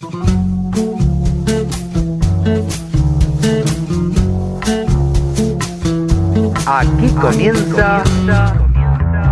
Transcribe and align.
Aquí 0.00 0.12
comienza 7.20 8.04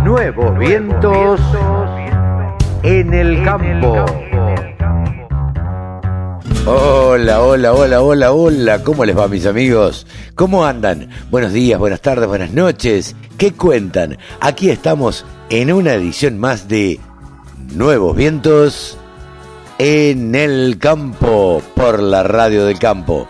Nuevos 0.03 0.59
Vientos 0.59 1.39
en 2.83 3.13
el 3.13 3.45
Campo. 3.45 4.03
Hola, 6.65 7.41
hola, 7.41 7.73
hola, 7.73 8.01
hola, 8.01 8.33
hola. 8.33 8.83
¿Cómo 8.83 9.05
les 9.05 9.17
va, 9.17 9.29
mis 9.29 9.45
amigos? 9.45 10.05
¿Cómo 10.35 10.65
andan? 10.65 11.07
Buenos 11.31 11.53
días, 11.53 11.79
buenas 11.79 12.01
tardes, 12.01 12.27
buenas 12.27 12.51
noches. 12.51 13.15
¿Qué 13.37 13.53
cuentan? 13.53 14.17
Aquí 14.41 14.69
estamos 14.69 15.25
en 15.49 15.71
una 15.71 15.93
edición 15.93 16.37
más 16.37 16.67
de 16.67 16.99
Nuevos 17.73 18.17
Vientos 18.17 18.97
en 19.77 20.33
el 20.35 20.77
Campo 20.79 21.61
por 21.75 22.01
la 22.01 22.23
Radio 22.23 22.65
del 22.65 22.79
Campo. 22.79 23.27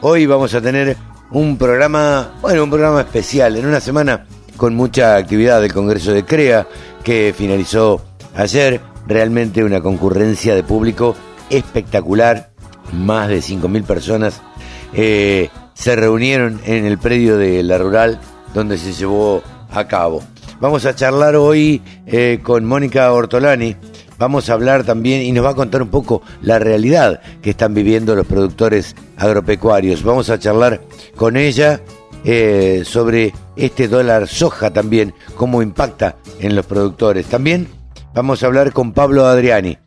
Hoy 0.00 0.26
vamos 0.26 0.54
a 0.54 0.60
tener 0.60 0.96
un 1.30 1.56
programa, 1.56 2.34
bueno, 2.40 2.64
un 2.64 2.70
programa 2.70 3.00
especial, 3.00 3.56
en 3.56 3.66
una 3.66 3.80
semana 3.80 4.26
con 4.56 4.74
mucha 4.74 5.16
actividad 5.16 5.60
del 5.60 5.72
Congreso 5.72 6.12
de 6.12 6.24
CREA, 6.24 6.66
que 7.02 7.34
finalizó 7.36 8.02
ayer, 8.34 8.80
realmente 9.06 9.64
una 9.64 9.80
concurrencia 9.80 10.54
de 10.54 10.62
público 10.62 11.16
espectacular, 11.48 12.50
más 12.92 13.28
de 13.28 13.38
5.000 13.38 13.84
personas 13.84 14.42
eh, 14.92 15.50
se 15.74 15.96
reunieron 15.96 16.60
en 16.64 16.84
el 16.86 16.98
predio 16.98 17.36
de 17.36 17.62
la 17.62 17.78
rural 17.78 18.18
donde 18.54 18.78
se 18.78 18.92
llevó 18.92 19.42
a 19.70 19.86
cabo. 19.86 20.22
Vamos 20.60 20.86
a 20.86 20.94
charlar 20.94 21.36
hoy 21.36 21.82
eh, 22.06 22.40
con 22.42 22.64
Mónica 22.64 23.12
Ortolani, 23.12 23.76
vamos 24.18 24.50
a 24.50 24.54
hablar 24.54 24.84
también 24.84 25.22
y 25.22 25.32
nos 25.32 25.44
va 25.44 25.50
a 25.50 25.54
contar 25.54 25.82
un 25.82 25.88
poco 25.88 26.22
la 26.42 26.58
realidad 26.58 27.20
que 27.40 27.50
están 27.50 27.74
viviendo 27.74 28.14
los 28.14 28.26
productores 28.26 28.94
agropecuarios. 29.16 30.02
Vamos 30.02 30.30
a 30.30 30.38
charlar 30.38 30.82
con 31.16 31.36
ella 31.36 31.80
eh, 32.24 32.82
sobre 32.84 33.32
este 33.56 33.88
dólar 33.88 34.28
soja 34.28 34.72
también, 34.72 35.14
cómo 35.36 35.62
impacta 35.62 36.16
en 36.40 36.56
los 36.56 36.66
productores. 36.66 37.26
También 37.26 37.68
vamos 38.14 38.42
a 38.42 38.46
hablar 38.46 38.72
con 38.72 38.92
Pablo 38.92 39.26
Adriani. 39.26 39.78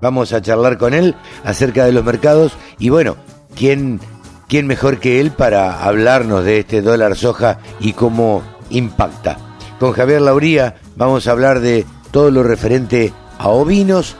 Vamos 0.00 0.32
a 0.32 0.42
charlar 0.42 0.78
con 0.78 0.94
él 0.94 1.16
acerca 1.44 1.84
de 1.84 1.92
los 1.92 2.04
mercados 2.04 2.52
y 2.78 2.88
bueno, 2.90 3.16
¿quién, 3.56 4.00
quién 4.48 4.66
mejor 4.66 4.98
que 4.98 5.20
él 5.20 5.32
para 5.32 5.82
hablarnos 5.82 6.44
de 6.44 6.60
este 6.60 6.82
dólar 6.82 7.16
soja 7.16 7.58
y 7.80 7.94
cómo 7.94 8.42
impacta. 8.70 9.38
Con 9.78 9.92
Javier 9.92 10.22
Lauría 10.22 10.76
vamos 10.96 11.26
a 11.26 11.32
hablar 11.32 11.60
de 11.60 11.86
todo 12.10 12.30
lo 12.30 12.42
referente 12.42 13.12
a 13.38 13.48
ovinos 13.48 14.16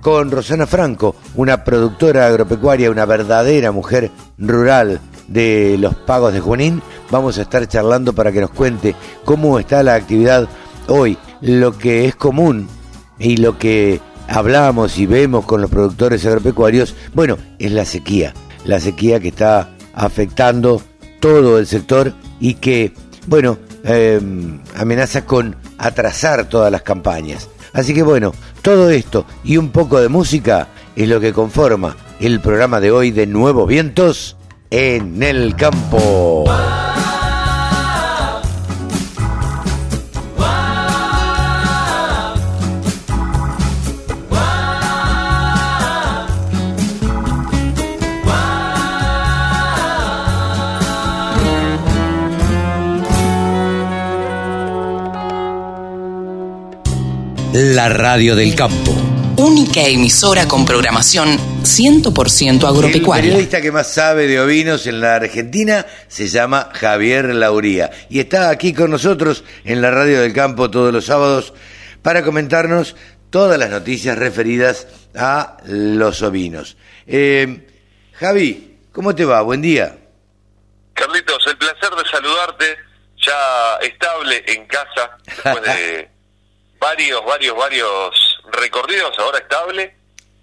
con 0.00 0.30
Rosana 0.30 0.66
Franco, 0.66 1.16
una 1.34 1.64
productora 1.64 2.26
agropecuaria, 2.26 2.90
una 2.90 3.06
verdadera 3.06 3.72
mujer 3.72 4.10
rural 4.38 5.00
de 5.26 5.76
los 5.80 5.94
pagos 5.94 6.32
de 6.32 6.40
Junín. 6.40 6.82
Vamos 7.10 7.38
a 7.38 7.42
estar 7.42 7.66
charlando 7.66 8.12
para 8.12 8.30
que 8.30 8.40
nos 8.40 8.50
cuente 8.50 8.94
cómo 9.24 9.58
está 9.58 9.82
la 9.82 9.94
actividad 9.94 10.48
hoy, 10.88 11.18
lo 11.40 11.76
que 11.76 12.06
es 12.06 12.14
común 12.14 12.68
y 13.18 13.38
lo 13.38 13.58
que 13.58 14.00
hablamos 14.28 14.98
y 14.98 15.06
vemos 15.06 15.44
con 15.44 15.60
los 15.60 15.70
productores 15.70 16.24
agropecuarios, 16.26 16.94
bueno, 17.14 17.38
es 17.58 17.72
la 17.72 17.84
sequía, 17.84 18.34
la 18.64 18.80
sequía 18.80 19.20
que 19.20 19.28
está 19.28 19.70
afectando 19.94 20.82
todo 21.20 21.58
el 21.58 21.66
sector 21.66 22.12
y 22.40 22.54
que, 22.54 22.92
bueno, 23.26 23.58
eh, 23.84 24.20
amenaza 24.76 25.24
con 25.24 25.56
atrasar 25.78 26.48
todas 26.48 26.70
las 26.70 26.82
campañas. 26.82 27.48
Así 27.72 27.92
que 27.92 28.02
bueno, 28.02 28.32
todo 28.66 28.90
esto 28.90 29.24
y 29.44 29.58
un 29.58 29.68
poco 29.68 30.00
de 30.00 30.08
música 30.08 30.66
es 30.96 31.08
lo 31.08 31.20
que 31.20 31.32
conforma 31.32 31.96
el 32.18 32.40
programa 32.40 32.80
de 32.80 32.90
hoy 32.90 33.12
de 33.12 33.24
Nuevos 33.24 33.68
Vientos 33.68 34.36
en 34.70 35.22
el 35.22 35.54
campo. 35.54 36.42
La 57.76 57.90
radio 57.90 58.34
del 58.34 58.54
campo. 58.54 58.90
Única 59.36 59.82
emisora 59.82 60.48
con 60.48 60.64
programación 60.64 61.36
100% 61.62 62.66
agropecuaria. 62.66 63.24
El 63.24 63.32
periodista 63.32 63.60
que 63.60 63.70
más 63.70 63.92
sabe 63.92 64.26
de 64.26 64.40
ovinos 64.40 64.86
en 64.86 65.02
la 65.02 65.16
Argentina 65.16 65.84
se 66.08 66.26
llama 66.26 66.70
Javier 66.72 67.34
Lauría 67.34 67.90
y 68.08 68.20
está 68.20 68.48
aquí 68.48 68.72
con 68.72 68.90
nosotros 68.90 69.44
en 69.62 69.82
la 69.82 69.90
radio 69.90 70.22
del 70.22 70.32
campo 70.32 70.70
todos 70.70 70.90
los 70.90 71.04
sábados 71.04 71.52
para 72.00 72.22
comentarnos 72.22 72.96
todas 73.28 73.58
las 73.58 73.68
noticias 73.68 74.16
referidas 74.16 74.86
a 75.14 75.58
los 75.66 76.22
ovinos. 76.22 76.78
Eh, 77.06 77.68
Javi, 78.14 78.78
¿cómo 78.90 79.14
te 79.14 79.26
va? 79.26 79.42
Buen 79.42 79.60
día. 79.60 79.98
Carlitos, 80.94 81.46
el 81.46 81.58
placer 81.58 81.90
de 81.90 82.10
saludarte, 82.10 82.76
ya 83.18 83.76
estable 83.82 84.42
en 84.46 84.66
casa, 84.66 85.18
después 85.26 85.62
de 85.62 86.08
varios, 86.86 87.24
varios, 87.24 87.56
varios 87.56 88.38
recorridos, 88.52 89.18
ahora 89.18 89.38
estable. 89.38 89.94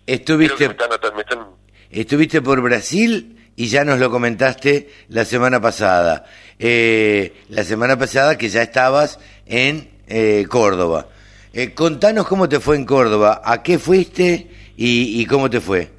Estuviste, 0.05 0.55
Creo 0.67 0.75
que 0.77 0.87
me 0.87 0.95
están- 0.95 1.15
me 1.15 1.21
están- 1.21 1.47
estuviste 1.89 2.41
por 2.41 2.59
Brasil 2.61 3.49
y 3.55 3.67
ya 3.67 3.85
nos 3.85 3.99
lo 3.99 4.09
comentaste 4.11 4.89
la 5.09 5.23
semana 5.25 5.61
pasada. 5.61 6.25
Eh, 6.59 7.43
la 7.49 7.63
semana 7.63 7.97
pasada 7.97 8.37
que 8.37 8.49
ya 8.49 8.61
estabas 8.61 9.19
en 9.45 9.91
eh, 10.07 10.45
Córdoba. 10.49 11.07
Eh, 11.53 11.73
contanos 11.73 12.27
cómo 12.27 12.49
te 12.49 12.59
fue 12.59 12.75
en 12.75 12.85
Córdoba, 12.85 13.41
a 13.43 13.63
qué 13.63 13.79
fuiste 13.79 14.49
y, 14.75 15.21
y 15.21 15.25
cómo 15.25 15.49
te 15.49 15.61
fue. 15.61 15.89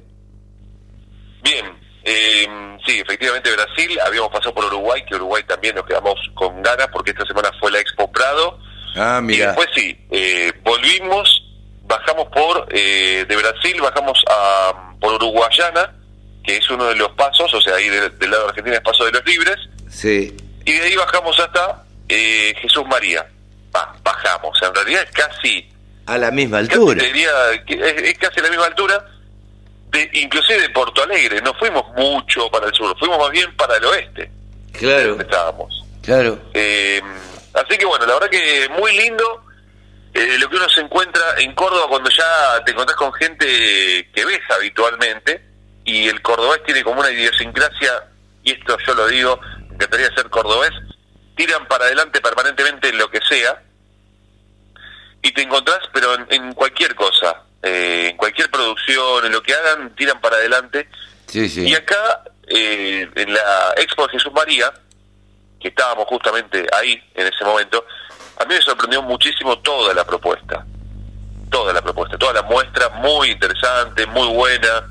Bien, 1.43 1.65
eh, 2.03 2.47
sí, 2.85 2.99
efectivamente 2.99 3.51
Brasil, 3.51 3.99
habíamos 4.05 4.31
pasado 4.31 4.53
por 4.53 4.65
Uruguay, 4.65 5.01
que 5.09 5.15
Uruguay 5.15 5.43
también 5.47 5.75
nos 5.75 5.85
quedamos 5.85 6.15
con 6.35 6.61
ganas 6.61 6.87
porque 6.93 7.11
esta 7.11 7.25
semana 7.25 7.49
fue 7.59 7.71
la 7.71 7.79
Expo 7.79 8.11
Prado. 8.11 8.59
Ah, 8.95 9.21
Y 9.27 9.37
después 9.37 9.67
sí, 9.75 9.97
eh, 10.11 10.51
volvimos, 10.63 11.43
bajamos 11.83 12.27
por, 12.29 12.67
eh, 12.71 13.25
de 13.27 13.35
Brasil, 13.35 13.79
bajamos 13.81 14.17
a, 14.29 14.93
por 14.99 15.13
Uruguayana, 15.15 15.93
que 16.43 16.57
es 16.57 16.69
uno 16.69 16.85
de 16.85 16.95
los 16.95 17.11
pasos, 17.11 17.53
o 17.53 17.59
sea, 17.61 17.75
ahí 17.75 17.89
de- 17.89 18.09
del 18.11 18.31
lado 18.31 18.43
de 18.43 18.49
Argentina 18.49 18.75
es 18.77 18.81
Paso 18.81 19.03
de 19.05 19.11
los 19.11 19.25
Libres, 19.25 19.57
Sí. 19.89 20.35
y 20.65 20.71
de 20.73 20.81
ahí 20.81 20.95
bajamos 20.95 21.37
hasta 21.39 21.83
eh, 22.07 22.53
Jesús 22.61 22.83
María. 22.87 23.25
Va, 23.75 23.95
bajamos, 24.03 24.57
en 24.61 24.73
realidad 24.75 25.03
es 25.03 25.11
casi, 25.11 25.67
A 26.05 26.17
la 26.19 26.29
misma 26.31 26.59
casi 26.59 26.71
altura. 26.73 27.03
diría 27.03 27.31
que 27.65 27.73
es, 27.73 28.01
es 28.11 28.17
casi 28.19 28.39
a 28.39 28.43
la 28.43 28.49
misma 28.49 28.65
altura, 28.67 29.03
de, 29.89 30.09
inclusive 30.13 30.61
de 30.61 30.69
Porto 30.69 31.01
Alegre, 31.03 31.41
no 31.41 31.53
fuimos 31.55 31.83
mucho 31.97 32.49
para 32.51 32.67
el 32.67 32.73
sur, 32.75 32.95
fuimos 32.99 33.17
más 33.17 33.31
bien 33.31 33.53
para 33.57 33.75
el 33.77 33.85
oeste, 33.85 34.29
Claro, 34.73 35.09
donde 35.09 35.23
estábamos. 35.23 35.83
claro. 36.03 36.39
Eh, 36.53 37.01
así 37.55 37.77
que 37.77 37.85
bueno, 37.85 38.05
la 38.05 38.13
verdad 38.13 38.29
que 38.29 38.69
muy 38.69 38.95
lindo 38.97 39.43
eh, 40.13 40.37
lo 40.39 40.49
que 40.49 40.55
uno 40.55 40.69
se 40.69 40.81
encuentra 40.81 41.21
en 41.37 41.53
Córdoba 41.55 41.87
cuando 41.89 42.09
ya 42.09 42.63
te 42.65 42.71
encontrás 42.71 42.95
con 42.97 43.11
gente 43.13 43.45
que 44.13 44.25
ves 44.25 44.41
habitualmente 44.49 45.43
y 45.83 46.07
el 46.07 46.21
cordobés 46.21 46.63
tiene 46.63 46.83
como 46.83 47.01
una 47.01 47.11
idiosincrasia, 47.11 48.05
y 48.43 48.51
esto 48.53 48.77
yo 48.87 48.95
lo 48.95 49.07
digo, 49.07 49.39
me 49.69 49.75
encantaría 49.75 50.09
ser 50.15 50.29
cordobés, 50.29 50.71
tiran 51.35 51.67
para 51.67 51.85
adelante 51.85 52.21
permanentemente 52.21 52.89
en 52.89 52.97
lo 52.97 53.09
que 53.09 53.19
sea 53.27 53.61
y 55.21 55.31
te 55.31 55.41
encontrás 55.41 55.79
pero 55.93 56.13
en, 56.15 56.25
en 56.29 56.53
cualquier 56.53 56.95
cosa, 56.95 57.43
eh, 57.61 58.07
en 58.11 58.17
cualquier 58.17 58.49
producción, 58.49 59.25
en 59.25 59.31
lo 59.31 59.43
que 59.43 59.53
hagan, 59.53 59.93
tiran 59.95 60.19
para 60.21 60.37
adelante 60.37 60.87
Sí, 61.27 61.49
sí. 61.49 61.67
y 61.67 61.75
acá, 61.75 62.23
eh, 62.47 63.09
en 63.15 63.33
la 63.33 63.73
Expo 63.77 64.07
de 64.07 64.13
Jesús 64.13 64.31
María, 64.33 64.71
que 65.65 65.69
estábamos 65.69 66.05
justamente 66.07 66.67
ahí 66.73 67.01
en 67.15 67.25
ese 67.25 67.43
momento, 67.43 67.83
a 68.37 68.45
mí 68.45 68.53
me 68.53 68.61
sorprendió 68.61 69.01
muchísimo 69.01 69.57
toda 69.57 69.95
la 69.95 70.05
propuesta. 70.05 70.63
Toda 71.49 71.73
la 71.73 71.81
propuesta, 71.81 72.19
toda 72.19 72.33
la 72.33 72.43
muestra 72.43 72.89
muy 72.89 73.31
interesante, 73.31 74.05
muy 74.05 74.27
buena. 74.27 74.83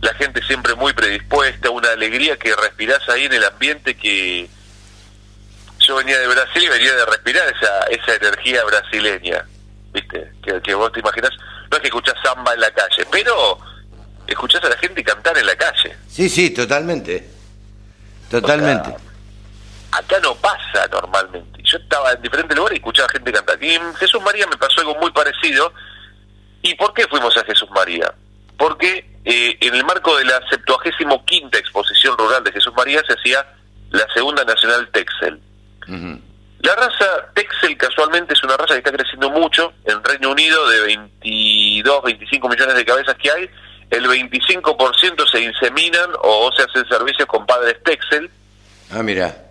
La 0.00 0.12
gente 0.14 0.42
siempre 0.42 0.74
muy 0.74 0.92
predispuesta, 0.94 1.70
una 1.70 1.90
alegría 1.90 2.36
que 2.36 2.56
respirás 2.56 3.08
ahí 3.08 3.26
en 3.26 3.34
el 3.34 3.44
ambiente 3.44 3.96
que 3.96 4.50
yo 5.78 5.94
venía 5.94 6.18
de 6.18 6.26
Brasil 6.26 6.64
y 6.64 6.68
venía 6.70 6.92
de 6.96 7.04
respirar 7.04 7.46
esa, 7.48 7.82
esa 7.84 8.14
energía 8.16 8.64
brasileña, 8.64 9.46
¿viste? 9.92 10.32
Que, 10.42 10.60
que 10.60 10.74
vos 10.74 10.90
te 10.90 10.98
imaginas, 10.98 11.30
no 11.70 11.76
es 11.76 11.80
que 11.82 11.86
escuchás 11.86 12.16
samba 12.20 12.52
en 12.52 12.62
la 12.62 12.72
calle, 12.72 13.06
pero 13.12 13.60
escuchás 14.26 14.64
a 14.64 14.70
la 14.70 14.76
gente 14.78 15.04
cantar 15.04 15.38
en 15.38 15.46
la 15.46 15.54
calle. 15.54 15.96
Sí, 16.08 16.28
sí, 16.28 16.50
totalmente. 16.50 17.30
Totalmente. 18.28 18.88
O 18.88 18.98
sea, 18.98 19.05
acá 19.96 20.18
no 20.20 20.34
pasa 20.36 20.86
normalmente. 20.90 21.60
Yo 21.64 21.78
estaba 21.78 22.12
en 22.12 22.22
diferentes 22.22 22.56
lugares 22.56 22.76
y 22.76 22.80
escuchaba 22.80 23.08
gente 23.08 23.32
cantar. 23.32 23.62
Y 23.62 23.74
en 23.74 23.94
Jesús 23.94 24.22
María 24.22 24.46
me 24.46 24.56
pasó 24.56 24.80
algo 24.80 24.94
muy 24.96 25.10
parecido. 25.12 25.72
¿Y 26.62 26.74
por 26.74 26.92
qué 26.94 27.06
fuimos 27.08 27.36
a 27.36 27.44
Jesús 27.44 27.68
María? 27.70 28.12
Porque 28.58 29.18
eh, 29.24 29.56
en 29.60 29.74
el 29.74 29.84
marco 29.84 30.16
de 30.16 30.24
la 30.24 30.40
75 30.48 31.24
quinta 31.24 31.58
exposición 31.58 32.16
rural 32.16 32.44
de 32.44 32.52
Jesús 32.52 32.72
María 32.76 33.02
se 33.06 33.14
hacía 33.14 33.44
la 33.90 34.06
segunda 34.12 34.44
nacional 34.44 34.88
Texel. 34.92 35.40
La 36.60 36.74
raza 36.74 37.32
Texel 37.34 37.76
casualmente 37.76 38.34
es 38.34 38.42
una 38.42 38.56
raza 38.56 38.74
que 38.74 38.78
está 38.78 38.92
creciendo 38.92 39.30
mucho 39.30 39.72
en 39.84 40.02
Reino 40.02 40.30
Unido 40.30 40.68
de 40.68 40.80
22, 40.80 42.02
25 42.02 42.48
millones 42.48 42.74
de 42.74 42.84
cabezas 42.84 43.14
que 43.14 43.30
hay. 43.30 43.50
El 43.90 44.06
25% 44.06 45.30
se 45.30 45.40
inseminan 45.42 46.10
o 46.22 46.50
se 46.56 46.64
hacen 46.64 46.88
servicios 46.88 47.26
con 47.28 47.46
padres 47.46 47.76
Texel. 47.84 48.28
Ah, 48.90 49.02
mira. 49.02 49.45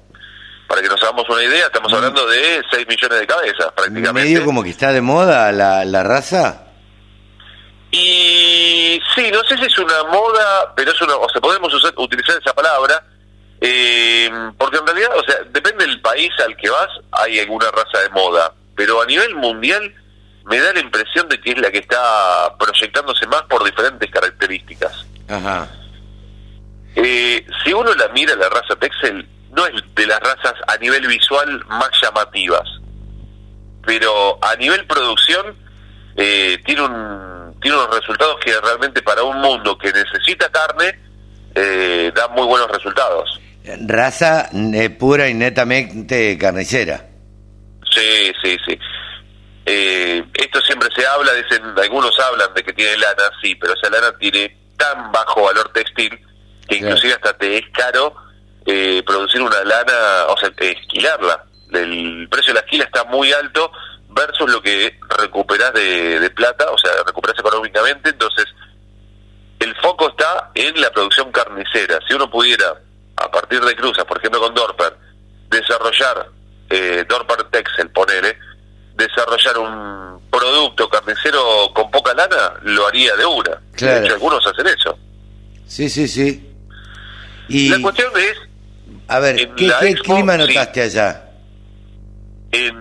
Para 0.68 0.82
que 0.82 0.88
nos 0.88 1.02
hagamos 1.04 1.30
una 1.30 1.44
idea, 1.44 1.66
estamos 1.68 1.94
hablando 1.94 2.26
de 2.28 2.62
6 2.72 2.88
millones 2.88 3.20
de 3.20 3.28
cabezas 3.28 3.72
prácticamente. 3.76 4.30
Medio 4.30 4.44
como 4.46 4.64
que 4.64 4.70
está 4.72 4.92
de 4.92 5.02
moda 5.02 5.52
la, 5.52 5.86
la 5.86 6.04
raza. 6.04 6.64
Y 7.92 9.00
sí, 9.16 9.30
no 9.32 9.44
sé 9.48 9.58
si 9.58 9.66
es 9.66 9.78
una 9.80 10.04
moda, 10.06 10.74
pero 10.76 10.92
es 10.92 11.02
una, 11.02 11.16
o 11.16 11.30
sea, 11.30 11.40
podemos 11.40 11.74
usar- 11.74 11.94
utilizar 11.98 12.36
esa 12.42 12.54
palabra, 12.54 13.06
eh, 13.62 14.30
porque 14.58 14.78
en 14.78 14.86
realidad, 14.88 15.10
o 15.16 15.24
sea, 15.24 15.38
depende 15.52 15.86
del 15.86 16.02
país 16.02 16.30
al 16.46 16.58
que 16.58 16.70
vas, 16.70 16.90
hay 17.12 17.40
alguna 17.40 17.70
raza 17.72 18.00
de 18.02 18.10
moda, 18.10 18.54
pero 18.76 19.02
a 19.02 19.06
nivel 19.06 19.36
mundial 19.36 19.94
me 20.46 20.60
da 20.60 20.74
la 20.74 20.80
impresión 20.80 21.30
de 21.30 21.40
que 21.40 21.52
es 21.52 21.58
la 21.60 21.72
que 21.72 21.78
está 21.80 22.54
proyectándose 22.60 23.26
más 23.28 23.44
por 23.44 23.64
diferentes 23.64 24.10
características. 24.12 25.06
Ajá. 25.30 25.68
Eh, 26.96 27.46
si 27.64 27.72
uno 27.74 27.94
la 27.94 28.08
mira, 28.10 28.36
la 28.36 28.50
raza 28.50 28.76
Texel 28.80 29.28
no 29.56 29.66
es 29.66 29.74
de 29.96 30.06
las 30.06 30.20
razas 30.20 30.54
a 30.68 30.78
nivel 30.78 31.08
visual 31.08 31.66
más 31.68 31.90
llamativas, 32.02 32.68
pero 33.86 34.38
a 34.44 34.56
nivel 34.56 34.86
producción 34.86 35.56
eh, 36.16 36.58
tiene 36.66 36.82
un 36.82 37.56
tiene 37.62 37.78
unos 37.78 38.00
resultados 38.00 38.38
que 38.44 38.54
realmente 38.62 39.02
para 39.02 39.24
un 39.24 39.40
mundo 39.42 39.78
que 39.78 39.92
necesita 39.92 40.50
carne 40.52 41.00
eh, 41.56 42.12
da 42.14 42.28
muy 42.28 42.46
buenos 42.46 42.70
resultados. 42.70 43.42
Raza 43.88 44.50
eh, 44.54 44.90
pura 44.92 45.28
y 45.28 45.34
netamente 45.34 46.38
carnicera. 46.38 47.08
Sí, 47.92 48.32
sí, 48.44 48.58
sí. 48.68 48.78
Eh, 49.66 50.24
esto 50.34 50.62
siempre 50.62 50.90
se 50.96 51.08
habla, 51.08 51.34
dicen, 51.34 51.64
algunos 51.76 52.16
hablan 52.20 52.54
de 52.54 52.64
que 52.64 52.74
tiene 52.74 52.98
lana, 52.98 53.32
sí, 53.42 53.56
pero 53.56 53.74
esa 53.74 53.90
lana 53.90 54.16
tiene 54.20 54.56
tan 54.78 55.12
bajo 55.12 55.44
valor 55.44 55.72
textil 55.74 56.20
que 56.68 56.78
inclusive 56.78 57.14
hasta 57.14 57.34
te 57.38 57.58
es 57.58 57.66
caro 57.74 58.16
eh, 58.66 59.04
producir 59.06 59.42
una 59.42 59.64
lana, 59.64 60.26
o 60.30 60.38
sea, 60.38 60.52
esquilarla. 60.58 61.46
El 61.72 62.28
precio 62.30 62.54
de 62.54 62.60
la 62.60 62.66
esquila 62.66 62.86
está 62.86 63.04
muy 63.06 63.32
alto 63.34 63.72
versus 64.10 64.50
lo 64.50 64.62
que 64.62 64.98
recuperás 65.20 65.74
de, 65.74 66.20
de 66.20 66.30
plata, 66.30 66.66
o 66.72 66.78
sea, 66.78 66.92
recuperás 67.06 67.38
económicamente, 67.38 68.10
entonces 68.10 68.46
el 69.60 69.76
foco 69.78 70.10
está 70.10 70.52
en 70.54 70.80
la 70.80 70.92
producción 70.92 71.32
carnicera. 71.32 72.00
Si 72.08 72.14
uno 72.14 72.30
pudiera, 72.30 72.82
a 73.18 73.32
partir 73.32 73.62
de 73.62 73.76
cruzas, 73.76 74.06
por 74.06 74.18
ejemplo 74.18 74.40
con 74.42 74.54
Dorper, 74.54 74.96
desarrollar, 75.50 76.30
eh, 76.70 77.06
Dorper 77.08 77.44
Texel, 77.46 77.90
ponele, 77.90 78.38
desarrollar 78.96 79.58
un 79.58 80.22
producto 80.30 80.90
carnicero 80.90 81.72
con 81.74 81.90
poca 81.92 82.14
lana, 82.14 82.54
lo 82.64 82.88
haría 82.88 83.16
de 83.16 83.26
una. 83.26 83.60
Claro. 83.74 84.00
De 84.00 84.06
hecho, 84.06 84.14
algunos 84.14 84.46
hacen 84.46 84.68
eso. 84.68 84.98
Sí, 85.68 85.90
sí, 85.90 86.08
sí. 86.08 86.52
Y, 87.48 87.70
La 87.70 87.82
cuestión 87.82 88.12
es, 88.18 88.38
a 89.08 89.20
ver, 89.20 89.40
en 89.40 89.56
¿qué, 89.56 89.68
la 89.68 89.80
qué 89.80 89.90
expo, 89.90 90.16
clima 90.16 90.34
sí. 90.34 90.40
notaste 90.40 90.82
allá, 90.82 91.30
en, 92.52 92.76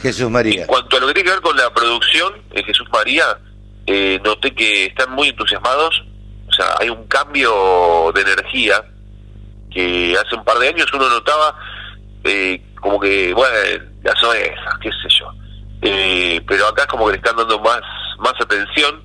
Jesús 0.00 0.30
María? 0.30 0.62
en 0.62 0.66
cuanto 0.66 0.96
a 0.96 1.00
lo 1.00 1.06
que 1.08 1.14
tiene 1.14 1.28
que 1.28 1.34
ver 1.34 1.42
con 1.42 1.56
la 1.56 1.72
producción, 1.72 2.34
en 2.52 2.64
Jesús 2.64 2.86
María, 2.92 3.38
eh, 3.86 4.20
noté 4.24 4.54
que 4.54 4.86
están 4.86 5.12
muy 5.12 5.28
entusiasmados. 5.28 6.02
O 6.48 6.52
sea, 6.52 6.74
hay 6.80 6.88
un 6.90 7.06
cambio 7.06 8.12
de 8.14 8.20
energía 8.22 8.82
que 9.70 10.16
hace 10.16 10.34
un 10.34 10.44
par 10.44 10.58
de 10.58 10.68
años 10.68 10.86
uno 10.92 11.08
notaba 11.08 11.54
eh, 12.24 12.60
como 12.80 12.98
que, 12.98 13.32
bueno, 13.34 13.54
las 14.02 14.22
ovejas, 14.24 14.74
qué 14.80 14.90
sé 14.90 15.08
yo. 15.20 15.30
Eh, 15.82 16.40
pero 16.46 16.66
acá 16.68 16.82
es 16.82 16.88
como 16.88 17.06
que 17.06 17.12
le 17.12 17.18
están 17.18 17.36
dando 17.36 17.60
más, 17.60 17.80
más 18.18 18.34
atención. 18.40 19.02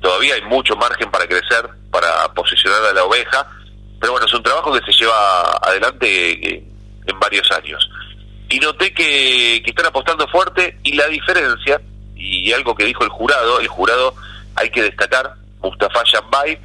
Todavía 0.00 0.34
hay 0.34 0.42
mucho 0.42 0.76
margen 0.76 1.10
para 1.10 1.26
crecer, 1.26 1.68
para 1.90 2.32
posicionar 2.34 2.82
a 2.84 2.92
la 2.92 3.04
oveja. 3.04 3.46
Pero 4.00 4.12
bueno, 4.12 4.26
es 4.26 4.34
un 4.34 4.42
trabajo 4.42 4.72
que 4.72 4.84
se 4.90 4.98
lleva 4.98 5.56
adelante 5.58 6.64
en 7.06 7.20
varios 7.20 7.50
años. 7.52 7.88
Y 8.48 8.58
noté 8.58 8.92
que, 8.92 9.62
que 9.62 9.70
están 9.70 9.86
apostando 9.86 10.26
fuerte 10.28 10.78
y 10.82 10.94
la 10.94 11.06
diferencia, 11.06 11.80
y 12.16 12.52
algo 12.52 12.74
que 12.74 12.84
dijo 12.84 13.04
el 13.04 13.10
jurado, 13.10 13.60
el 13.60 13.68
jurado 13.68 14.14
hay 14.56 14.70
que 14.70 14.82
destacar, 14.82 15.34
Mustafa 15.62 16.02
Yambay, 16.12 16.58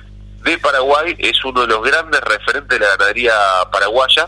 de 0.43 0.57
Paraguay, 0.59 1.15
es 1.17 1.43
uno 1.43 1.61
de 1.61 1.67
los 1.67 1.83
grandes 1.83 2.21
referentes 2.21 2.79
de 2.79 2.85
la 2.85 2.91
ganadería 2.91 3.33
paraguaya, 3.71 4.27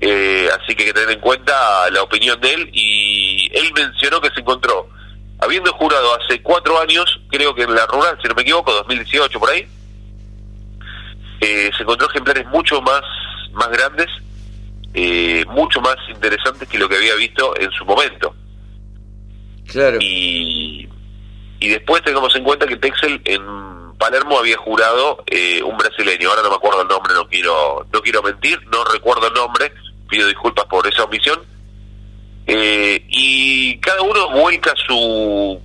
eh, 0.00 0.48
así 0.52 0.74
que 0.74 0.82
hay 0.82 0.88
que 0.88 0.92
tener 0.92 1.10
en 1.10 1.20
cuenta 1.20 1.88
la 1.90 2.02
opinión 2.02 2.38
de 2.40 2.52
él 2.52 2.70
y 2.72 3.50
él 3.54 3.72
mencionó 3.74 4.20
que 4.20 4.30
se 4.30 4.40
encontró, 4.40 4.88
habiendo 5.38 5.72
jurado 5.72 6.18
hace 6.20 6.42
cuatro 6.42 6.80
años, 6.80 7.20
creo 7.30 7.54
que 7.54 7.62
en 7.62 7.74
la 7.74 7.86
rural, 7.86 8.18
si 8.20 8.28
no 8.28 8.34
me 8.34 8.42
equivoco, 8.42 8.72
2018 8.72 9.40
por 9.40 9.50
ahí, 9.50 9.66
eh, 11.40 11.70
se 11.76 11.82
encontró 11.82 12.08
ejemplares 12.08 12.46
mucho 12.46 12.80
más, 12.82 13.02
más 13.52 13.68
grandes, 13.68 14.06
eh, 14.94 15.44
mucho 15.48 15.80
más 15.80 15.96
interesantes 16.08 16.68
que 16.68 16.78
lo 16.78 16.88
que 16.88 16.96
había 16.96 17.14
visto 17.14 17.56
en 17.58 17.70
su 17.72 17.84
momento. 17.84 18.34
Claro. 19.66 19.98
Y, 20.00 20.88
y 21.60 21.68
después 21.68 22.02
tengamos 22.02 22.34
en 22.36 22.44
cuenta 22.44 22.66
que 22.66 22.76
Texel 22.76 23.20
en 23.24 23.94
Palermo 23.98 24.38
había 24.38 24.56
jurado 24.58 25.24
eh, 25.26 25.62
un 25.62 25.76
brasileño, 25.76 26.28
ahora 26.28 26.42
no 26.42 26.50
me 26.50 26.56
acuerdo 26.56 26.82
el 26.82 26.88
nombre, 26.88 27.14
no 27.14 27.26
quiero 27.28 27.86
no 27.92 28.00
quiero 28.02 28.22
mentir, 28.22 28.60
no 28.70 28.84
recuerdo 28.84 29.28
el 29.28 29.34
nombre, 29.34 29.72
pido 30.08 30.28
disculpas 30.28 30.66
por 30.66 30.86
esa 30.86 31.04
omisión. 31.04 31.40
Eh, 32.46 33.04
y 33.08 33.78
cada 33.78 34.02
uno 34.02 34.30
vuelca 34.30 34.72
su, 34.86 35.60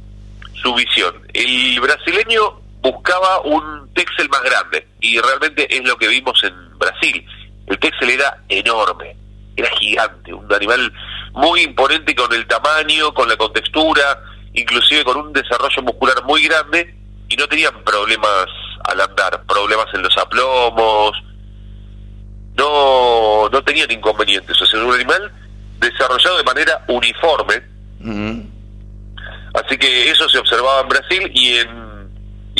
su 0.53 0.73
visión. 0.73 1.13
El 1.33 1.79
brasileño 1.79 2.60
buscaba 2.81 3.41
un 3.41 3.93
Texel 3.93 4.27
más 4.29 4.41
grande 4.43 4.87
y 4.99 5.19
realmente 5.19 5.73
es 5.75 5.83
lo 5.87 5.95
que 5.97 6.07
vimos 6.07 6.43
en 6.43 6.53
Brasil. 6.77 7.25
El 7.67 7.79
Texel 7.79 8.09
era 8.09 8.43
enorme, 8.49 9.15
era 9.55 9.69
gigante, 9.77 10.33
un 10.33 10.51
animal 10.51 10.91
muy 11.33 11.61
imponente 11.61 12.15
con 12.15 12.33
el 12.33 12.45
tamaño, 12.47 13.13
con 13.13 13.29
la 13.29 13.37
contextura, 13.37 14.23
inclusive 14.53 15.03
con 15.03 15.17
un 15.17 15.33
desarrollo 15.33 15.81
muscular 15.83 16.23
muy 16.25 16.43
grande 16.43 16.95
y 17.29 17.35
no 17.35 17.47
tenían 17.47 17.83
problemas 17.83 18.47
al 18.83 18.99
andar, 18.99 19.43
problemas 19.45 19.87
en 19.93 20.01
los 20.01 20.17
aplomos, 20.17 21.11
no, 22.57 23.47
no 23.49 23.63
tenían 23.63 23.91
inconvenientes, 23.91 24.59
o 24.61 24.65
sea, 24.65 24.83
un 24.83 24.93
animal 24.93 25.31
desarrollado 25.79 26.37
de 26.37 26.43
manera 26.43 26.83
uniforme. 26.87 27.61
Así 29.53 29.77
que 29.77 30.09
eso 30.09 30.27
se 30.29 30.39
observaba 30.39 30.81
en 30.81 30.87
Brasil 30.87 31.31
y 31.33 31.57
en 31.57 31.90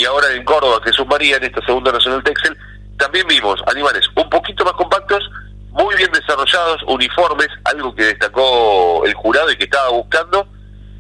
y 0.02 0.06
ahora 0.06 0.34
en 0.34 0.44
Córdoba, 0.44 0.80
Jesús 0.84 1.06
María, 1.06 1.38
en 1.38 1.44
esta 1.44 1.64
segunda 1.64 1.92
Nacional 1.92 2.24
Texel, 2.24 2.58
también 2.98 3.28
vimos 3.28 3.62
animales 3.68 4.02
un 4.16 4.28
poquito 4.32 4.66
más 4.66 4.74
compactos, 4.74 5.30
muy 5.70 5.96
bien 5.96 6.12
desarrollados, 6.12 6.82
uniformes, 6.88 7.50
algo 7.66 7.94
que 7.94 8.06
destacó 8.06 9.06
el 9.06 9.14
jurado 9.14 9.52
y 9.52 9.58
que 9.58 9.66
estaba 9.66 9.90
buscando, 9.92 10.48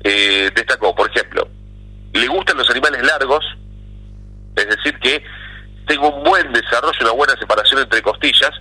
eh, 0.04 0.52
destacó, 0.54 0.94
por 0.94 1.10
ejemplo, 1.10 1.48
le 2.14 2.28
gustan 2.28 2.60
los 2.60 2.70
animales 2.70 3.02
largos, 3.02 3.44
es 4.56 4.68
decir, 4.68 5.00
que 5.00 5.24
tengo 5.88 6.10
un 6.16 6.24
buen 6.24 6.54
desarrollo, 6.54 7.00
una 7.02 7.12
buena 7.14 7.36
separación 7.38 7.82
entre 7.82 8.04
costillas, 8.04 8.52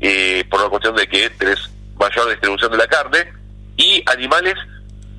eh, 0.00 0.46
por 0.48 0.62
la 0.62 0.70
cuestión 0.70 0.96
de 0.96 1.06
que 1.06 1.28
tenés 1.28 1.58
mayor 1.98 2.30
distribución 2.30 2.72
de 2.72 2.78
la 2.78 2.86
carne, 2.86 3.34
y 3.76 4.02
animales 4.06 4.54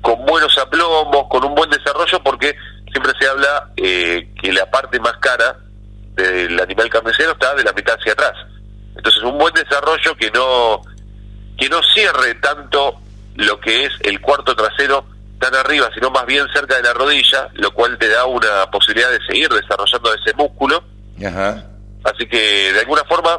con 0.00 0.26
buenos 0.26 0.58
aplomos, 0.58 1.28
con 1.28 1.44
un 1.44 1.54
buen 1.54 1.70
desarrollo, 1.70 2.20
porque 2.24 2.56
siempre 2.96 3.12
se 3.20 3.28
habla 3.28 3.72
eh, 3.76 4.30
que 4.40 4.52
la 4.52 4.64
parte 4.70 4.98
más 5.00 5.12
cara 5.18 5.58
del 6.14 6.58
animal 6.58 6.88
carnicero 6.88 7.32
está 7.32 7.54
de 7.54 7.62
la 7.62 7.72
mitad 7.74 7.94
hacia 7.98 8.12
atrás. 8.12 8.32
Entonces, 8.96 9.22
un 9.22 9.36
buen 9.36 9.52
desarrollo 9.52 10.14
que 10.16 10.30
no 10.30 10.80
que 11.58 11.68
no 11.68 11.82
cierre 11.94 12.34
tanto 12.36 12.98
lo 13.34 13.60
que 13.60 13.84
es 13.84 13.92
el 14.00 14.20
cuarto 14.20 14.56
trasero 14.56 15.04
tan 15.38 15.54
arriba, 15.54 15.90
sino 15.94 16.10
más 16.10 16.24
bien 16.24 16.46
cerca 16.54 16.76
de 16.76 16.82
la 16.82 16.94
rodilla, 16.94 17.48
lo 17.54 17.70
cual 17.72 17.98
te 17.98 18.08
da 18.08 18.24
una 18.24 18.70
posibilidad 18.70 19.10
de 19.10 19.20
seguir 19.26 19.50
desarrollando 19.50 20.14
ese 20.14 20.34
músculo. 20.34 20.82
Ajá. 21.26 21.64
Así 22.04 22.26
que, 22.26 22.72
de 22.72 22.80
alguna 22.80 23.04
forma, 23.04 23.38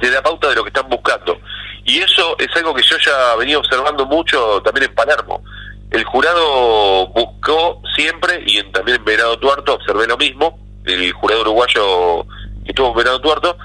te 0.00 0.10
da 0.10 0.22
pauta 0.22 0.48
de 0.48 0.54
lo 0.54 0.64
que 0.64 0.68
están 0.68 0.88
buscando. 0.88 1.38
Y 1.84 1.98
eso 1.98 2.34
es 2.38 2.48
algo 2.56 2.74
que 2.74 2.82
yo 2.82 2.96
ya 3.04 3.36
venía 3.36 3.58
observando 3.58 4.06
mucho 4.06 4.62
también 4.62 4.88
en 4.88 4.94
Palermo. 4.94 5.42
El 5.90 6.04
jurado 6.04 7.08
buscó 7.08 7.80
siempre, 7.96 8.42
y 8.46 8.58
en, 8.58 8.70
también 8.72 8.98
en 8.98 9.04
Venado 9.04 9.38
Tuerto 9.38 9.74
observé 9.74 10.06
lo 10.06 10.16
mismo, 10.16 10.58
el 10.84 11.12
jurado 11.12 11.42
uruguayo 11.42 12.24
que 12.64 12.70
estuvo 12.70 12.88
en 12.88 12.96
Venado 12.96 13.20
Tuerto, 13.20 13.56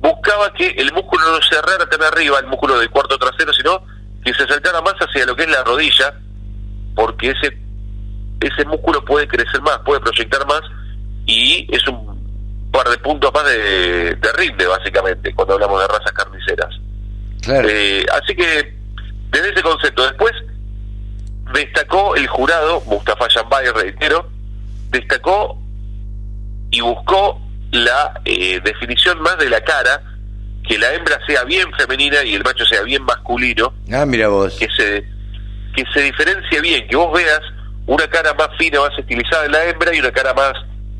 buscaba 0.00 0.52
que 0.54 0.68
el 0.68 0.92
músculo 0.92 1.30
no 1.30 1.38
cerrara 1.48 1.86
tan 1.88 2.02
arriba, 2.02 2.38
el 2.40 2.46
músculo 2.46 2.78
del 2.78 2.90
cuarto 2.90 3.18
trasero, 3.18 3.52
sino 3.52 3.82
que 4.24 4.34
se 4.34 4.42
acercara 4.42 4.80
más 4.82 4.94
hacia 4.94 5.26
lo 5.26 5.36
que 5.36 5.44
es 5.44 5.50
la 5.50 5.62
rodilla, 5.62 6.14
porque 6.94 7.30
ese 7.30 7.56
ese 8.40 8.64
músculo 8.64 9.04
puede 9.04 9.28
crecer 9.28 9.60
más, 9.60 9.78
puede 9.84 10.00
proyectar 10.00 10.46
más, 10.46 10.62
y 11.26 11.66
es 11.70 11.86
un 11.86 12.70
par 12.72 12.88
de 12.88 12.96
puntos 12.98 13.30
más 13.34 13.44
de, 13.44 14.14
de 14.14 14.32
rinde, 14.32 14.66
básicamente, 14.66 15.34
cuando 15.34 15.54
hablamos 15.54 15.80
de 15.80 15.88
razas 15.88 16.12
carniceras. 16.12 16.74
Claro. 17.42 17.68
Eh, 17.70 18.06
así 18.12 18.34
que, 18.34 18.74
desde 19.30 19.50
ese 19.50 19.62
concepto, 19.62 20.04
después 20.04 20.32
destacó 21.54 22.14
el 22.16 22.26
jurado, 22.26 22.80
Mustafa 22.86 23.26
Yambay, 23.34 23.66
reitero, 23.74 24.28
destacó 24.90 25.58
y 26.70 26.80
buscó 26.80 27.40
la 27.72 28.20
eh, 28.24 28.60
definición 28.64 29.20
más 29.20 29.38
de 29.38 29.48
la 29.50 29.60
cara, 29.60 30.02
que 30.66 30.78
la 30.78 30.92
hembra 30.94 31.18
sea 31.26 31.44
bien 31.44 31.70
femenina 31.78 32.22
y 32.24 32.34
el 32.34 32.42
macho 32.44 32.64
sea 32.64 32.82
bien 32.82 33.02
masculino, 33.04 33.72
Ah, 33.92 34.04
mira 34.06 34.28
vos. 34.28 34.56
que 34.58 34.68
se 34.76 35.04
que 35.74 35.84
se 35.94 36.02
diferencie 36.02 36.60
bien, 36.60 36.86
que 36.88 36.96
vos 36.96 37.12
veas 37.12 37.40
una 37.86 38.06
cara 38.08 38.34
más 38.34 38.48
fina, 38.58 38.80
más 38.80 38.98
estilizada 38.98 39.46
en 39.46 39.52
la 39.52 39.64
hembra 39.66 39.94
y 39.94 40.00
una 40.00 40.10
cara 40.10 40.34
más 40.34 40.52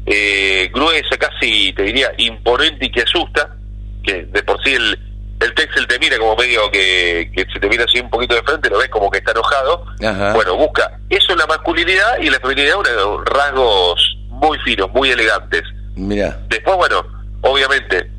eh, 0.07 0.71
gruesa, 0.73 1.17
casi 1.19 1.73
te 1.73 1.83
diría 1.83 2.13
imponente 2.19 2.87
y 2.87 2.91
que 2.91 3.03
asusta, 3.03 3.57
que 4.05 4.23
de 4.27 4.43
por 4.45 4.63
sí 4.63 4.73
el, 4.75 4.97
el 5.41 5.55
Texel 5.55 5.87
te 5.87 5.99
mira 5.99 6.19
como 6.19 6.37
medio 6.37 6.71
que, 6.71 7.31
que 7.35 7.47
se 7.53 7.59
te 7.59 7.69
mira 7.69 7.85
así 7.85 7.99
un 7.99 8.11
poquito 8.11 8.35
de 8.35 8.43
frente, 8.43 8.69
lo 8.71 8.79
ves 8.79 8.89
como 8.89 9.11
que 9.11 9.19
está 9.19 9.33
enojado. 9.33 9.85
Ajá. 10.03 10.33
Bueno, 10.35 10.57
busca 10.57 10.99
eso 11.09 11.33
en 11.33 11.39
la 11.39 11.47
masculinidad 11.47 12.21
y 12.21 12.27
en 12.27 12.33
la 12.33 12.41
feminidad 12.41 12.77
unos 12.79 13.25
rasgos 13.25 14.19
muy 14.29 14.59
finos, 14.61 14.91
muy 14.93 15.11
elegantes. 15.11 15.63
Mira. 15.97 16.39
Después, 16.49 16.77
bueno, 16.77 17.05
obviamente, 17.43 18.11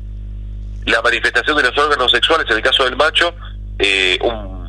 la 0.86 1.00
manifestación 1.02 1.56
de 1.56 1.62
los 1.62 1.78
órganos 1.78 2.10
sexuales, 2.10 2.46
en 2.50 2.56
el 2.56 2.62
caso 2.62 2.84
del 2.84 2.96
macho, 2.96 3.34
eh, 3.78 4.18
un 4.22 4.62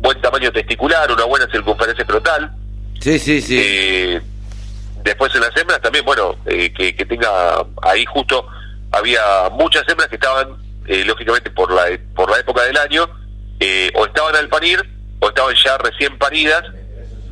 buen 0.00 0.20
tamaño 0.20 0.52
testicular, 0.52 1.10
una 1.10 1.24
buena 1.24 1.46
circunferencia 1.50 2.02
escrotal. 2.02 2.50
Sí, 3.00 3.18
sí, 3.18 3.40
sí. 3.40 3.58
Eh, 3.60 4.20
después 5.02 5.34
en 5.34 5.40
las 5.40 5.56
hembras 5.56 5.80
también, 5.80 6.04
bueno, 6.04 6.36
eh, 6.46 6.72
que, 6.72 6.94
que 6.94 7.04
tenga 7.04 7.64
ahí 7.82 8.04
justo, 8.06 8.46
había 8.92 9.20
muchas 9.52 9.88
hembras 9.88 10.08
que 10.08 10.16
estaban, 10.16 10.56
eh, 10.86 11.04
lógicamente, 11.04 11.50
por 11.50 11.67
año, 12.78 13.08
eh, 13.60 13.90
o 13.94 14.06
estaban 14.06 14.34
al 14.36 14.48
parir, 14.48 14.80
o 15.20 15.28
estaban 15.28 15.54
ya 15.64 15.76
recién 15.78 16.16
paridas, 16.18 16.62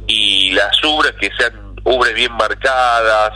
y 0.06 0.52
las 0.52 0.82
ubres 0.84 1.12
que 1.20 1.30
sean 1.38 1.74
ubres 1.84 2.14
bien 2.14 2.32
marcadas, 2.32 3.32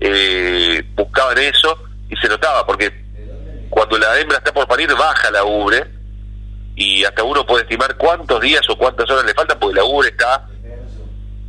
eh, 0.00 0.82
buscaban 0.94 1.38
eso, 1.38 1.82
y 2.08 2.16
se 2.16 2.28
notaba, 2.28 2.66
porque 2.66 2.92
cuando 3.68 3.98
la 3.98 4.18
hembra 4.18 4.38
está 4.38 4.52
por 4.52 4.66
parir, 4.66 4.92
baja 4.94 5.30
la 5.30 5.44
ubre, 5.44 5.84
y 6.76 7.04
hasta 7.04 7.22
uno 7.22 7.44
puede 7.44 7.64
estimar 7.64 7.96
cuántos 7.96 8.40
días 8.40 8.62
o 8.70 8.76
cuántas 8.76 9.08
horas 9.10 9.24
le 9.26 9.34
faltan, 9.34 9.58
porque 9.58 9.76
la 9.76 9.84
ubre 9.84 10.08
está 10.08 10.46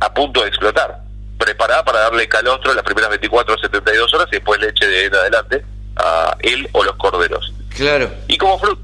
a 0.00 0.12
punto 0.14 0.42
de 0.42 0.48
explotar, 0.48 0.98
preparada 1.38 1.84
para 1.84 2.00
darle 2.00 2.28
calostro 2.28 2.74
las 2.74 2.84
primeras 2.84 3.10
24 3.10 3.54
o 3.54 3.58
72 3.58 4.12
horas 4.14 4.26
y 4.30 4.36
después 4.36 4.60
leche 4.60 4.86
de 4.86 5.06
en 5.06 5.14
adelante 5.14 5.64
a 5.96 6.36
él 6.40 6.68
o 6.72 6.84
los 6.84 6.96
corderos. 6.96 7.52
Claro. 7.74 8.12
Y 8.28 8.36
como, 8.36 8.58
fru- 8.60 8.78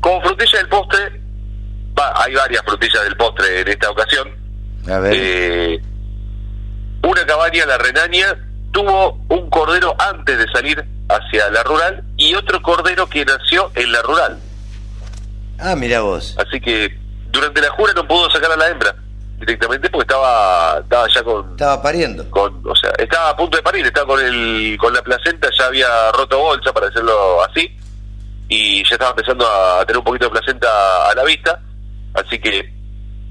como 0.00 0.20
frutilla 0.22 0.58
del 0.58 0.68
postre, 0.68 1.20
va, 1.98 2.22
hay 2.22 2.34
varias 2.34 2.62
frutillas 2.64 3.02
del 3.04 3.16
postre 3.16 3.60
en 3.60 3.68
esta 3.68 3.90
ocasión. 3.90 4.28
A 4.88 4.98
ver. 4.98 5.12
Eh, 5.16 5.82
una 7.02 7.24
cabaña, 7.26 7.66
la 7.66 7.78
Renania, 7.78 8.36
tuvo 8.72 9.18
un 9.28 9.48
cordero 9.50 9.94
antes 9.98 10.38
de 10.38 10.46
salir 10.52 10.84
hacia 11.08 11.50
la 11.50 11.62
rural 11.62 12.02
y 12.16 12.34
otro 12.34 12.60
cordero 12.62 13.06
que 13.08 13.24
nació 13.24 13.70
en 13.74 13.92
la 13.92 14.02
rural. 14.02 14.38
Ah, 15.58 15.74
mira 15.74 16.00
vos. 16.00 16.36
Así 16.38 16.60
que 16.60 16.96
durante 17.30 17.60
la 17.60 17.70
jura 17.70 17.92
no 17.94 18.06
pudo 18.06 18.30
sacar 18.30 18.52
a 18.52 18.56
la 18.56 18.68
hembra 18.68 18.94
directamente 19.38 19.88
porque 19.90 20.02
estaba, 20.02 20.78
estaba 20.82 21.06
ya 21.14 21.22
con, 21.22 21.50
Estaba 21.52 21.80
pariendo. 21.82 22.28
con, 22.30 22.60
o 22.66 22.74
sea, 22.74 22.90
estaba 22.98 23.30
a 23.30 23.36
punto 23.36 23.56
de 23.56 23.62
parir, 23.62 23.86
estaba 23.86 24.06
con 24.06 24.20
el, 24.24 24.76
con 24.80 24.92
la 24.92 25.02
placenta, 25.02 25.48
ya 25.56 25.66
había 25.66 25.86
roto 26.12 26.38
bolsa, 26.38 26.72
para 26.72 26.86
decirlo 26.88 27.42
así, 27.44 27.70
y 28.48 28.82
ya 28.84 28.94
estaba 28.94 29.10
empezando 29.10 29.46
a 29.46 29.84
tener 29.84 29.98
un 29.98 30.04
poquito 30.04 30.26
de 30.26 30.30
placenta 30.30 30.68
a 31.10 31.14
la 31.14 31.24
vista, 31.24 31.60
así 32.14 32.38
que 32.38 32.72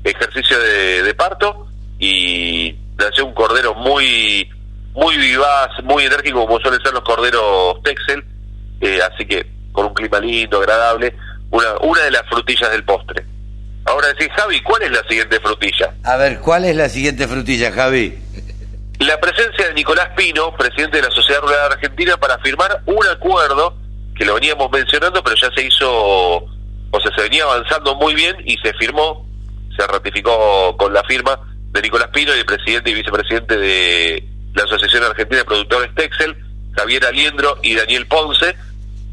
ejercicio 0.04 0.60
de, 0.60 1.04
de 1.04 1.14
parto 1.16 1.68
y 2.00 2.76
nació 2.98 3.26
un 3.26 3.34
cordero 3.34 3.74
muy, 3.74 4.50
muy 4.94 5.18
vivaz, 5.18 5.70
muy 5.84 6.04
enérgico 6.04 6.46
como 6.46 6.60
suelen 6.60 6.82
ser 6.82 6.94
los 6.94 7.04
corderos 7.04 7.82
Texel, 7.84 8.24
eh, 8.82 9.00
así 9.02 9.26
que 9.26 9.46
con 9.72 9.88
un 9.88 9.94
clima 9.94 10.20
lindo, 10.20 10.60
agradable, 10.60 11.16
una, 11.52 11.78
una 11.82 12.02
de 12.02 12.12
las 12.12 12.24
frutillas 12.30 12.72
del 12.72 12.84
postre. 12.84 13.26
Ahora 13.86 14.10
decís, 14.10 14.28
Javi, 14.36 14.62
¿cuál 14.62 14.84
es 14.84 14.92
la 14.92 15.02
siguiente 15.08 15.40
frutilla? 15.40 15.94
A 16.04 16.18
ver, 16.18 16.40
¿cuál 16.40 16.66
es 16.66 16.76
la 16.76 16.90
siguiente 16.90 17.28
frutilla, 17.28 17.72
Javi? 17.72 18.18
La 19.00 19.20
presencia 19.20 19.68
de 19.68 19.74
Nicolás 19.76 20.10
Pino, 20.16 20.54
presidente 20.58 20.98
de 20.98 21.04
la 21.04 21.12
Sociedad 21.12 21.42
Rural 21.42 21.72
Argentina, 21.72 22.18
para 22.18 22.38
firmar 22.40 22.82
un 22.86 23.08
acuerdo 23.08 23.76
que 24.18 24.26
lo 24.26 24.34
veníamos 24.36 24.70
mencionando, 24.72 25.24
pero 25.24 25.36
ya 25.42 25.50
se 25.56 25.64
hizo, 25.66 25.88
o 25.90 27.00
sea, 27.02 27.12
se 27.16 27.22
venía 27.22 27.44
avanzando 27.44 27.96
muy 27.96 28.16
bien 28.16 28.36
y 28.46 28.58
se 28.58 28.74
firmó, 28.74 29.26
se 29.78 29.86
ratificó 29.88 30.76
con 30.78 30.94
la 30.94 31.04
firma 31.04 31.40
de 31.72 31.82
Nicolás 31.82 32.10
Pino 32.14 32.36
y 32.36 32.40
el 32.40 32.46
presidente 32.46 32.90
y 32.90 32.94
vicepresidente 32.96 33.58
de 33.58 34.24
la 34.56 34.64
Asociación 34.64 35.04
Argentina 35.04 35.40
de 35.40 35.46
Productores 35.46 35.94
Texel, 35.96 36.36
Javier 36.76 37.06
Aliendro 37.06 37.58
y 37.62 37.76
Daniel 37.76 38.08
Ponce, 38.08 38.56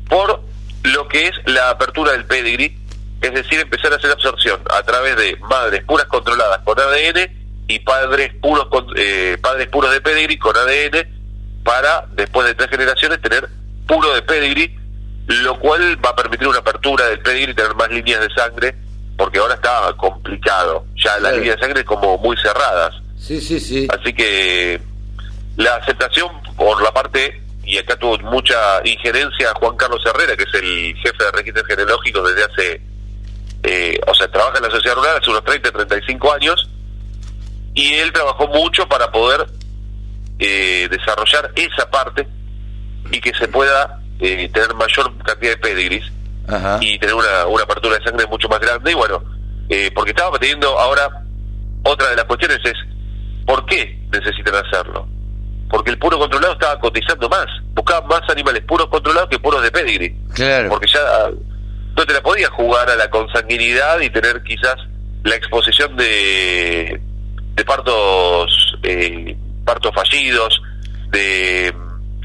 por 0.08 0.40
lo 0.84 1.08
que 1.08 1.28
es 1.28 1.32
la 1.46 1.70
apertura 1.70 2.12
del 2.12 2.24
pedigree, 2.24 2.76
es 3.20 3.32
decir, 3.34 3.58
empezar 3.60 3.92
a 3.92 3.96
hacer 3.96 4.10
absorción 4.10 4.60
a 4.70 4.82
través 4.82 5.16
de 5.16 5.36
madres 5.48 5.82
puras 5.84 6.06
controladas 6.06 6.58
con 6.60 6.78
ADN 6.78 7.30
y 7.68 7.78
padres 7.80 8.34
puros 8.40 8.66
con- 8.68 8.86
eh, 8.96 9.38
padres 9.40 9.68
puros 9.68 9.90
de 9.92 10.00
pedigree 10.02 10.38
con 10.38 10.54
ADN 10.56 11.08
para 11.64 12.06
después 12.12 12.46
de 12.46 12.54
tres 12.54 12.68
generaciones 12.70 13.20
tener 13.22 13.48
puro 13.86 14.14
de 14.14 14.20
pedigree, 14.22 14.78
lo 15.26 15.58
cual 15.58 15.98
va 16.04 16.10
a 16.10 16.16
permitir 16.16 16.48
una 16.48 16.58
apertura 16.58 17.06
del 17.06 17.20
pedigree 17.20 17.52
y 17.52 17.54
tener 17.54 17.74
más 17.74 17.88
líneas 17.90 18.20
de 18.20 18.34
sangre, 18.34 18.74
porque 19.16 19.38
ahora 19.38 19.54
está 19.54 19.92
complicado, 19.96 20.84
ya 20.96 21.18
las 21.18 21.34
líneas 21.34 21.56
de 21.56 21.62
sangre 21.62 21.84
como 21.84 22.18
muy 22.18 22.36
cerradas. 22.36 22.94
Sí, 23.16 23.40
sí, 23.40 23.58
sí. 23.58 23.88
Así 23.90 24.12
que 24.12 24.80
la 25.56 25.76
aceptación 25.76 26.30
por 26.56 26.82
la 26.82 26.92
parte, 26.92 27.42
y 27.64 27.78
acá 27.78 27.96
tuvo 27.96 28.18
mucha 28.18 28.80
injerencia 28.84 29.54
Juan 29.54 29.76
Carlos 29.76 30.02
Herrera, 30.04 30.36
que 30.36 30.44
es 30.44 30.54
el 30.54 30.94
jefe 30.96 31.24
de 31.24 31.30
registros 31.32 31.66
genealógicos 31.66 32.28
desde 32.28 32.44
hace, 32.44 32.80
eh, 33.62 34.00
o 34.06 34.14
sea, 34.14 34.30
trabaja 34.30 34.58
en 34.58 34.64
la 34.64 34.70
sociedad 34.70 34.96
rural 34.96 35.16
hace 35.20 35.30
unos 35.30 35.44
30, 35.44 35.72
35 35.72 36.32
años, 36.32 36.68
y 37.72 37.94
él 37.94 38.12
trabajó 38.12 38.46
mucho 38.48 38.86
para 38.86 39.10
poder 39.10 39.46
eh, 40.38 40.88
desarrollar 40.90 41.50
esa 41.56 41.88
parte 41.90 42.26
y 43.10 43.20
que 43.20 43.32
se 43.34 43.48
pueda 43.48 44.00
eh, 44.20 44.48
tener 44.52 44.74
mayor 44.74 45.16
cantidad 45.24 45.52
de 45.52 45.56
pedigrees 45.58 46.10
Ajá. 46.48 46.78
y 46.80 46.98
tener 46.98 47.14
una, 47.14 47.46
una 47.46 47.62
apertura 47.64 47.98
de 47.98 48.04
sangre 48.04 48.26
mucho 48.26 48.48
más 48.48 48.60
grande. 48.60 48.90
Y 48.92 48.94
bueno, 48.94 49.22
eh, 49.68 49.90
porque 49.94 50.10
estaba 50.10 50.38
teniendo 50.38 50.68
ahora 50.78 51.08
otra 51.82 52.08
de 52.10 52.16
las 52.16 52.24
cuestiones 52.24 52.58
es 52.64 52.74
¿por 53.46 53.64
qué 53.66 53.98
necesitan 54.12 54.54
hacerlo? 54.54 55.06
Porque 55.68 55.90
el 55.90 55.98
puro 55.98 56.18
controlado 56.18 56.52
estaba 56.52 56.78
cotizando 56.80 57.28
más, 57.28 57.46
buscaban 57.74 58.06
más 58.08 58.22
animales 58.30 58.62
puros 58.66 58.86
controlados 58.88 59.28
que 59.28 59.38
puros 59.38 59.62
de 59.62 59.70
pedigree, 59.70 60.14
Claro. 60.34 60.68
porque 60.70 60.86
ya 60.92 61.00
no 61.96 62.04
te 62.06 62.12
la 62.12 62.20
podías 62.22 62.50
jugar 62.50 62.88
a 62.90 62.96
la 62.96 63.08
consanguinidad 63.10 64.00
y 64.00 64.10
tener 64.10 64.42
quizás 64.42 64.76
la 65.24 65.34
exposición 65.36 65.96
de, 65.96 67.00
de 67.54 67.64
partos 67.64 68.76
eh, 68.82 69.36
partos 69.64 69.92
fallidos, 69.94 70.60
de 71.10 71.74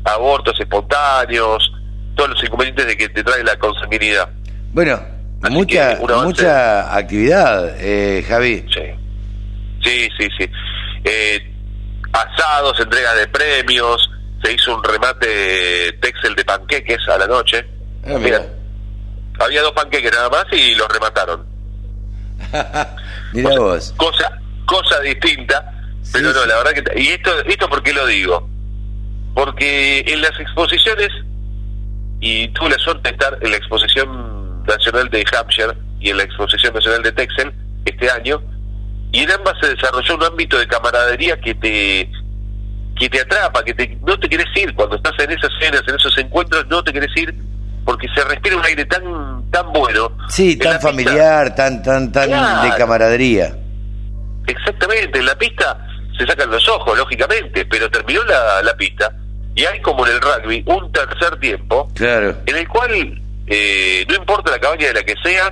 abortos 0.03 0.59
espontáneos, 0.59 1.71
todos 2.15 2.31
los 2.31 2.43
inconvenientes 2.43 2.85
de 2.87 2.97
que 2.97 3.09
te 3.09 3.23
trae 3.23 3.43
la 3.43 3.57
consanguinidad. 3.57 4.29
Bueno, 4.73 4.99
Así 5.41 5.53
mucha, 5.53 5.97
mucha 6.23 6.95
actividad, 6.95 7.75
eh, 7.79 8.23
Javi. 8.27 8.65
Sí, 8.73 8.81
sí, 9.83 10.09
sí. 10.17 10.27
sí. 10.37 10.51
Eh, 11.03 11.51
asados, 12.11 12.79
entregas 12.79 13.15
de 13.17 13.27
premios, 13.27 14.09
se 14.43 14.53
hizo 14.53 14.75
un 14.75 14.83
remate 14.83 15.93
Texel 16.01 16.35
de 16.35 16.45
panqueques 16.45 16.99
a 17.07 17.17
la 17.17 17.27
noche. 17.27 17.65
Ah, 18.05 18.17
mira. 18.19 18.45
había 19.39 19.61
dos 19.61 19.71
panqueques 19.73 20.11
nada 20.11 20.29
más 20.29 20.45
y 20.51 20.75
los 20.75 20.87
remataron. 20.87 21.45
Mira 23.33 23.49
vos. 23.59 23.93
Cosa, 23.97 24.31
cosa 24.65 24.99
distinta, 25.01 25.71
Sí, 26.01 26.11
pero 26.13 26.33
no, 26.33 26.41
sí. 26.41 26.47
la 26.47 26.57
verdad 26.63 26.71
que... 26.71 27.01
¿Y 27.01 27.07
esto, 27.09 27.31
esto 27.45 27.69
por 27.69 27.83
qué 27.83 27.93
lo 27.93 28.07
digo? 28.07 28.49
Porque 29.35 29.99
en 30.07 30.21
las 30.21 30.39
exposiciones, 30.39 31.09
y 32.19 32.47
tuve 32.49 32.69
la 32.71 32.77
suerte 32.79 33.09
de 33.09 33.15
estar 33.15 33.37
en 33.41 33.51
la 33.51 33.57
exposición 33.57 34.63
nacional 34.65 35.09
de 35.09 35.23
Hampshire 35.37 35.73
y 35.99 36.09
en 36.09 36.17
la 36.17 36.23
exposición 36.23 36.73
nacional 36.73 37.01
de 37.03 37.11
Texel 37.13 37.51
este 37.85 38.09
año, 38.11 38.41
y 39.11 39.19
en 39.23 39.31
ambas 39.31 39.53
se 39.61 39.69
desarrolló 39.73 40.15
un 40.15 40.23
ámbito 40.23 40.57
de 40.59 40.67
camaradería 40.67 41.39
que 41.39 41.55
te 41.55 42.09
que 42.99 43.09
te 43.09 43.21
atrapa, 43.21 43.63
que 43.63 43.73
te, 43.73 43.97
no 44.05 44.19
te 44.19 44.27
querés 44.27 44.47
ir 44.57 44.73
cuando 44.75 44.97
estás 44.97 45.13
en 45.19 45.31
esas 45.31 45.49
cenas, 45.61 45.81
en 45.87 45.95
esos 45.95 46.17
encuentros, 46.17 46.67
no 46.67 46.83
te 46.83 46.91
querés 46.91 47.15
ir 47.15 47.33
porque 47.85 48.07
se 48.13 48.21
respira 48.25 48.57
un 48.57 48.65
aire 48.65 48.83
tan 48.85 49.49
tan 49.51 49.71
bueno. 49.71 50.11
Sí, 50.27 50.57
tan 50.57 50.73
pista- 50.73 50.87
familiar, 50.89 51.55
tan, 51.55 51.81
tan, 51.81 52.11
tan 52.11 52.27
Claro. 52.27 52.69
de 52.69 52.77
camaradería. 52.77 53.55
Exactamente, 54.47 55.19
en 55.19 55.25
la 55.25 55.35
pista 55.37 55.87
se 56.17 56.25
sacan 56.27 56.49
los 56.51 56.67
ojos, 56.67 56.97
lógicamente, 56.97 57.65
pero 57.65 57.89
terminó 57.89 58.23
la, 58.25 58.61
la 58.63 58.75
pista 58.75 59.11
Y 59.59 59.65
hay 59.65 59.81
como 59.81 60.07
en 60.07 60.13
el 60.13 60.21
rugby 60.21 60.63
un 60.67 60.89
tercer 60.91 61.37
tiempo 61.39 61.91
Claro. 61.93 62.37
en 62.45 62.55
el 62.55 62.67
cual 62.67 63.21
eh, 63.47 64.05
no 64.07 64.15
importa 64.15 64.51
la 64.51 64.59
cabaña 64.59 64.87
de 64.87 64.93
la 64.93 65.03
que 65.03 65.15
seas, 65.21 65.51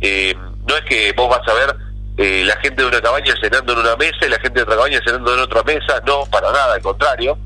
eh, 0.00 0.34
no 0.66 0.76
es 0.76 0.82
que 0.88 1.12
vos 1.12 1.28
vas 1.28 1.46
a 1.46 1.54
ver 1.54 1.76
eh, 2.16 2.42
la 2.44 2.56
gente 2.60 2.82
de 2.82 2.88
una 2.88 3.00
cabaña 3.00 3.32
cenando 3.40 3.72
en 3.72 3.78
una 3.78 3.94
mesa 3.96 4.26
y 4.26 4.28
la 4.30 4.38
gente 4.40 4.54
de 4.58 4.62
otra 4.62 4.76
cabaña 4.76 5.00
cenando 5.06 5.32
en 5.34 5.40
otra 5.40 5.62
mesa, 5.62 6.02
no, 6.06 6.24
para 6.26 6.50
nada, 6.50 6.74
al 6.74 6.82
contrario, 6.82 7.38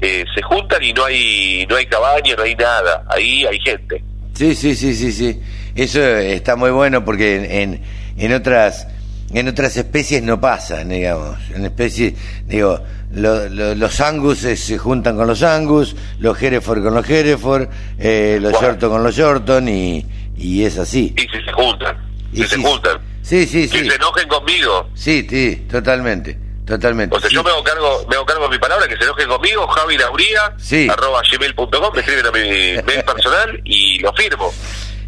Eh, 0.00 0.24
se 0.34 0.42
juntan 0.42 0.82
y 0.82 0.92
no 0.92 1.04
hay 1.04 1.66
no 1.68 1.76
hay 1.76 1.86
cabaña, 1.86 2.34
no 2.36 2.42
hay 2.42 2.54
nada, 2.56 3.04
ahí 3.08 3.46
hay 3.46 3.58
gente. 3.60 4.02
Sí, 4.34 4.54
sí, 4.54 4.74
sí, 4.74 4.92
sí, 4.94 5.12
sí. 5.12 5.40
Eso 5.74 6.00
está 6.00 6.56
muy 6.56 6.70
bueno 6.70 7.04
porque 7.04 7.36
en, 7.36 7.44
en, 7.50 7.82
en 8.18 8.32
otras 8.34 8.86
en 9.32 9.48
otras 9.48 9.76
especies 9.76 10.22
no 10.22 10.40
pasa, 10.40 10.84
digamos. 10.84 11.38
En 11.54 11.64
especies, 11.64 12.12
digo, 12.46 12.80
lo- 13.14 13.48
lo- 13.48 13.74
los 13.74 14.00
angus 14.00 14.38
se, 14.38 14.56
se 14.56 14.78
juntan 14.78 15.16
con 15.16 15.26
los 15.26 15.42
angus, 15.42 15.94
los 16.18 16.40
hereford 16.42 16.82
con 16.82 16.94
los 16.94 17.08
hereford, 17.08 17.68
eh, 17.98 18.38
los 18.40 18.52
Bueno. 18.52 18.68
shorton 18.68 18.90
con 18.90 19.02
los 19.02 19.14
shorton 19.16 19.68
y, 19.68 20.06
y 20.36 20.64
es 20.64 20.78
así. 20.78 21.14
Y 21.16 21.20
si 21.22 21.44
se 21.44 21.52
juntan, 21.52 21.96
Y 22.32 22.42
si 22.42 22.48
se 22.48 22.56
juntan, 22.58 22.98
Sí, 23.22 23.46
sí, 23.46 23.68
que 23.68 23.78
sí. 23.78 23.88
se 23.88 23.94
enojen 23.96 24.28
conmigo. 24.28 24.88
Sí, 24.94 25.26
sí, 25.30 25.66
totalmente, 25.70 26.36
totalmente. 26.66 27.16
O 27.16 27.20
sea, 27.20 27.28
sí. 27.30 27.34
yo 27.36 27.42
me 27.42 27.50
hago 27.50 27.62
cargo, 27.64 28.06
me 28.10 28.16
hago 28.16 28.26
cargo 28.26 28.44
de 28.44 28.50
mi 28.50 28.58
palabra, 28.58 28.86
que 28.88 28.96
se 28.96 29.04
enojen 29.04 29.28
conmigo, 29.28 29.66
Javi 29.68 29.96
Lauría, 29.96 30.52
Sí. 30.58 30.88
arroba 30.90 31.22
gmail.com, 31.32 31.94
me 31.94 32.00
escriben 32.00 32.26
a 32.26 32.30
mi 32.32 32.82
mail 32.82 33.02
personal 33.06 33.60
y 33.64 33.98
lo 34.00 34.12
firmo. 34.12 34.52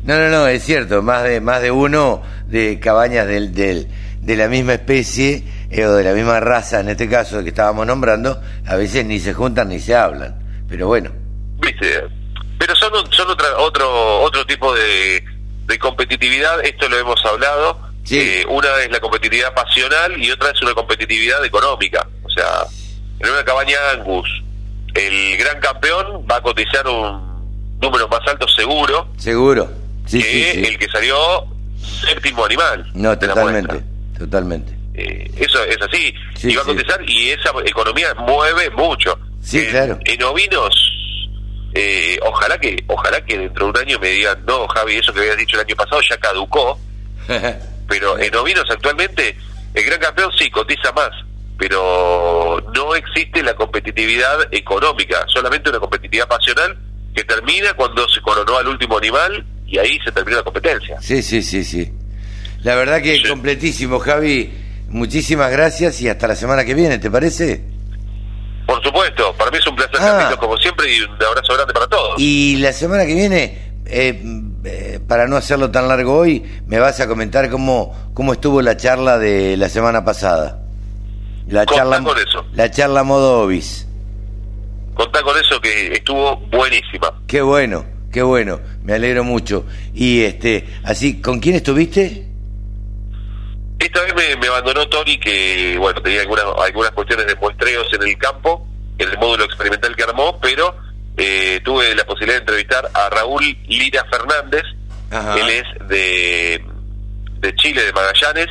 No, 0.05 0.19
no, 0.19 0.29
no, 0.31 0.47
es 0.47 0.63
cierto, 0.65 1.03
más 1.03 1.25
de 1.25 1.41
más 1.41 1.61
de 1.61 1.71
uno 1.73 2.23
de 2.47 2.79
cabañas 2.79 3.27
del, 3.27 3.53
del, 3.53 3.89
de 4.23 4.37
la 4.37 4.47
misma 4.49 4.75
especie 4.75 5.35
eh, 5.35 5.43
o 5.71 5.93
de 5.93 6.05
la 6.05 6.13
misma 6.13 6.41
raza, 6.41 6.81
en 6.81 6.89
este 6.89 7.09
caso 7.09 7.43
que 7.43 7.49
estábamos 7.51 7.87
nombrando, 7.87 8.41
a 8.67 8.77
veces 8.77 9.05
ni 9.05 9.19
se 9.19 9.35
juntan 9.35 9.69
ni 9.69 9.79
se 9.79 9.95
hablan. 9.95 10.39
Pero 10.69 10.87
bueno, 10.87 11.11
¿Viste? 11.59 12.05
Pero 12.59 12.75
son, 12.77 12.91
son 13.13 13.31
otra, 13.31 13.47
otro 13.59 14.21
otro 14.21 14.45
tipo 14.47 14.75
de, 14.75 15.23
de 15.67 15.79
competitividad, 15.79 16.65
esto 16.65 16.89
lo 16.89 16.99
hemos 16.99 17.25
hablado. 17.25 17.81
Sí. 18.05 18.19
Eh, 18.19 18.47
una 18.49 18.69
es 18.83 18.91
la 18.91 19.01
competitividad 19.01 19.53
pasional 19.53 20.23
y 20.23 20.31
otra 20.31 20.51
es 20.51 20.63
una 20.63 20.75
competitividad 20.75 21.45
económica. 21.45 22.07
O 22.23 22.31
sea, 22.31 22.65
en 23.19 23.31
una 23.31 23.45
cabaña 23.45 23.77
Angus, 23.95 24.29
el 24.95 25.37
gran 25.37 25.61
campeón 25.61 26.27
va 26.31 26.37
a 26.37 26.41
cotizar 26.43 26.87
un 26.87 27.79
número 27.81 28.09
más 28.09 28.21
alto 28.27 28.47
seguro 28.49 29.09
seguro. 29.17 29.71
Sí, 30.07 30.23
que 30.23 30.53
sí, 30.53 30.65
el 30.65 30.79
que 30.79 30.89
salió 30.89 31.17
séptimo 32.07 32.45
animal. 32.45 32.89
No, 32.95 33.19
totalmente, 33.19 33.83
totalmente. 34.17 34.76
Eh, 34.99 35.31
eso 35.37 35.63
es 35.65 35.77
así. 35.83 36.15
Sí, 36.35 36.51
y 36.53 36.57
va 36.57 36.63
a 36.63 36.65
sí. 36.65 36.71
cotizar 36.75 37.01
y 37.09 37.31
esa 37.31 37.51
economía 37.65 38.15
mueve 38.15 38.71
mucho. 38.71 39.19
Sí, 39.43 39.59
En- 39.59 39.67
claro. 39.71 39.99
En 40.05 40.23
ovinos, 40.23 40.75
eh, 41.75 42.19
ojalá 42.23 42.59
que 42.59 42.83
ojalá 42.87 43.23
que 43.25 43.37
dentro 43.39 43.67
de 43.67 43.71
un 43.73 43.79
año 43.79 43.99
me 43.99 44.09
digan, 44.11 44.43
no, 44.47 44.67
Javi, 44.69 44.95
eso 44.97 45.13
que 45.13 45.21
habías 45.21 45.37
dicho 45.37 45.57
el 45.57 45.67
año 45.67 45.77
pasado 45.77 46.01
ya 46.09 46.17
caducó. 46.17 46.79
Pero 47.89 48.19
en 48.19 48.35
ovinos 48.35 48.65
actualmente, 48.71 49.37
el 49.75 49.85
gran 49.85 50.01
campeón 50.01 50.31
sí 50.37 50.51
cotiza 50.51 50.91
más, 50.93 51.11
pero 51.59 52.61
no 52.75 52.95
existe 52.97 53.43
la 53.45 53.55
competitividad 53.55 54.49
económica, 54.53 55.25
solamente 55.33 55.71
una 55.71 55.79
competitividad 55.79 56.27
pasional 56.27 56.77
que 57.15 57.23
termina 57.25 57.73
cuando 57.75 58.09
se 58.09 58.21
coronó 58.23 58.57
al 58.59 58.67
último 58.67 58.99
animal 58.99 59.45
y 59.69 59.79
ahí 59.79 59.99
se 60.05 60.11
termina 60.11 60.39
la 60.39 60.43
competencia. 60.43 61.01
sí, 61.01 61.23
sí, 61.23 61.43
sí, 61.43 61.63
sí. 61.65 61.93
La 62.63 62.75
verdad 62.75 63.01
que 63.01 63.17
Sí. 63.17 63.23
completísimo, 63.29 64.01
Javi. 64.01 64.53
Muchísimas 64.89 65.51
gracias 65.51 66.01
y 66.01 66.09
hasta 66.09 66.29
la 66.29 66.37
semana 66.37 66.65
que 66.65 66.75
viene, 66.75 66.99
¿te 66.99 67.11
parece? 67.11 67.65
Por 68.67 68.83
supuesto, 68.83 69.33
para 69.37 69.51
mí 69.51 69.59
es 69.59 69.67
un 69.67 69.77
placer, 69.77 69.97
Ah. 70.01 70.07
Carlitos, 70.19 70.37
como 70.39 70.57
siempre, 70.57 70.87
y 70.95 71.01
un 71.01 71.11
abrazo 71.13 71.55
grande 71.55 71.73
para 71.73 71.87
todos. 71.87 72.15
Y 72.19 72.57
la 72.57 72.73
semana 72.73 73.05
que 73.07 73.15
viene, 73.15 73.59
eh, 73.87 74.23
eh, 74.65 75.01
para 75.07 75.27
no 75.29 75.37
hacerlo 75.37 75.71
tan 75.71 75.87
largo 75.89 76.17
hoy, 76.17 76.45
me 76.67 76.79
vas 76.79 76.99
a 77.01 77.07
comentar 77.07 77.49
cómo, 77.51 78.11
cómo 78.15 78.33
estuvo 78.33 78.61
la 78.63 78.77
charla 78.77 79.19
de 79.19 79.57
la 79.57 79.69
semana 79.69 80.05
pasada. 80.05 80.63
La 81.49 81.65
Contá 81.65 81.83
charla, 81.83 82.03
con 82.03 82.19
eso. 82.19 82.45
la 82.55 82.71
charla 82.71 83.03
modo 83.05 83.43
Obis. 83.43 83.87
Contá 84.95 85.23
con 85.23 85.37
eso 85.39 85.61
que 85.61 85.93
estuvo 85.93 86.37
buenísima. 86.51 87.13
Qué 87.29 87.43
bueno, 87.43 87.85
qué 88.11 88.23
bueno, 88.23 88.61
me 88.83 88.95
alegro 88.95 89.23
mucho. 89.23 89.65
Y 89.95 90.23
este, 90.23 90.67
así, 90.83 91.21
¿con 91.21 91.39
quién 91.39 91.55
estuviste? 91.57 92.27
Esta 93.79 94.01
vez 94.03 94.15
me, 94.15 94.37
me 94.37 94.47
abandonó 94.49 94.89
Tori, 94.89 95.19
que 95.19 95.77
bueno 95.79 96.01
tenía 96.03 96.23
algunas, 96.23 96.45
algunas 96.65 96.91
cuestiones 96.93 97.27
de 97.27 97.35
muestreos 97.37 97.87
en 97.93 98.03
el 98.03 98.17
campo, 98.19 98.67
en 98.99 99.11
el 99.11 99.19
módulo 99.19 99.45
experimental 99.45 99.95
que 99.95 100.03
armó, 100.03 100.39
pero 100.41 100.75
eh, 101.19 101.61
tuve 101.65 101.95
la 101.95 102.05
posibilidad 102.05 102.37
de 102.37 102.41
entrevistar 102.41 102.91
a 102.95 103.11
Raúl 103.11 103.45
Lira 103.69 104.05
Fernández. 104.11 104.63
Ajá. 105.11 105.37
Él 105.39 105.49
es 105.51 105.89
de, 105.89 106.65
de 107.41 107.55
Chile, 107.57 107.83
de 107.85 107.93
Magallanes, 107.93 108.49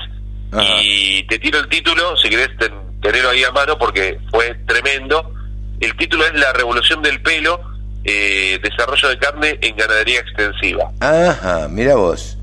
Ajá. 0.52 0.64
y 0.82 1.24
te 1.28 1.40
tiro 1.40 1.60
el 1.60 1.68
título, 1.70 2.16
si 2.18 2.30
querés 2.30 2.50
ten- 2.58 3.00
tenerlo 3.02 3.32
ahí 3.32 3.44
a 3.44 3.52
mano, 3.52 3.78
porque 3.78 4.20
fue 4.32 4.54
tremendo. 4.68 5.32
El 5.80 5.98
título 5.98 6.26
es 6.26 6.34
La 6.40 6.54
revolución 6.54 7.02
del 7.02 7.22
pelo, 7.22 7.60
eh, 8.04 8.60
desarrollo 8.64 9.10
de 9.10 9.18
carne 9.18 9.58
en 9.62 9.76
ganadería 9.76 10.20
extensiva. 10.22 10.90
Ajá, 11.02 11.68
mira 11.70 11.96
vos. 11.96 12.38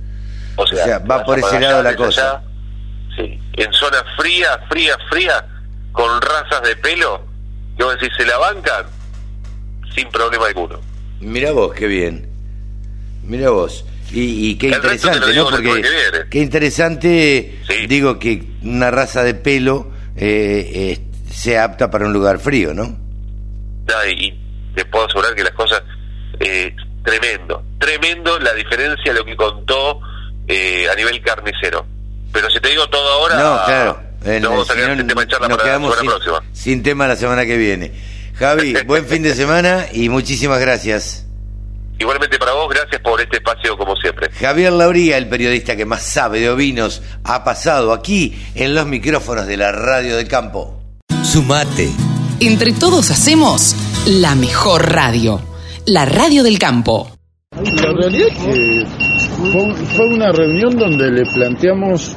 O 0.57 0.67
sea, 0.67 0.83
O 0.83 0.85
sea, 0.87 0.99
va 0.99 1.25
por 1.25 1.39
ese 1.39 1.59
lado 1.61 1.83
la 1.83 1.97
cosa. 1.97 2.31
allá, 2.33 2.43
en 3.55 3.73
zona 3.73 4.03
fría, 4.17 4.59
fría, 4.71 4.97
fría, 5.11 5.47
con 5.93 6.21
razas 6.23 6.63
de 6.63 6.77
pelo, 6.77 7.25
vos 7.79 7.95
decís, 8.01 8.15
se 8.17 8.25
la 8.27 8.39
bancan 8.39 8.87
sin 9.95 10.09
problema 10.11 10.47
alguno. 10.47 10.81
Mira 11.21 11.53
vos, 11.53 11.75
qué 11.75 11.87
bien. 11.87 12.29
Mira 13.25 13.51
vos. 13.51 13.85
Y, 14.11 14.51
y 14.51 14.55
qué 14.59 14.69
El 14.69 14.75
interesante, 14.75 15.35
¿no? 15.35 15.49
Porque 15.49 16.27
qué 16.31 16.39
interesante, 16.41 17.61
Sí. 17.67 17.87
digo 17.87 18.19
que 18.19 18.43
una 18.63 18.91
raza 18.91 19.23
de 19.23 19.35
pelo 19.35 19.91
eh, 20.17 20.71
eh, 20.75 21.01
sea 21.31 21.65
apta 21.65 21.91
para 21.91 22.07
un 22.07 22.13
lugar 22.13 22.39
frío, 22.39 22.75
¿no? 22.75 22.99
Y 24.17 24.35
te 24.75 24.85
puedo 24.87 25.07
asegurar 25.07 25.35
que 25.35 25.43
las 25.45 25.53
cosas, 25.53 25.83
eh, 26.41 26.75
tremendo, 27.05 27.63
tremendo 27.79 28.39
la 28.39 28.53
diferencia 28.55 29.13
de 29.13 29.19
lo 29.19 29.25
que 29.25 29.37
contó 29.37 30.01
eh, 30.49 30.87
a 30.91 30.95
nivel 30.95 31.21
carnicero. 31.23 31.87
Pero 32.33 32.51
si 32.51 32.61
te 32.61 32.71
digo 32.71 32.89
todo 32.89 33.13
ahora, 33.13 33.37
no, 33.37 33.65
claro. 33.65 34.13
No 34.41 34.51
vamos 34.51 34.71
a 34.71 34.75
tema 34.75 35.21
de 35.23 35.27
charla 35.27 35.49
nos 35.49 35.57
para 35.57 35.57
la 35.57 35.65
quedamos 35.65 35.95
semana 35.97 36.01
sin, 36.01 36.09
próxima. 36.11 36.53
sin 36.53 36.83
tema 36.83 37.09
la 37.09 37.17
semana 37.17 37.45
que 37.45 37.57
viene. 37.57 37.93
Javi, 38.35 38.75
buen 38.87 39.07
fin 39.07 39.23
de 39.23 39.35
semana 39.35 39.87
y 39.93 40.09
muchísimas 40.09 40.61
gracias. 40.61 41.27
Igualmente 41.99 42.39
para 42.39 42.53
vos, 42.53 42.69
gracias 42.69 43.01
por 43.01 43.21
este 43.21 43.37
espacio 43.37 43.77
como 43.77 43.95
siempre. 43.97 44.29
Javier 44.31 44.73
Lauría, 44.73 45.19
el 45.19 45.29
periodista 45.29 45.77
que 45.77 45.85
más 45.85 46.03
sabe 46.03 46.41
de 46.41 46.51
ovinos, 46.51 47.03
ha 47.25 47.45
pasado 47.45 47.93
aquí 47.93 48.37
en 48.55 48.75
los 48.75 48.87
micrófonos 48.87 49.47
de 49.47 49.57
la 49.57 49.73
radio 49.73 50.17
del 50.17 50.27
campo. 50.27 50.81
Sumate. 51.23 51.91
Entre 52.41 52.73
todos 52.73 53.11
hacemos 53.11 53.77
la 54.07 54.35
mejor 54.35 54.93
radio. 54.93 55.41
La 55.87 56.05
radio 56.05 56.43
del 56.43 56.59
campo. 56.59 57.13
La 57.53 57.93
realidad 57.93 58.29
es 58.29 58.39
que 58.39 58.87
fue, 59.53 59.75
fue 59.97 60.07
una 60.09 60.33
reunión 60.33 60.77
donde 60.77 61.11
le 61.11 61.25
planteamos 61.27 62.17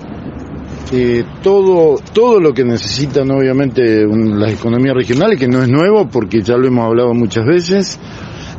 eh, 0.91 1.24
todo, 1.41 1.98
todo 2.13 2.39
lo 2.39 2.54
que 2.54 2.63
necesitan 2.63 3.32
obviamente 3.32 4.06
las 4.06 4.54
economías 4.54 4.95
regionales, 4.95 5.39
que 5.39 5.48
no 5.48 5.63
es 5.63 5.69
nuevo 5.69 6.08
porque 6.08 6.41
ya 6.41 6.58
lo 6.58 6.67
hemos 6.67 6.86
hablado 6.86 7.13
muchas 7.13 7.45
veces, 7.45 8.00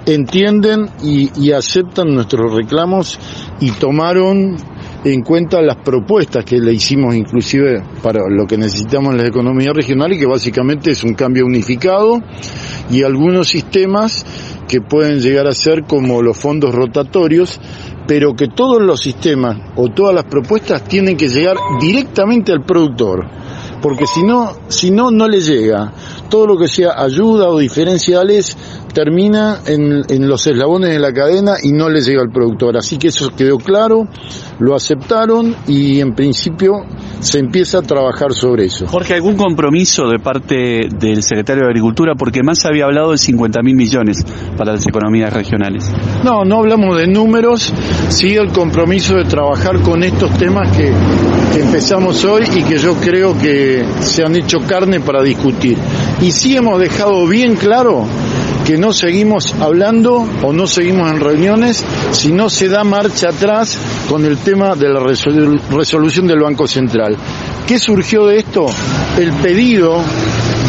entienden 0.06 0.86
y, 1.02 1.30
y 1.40 1.52
aceptan 1.52 2.14
nuestros 2.14 2.52
reclamos 2.54 3.18
y 3.60 3.70
tomaron 3.72 4.56
en 5.04 5.22
cuenta 5.22 5.62
las 5.62 5.76
propuestas 5.76 6.44
que 6.44 6.58
le 6.58 6.72
hicimos 6.72 7.14
inclusive 7.14 7.82
para 8.02 8.22
lo 8.28 8.46
que 8.46 8.58
necesitamos 8.58 9.12
en 9.12 9.18
las 9.18 9.28
economías 9.28 9.72
regionales, 9.74 10.18
que 10.18 10.26
básicamente 10.26 10.90
es 10.90 11.04
un 11.04 11.14
cambio 11.14 11.46
unificado 11.46 12.20
y 12.90 13.02
algunos 13.02 13.48
sistemas 13.48 14.26
que 14.66 14.80
pueden 14.80 15.20
llegar 15.20 15.46
a 15.46 15.52
ser 15.52 15.84
como 15.84 16.22
los 16.22 16.36
fondos 16.36 16.74
rotatorios, 16.74 17.60
pero 18.06 18.34
que 18.34 18.48
todos 18.48 18.80
los 18.80 19.00
sistemas 19.00 19.56
o 19.76 19.88
todas 19.88 20.14
las 20.14 20.24
propuestas 20.24 20.84
tienen 20.84 21.16
que 21.16 21.28
llegar 21.28 21.56
directamente 21.80 22.52
al 22.52 22.64
productor, 22.64 23.26
porque 23.82 24.06
si 24.06 24.22
no, 24.22 24.52
si 24.68 24.90
no, 24.90 25.10
no 25.10 25.28
le 25.28 25.40
llega. 25.40 25.92
Todo 26.28 26.46
lo 26.46 26.56
que 26.56 26.68
sea 26.68 27.00
ayuda 27.00 27.48
o 27.48 27.58
diferenciales 27.58 28.56
termina 28.96 29.58
en, 29.66 30.04
en 30.08 30.26
los 30.26 30.46
eslabones 30.46 30.88
de 30.88 30.98
la 30.98 31.12
cadena 31.12 31.56
y 31.62 31.72
no 31.72 31.90
le 31.90 32.00
llega 32.00 32.22
al 32.22 32.30
productor. 32.30 32.78
Así 32.78 32.96
que 32.96 33.08
eso 33.08 33.28
quedó 33.36 33.58
claro, 33.58 34.08
lo 34.58 34.74
aceptaron 34.74 35.54
y 35.68 36.00
en 36.00 36.14
principio 36.14 36.76
se 37.20 37.38
empieza 37.38 37.80
a 37.80 37.82
trabajar 37.82 38.32
sobre 38.32 38.64
eso. 38.64 38.86
Jorge, 38.86 39.12
¿algún 39.12 39.36
compromiso 39.36 40.08
de 40.08 40.18
parte 40.18 40.88
del 40.98 41.22
secretario 41.22 41.64
de 41.64 41.68
Agricultura? 41.68 42.14
Porque 42.14 42.42
más 42.42 42.64
había 42.64 42.86
hablado 42.86 43.10
de 43.12 43.18
50 43.18 43.60
mil 43.62 43.76
millones 43.76 44.24
para 44.56 44.72
las 44.72 44.86
economías 44.86 45.30
regionales. 45.30 45.92
No, 46.24 46.44
no 46.46 46.60
hablamos 46.60 46.96
de 46.96 47.06
números, 47.06 47.70
sí 48.08 48.34
el 48.34 48.48
compromiso 48.48 49.16
de 49.16 49.24
trabajar 49.24 49.82
con 49.82 50.04
estos 50.04 50.30
temas 50.38 50.74
que, 50.74 50.90
que 51.52 51.60
empezamos 51.60 52.24
hoy 52.24 52.44
y 52.56 52.62
que 52.62 52.78
yo 52.78 52.94
creo 52.94 53.36
que 53.36 53.84
se 54.00 54.24
han 54.24 54.36
hecho 54.36 54.60
carne 54.66 55.00
para 55.00 55.22
discutir. 55.22 55.76
Y 56.22 56.32
sí 56.32 56.56
hemos 56.56 56.80
dejado 56.80 57.26
bien 57.26 57.56
claro 57.56 58.06
que 58.66 58.76
no 58.76 58.92
seguimos 58.92 59.54
hablando 59.60 60.26
o 60.42 60.52
no 60.52 60.66
seguimos 60.66 61.12
en 61.12 61.20
reuniones 61.20 61.84
si 62.10 62.32
no 62.32 62.50
se 62.50 62.68
da 62.68 62.82
marcha 62.82 63.28
atrás 63.28 63.78
con 64.08 64.24
el 64.24 64.38
tema 64.38 64.74
de 64.74 64.88
la 64.88 65.00
resolución 65.00 66.26
del 66.26 66.40
Banco 66.40 66.66
Central. 66.66 67.16
¿Qué 67.64 67.78
surgió 67.78 68.26
de 68.26 68.38
esto? 68.38 68.66
El 69.18 69.32
pedido 69.34 70.02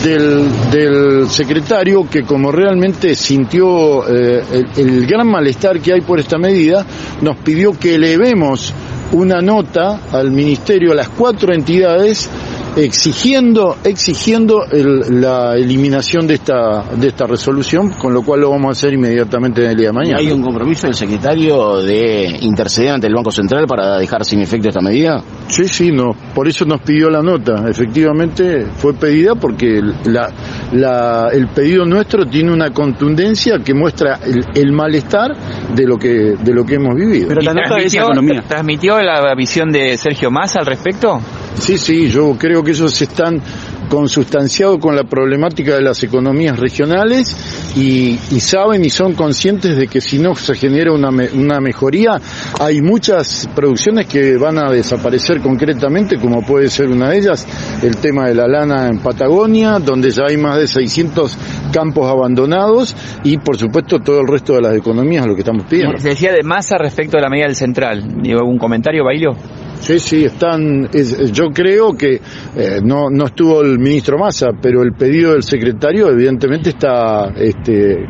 del, 0.03 1.27
secretario 1.29 2.07
que 2.09 2.23
como 2.23 2.51
realmente 2.51 3.15
sintió 3.15 4.07
eh, 4.07 4.43
el, 4.75 5.07
gran 5.07 5.27
malestar 5.27 5.79
que 5.79 5.93
hay 5.93 6.01
por 6.01 6.19
esta 6.19 6.37
medida, 6.37 6.85
nos 7.21 7.37
pidió 7.37 7.77
que 7.77 7.95
elevemos 7.95 8.73
una 9.11 9.41
nota 9.41 10.01
al 10.11 10.31
ministerio, 10.31 10.91
a 10.91 10.95
las 10.95 11.09
cuatro 11.09 11.53
entidades, 11.53 12.29
exigiendo, 12.77 13.75
exigiendo 13.83 14.61
la 14.71 15.55
eliminación 15.55 16.27
de 16.27 16.35
esta, 16.35 16.83
de 16.95 17.07
esta 17.07 17.25
resolución, 17.25 17.91
con 17.91 18.13
lo 18.13 18.21
cual 18.21 18.41
lo 18.41 18.51
vamos 18.51 18.69
a 18.69 18.71
hacer 18.71 18.93
inmediatamente 18.93 19.63
en 19.63 19.71
el 19.71 19.77
día 19.77 19.87
de 19.87 19.93
mañana. 19.93 20.19
¿Hay 20.19 20.31
un 20.31 20.43
compromiso 20.43 20.87
del 20.87 20.93
secretario 20.93 21.81
de 21.81 22.37
interceder 22.41 22.91
ante 22.91 23.07
el 23.07 23.15
Banco 23.15 23.31
Central 23.31 23.65
para 23.67 23.97
dejar 23.97 24.23
sin 24.23 24.41
efecto 24.41 24.69
esta 24.69 24.81
medida? 24.81 25.23
Sí, 25.47 25.67
sí, 25.67 25.91
no, 25.91 26.15
por 26.35 26.47
eso 26.47 26.65
nos 26.65 26.81
pidió 26.81 27.09
la 27.09 27.21
nota. 27.21 27.67
Efectivamente 27.67 28.67
fue 28.75 28.93
pedida 28.93 29.33
porque 29.35 29.81
la, 30.05 30.29
la, 30.71 31.29
el 31.31 31.47
pedido 31.47 31.85
nuestro 31.85 32.25
tiene 32.25 32.51
una 32.51 32.71
contundencia 32.71 33.57
que 33.63 33.73
muestra 33.73 34.19
el, 34.53 34.71
malestar 34.71 35.31
de 35.73 35.87
lo 35.87 35.97
que 35.97 36.35
de 36.37 36.53
lo 36.53 36.63
que 36.63 36.75
hemos 36.75 36.93
vivido. 36.95 37.29
Pero 37.29 37.41
la 37.41 37.53
nota 37.53 37.77
economía. 37.79 38.43
¿Transmitió 38.47 39.01
la 39.01 39.33
visión 39.35 39.71
de 39.71 39.97
Sergio 39.97 40.29
Massa 40.29 40.59
al 40.59 40.65
respecto? 40.67 41.19
Sí, 41.59 41.77
sí, 41.77 42.09
yo 42.09 42.35
creo 42.37 42.63
que 42.63 42.71
ellos 42.71 43.01
están 43.01 43.41
consustanciados 43.89 44.79
con 44.79 44.95
la 44.95 45.03
problemática 45.03 45.75
de 45.75 45.81
las 45.81 46.03
economías 46.03 46.59
regionales 46.59 47.35
y, 47.75 48.17
saben 48.39 48.85
y 48.85 48.89
son 48.89 49.13
conscientes 49.13 49.75
de 49.75 49.87
que 49.87 49.99
si 49.99 50.19
no 50.19 50.35
se 50.35 50.55
genera 50.55 50.91
una, 50.91 51.09
una 51.09 51.59
mejoría, 51.59 52.19
hay 52.59 52.81
muchas 52.81 53.49
producciones 53.55 54.05
que 54.05 54.37
van 54.37 54.57
a 54.57 54.71
desaparecer 54.71 55.41
concretamente, 55.41 56.17
como 56.17 56.41
puede 56.45 56.69
ser 56.69 56.87
una 56.87 57.09
de 57.09 57.17
ellas, 57.17 57.47
el 57.81 57.97
tema 57.97 58.27
de 58.27 58.35
la 58.35 58.47
lana 58.47 58.87
en 58.87 58.99
Patagonia, 58.99 59.79
donde 59.79 60.11
ya 60.11 60.23
hay 60.27 60.37
más 60.37 60.57
de 60.57 60.67
600 60.67 61.37
campos 61.73 62.09
abandonados 62.09 62.95
y 63.23 63.37
por 63.37 63.57
supuesto 63.57 63.99
todo 63.99 64.21
el 64.21 64.27
resto 64.27 64.53
de 64.53 64.61
las 64.61 64.75
economías, 64.75 65.25
lo 65.25 65.33
que 65.33 65.41
estamos 65.41 65.65
pidiendo. 65.65 65.97
Se 65.97 66.09
decía 66.09 66.31
de 66.31 66.43
masa 66.43 66.77
respecto 66.77 67.17
a 67.17 67.21
la 67.21 67.29
medida 67.29 67.47
del 67.47 67.55
central. 67.55 68.21
¿Digo 68.21 68.39
algún 68.39 68.57
comentario, 68.57 69.03
Bailo? 69.03 69.35
Sí, 69.79 69.99
sí, 69.99 70.25
están. 70.25 70.89
yo 71.31 71.49
creo 71.53 71.93
que 71.93 72.15
eh, 72.55 72.81
no, 72.83 73.09
no 73.09 73.25
estuvo 73.25 73.61
el 73.61 73.79
ministro 73.79 74.17
Massa, 74.17 74.49
pero 74.61 74.81
el 74.81 74.93
pedido 74.93 75.33
del 75.33 75.43
secretario, 75.43 76.09
evidentemente, 76.09 76.69
está, 76.69 77.29
este, 77.35 78.05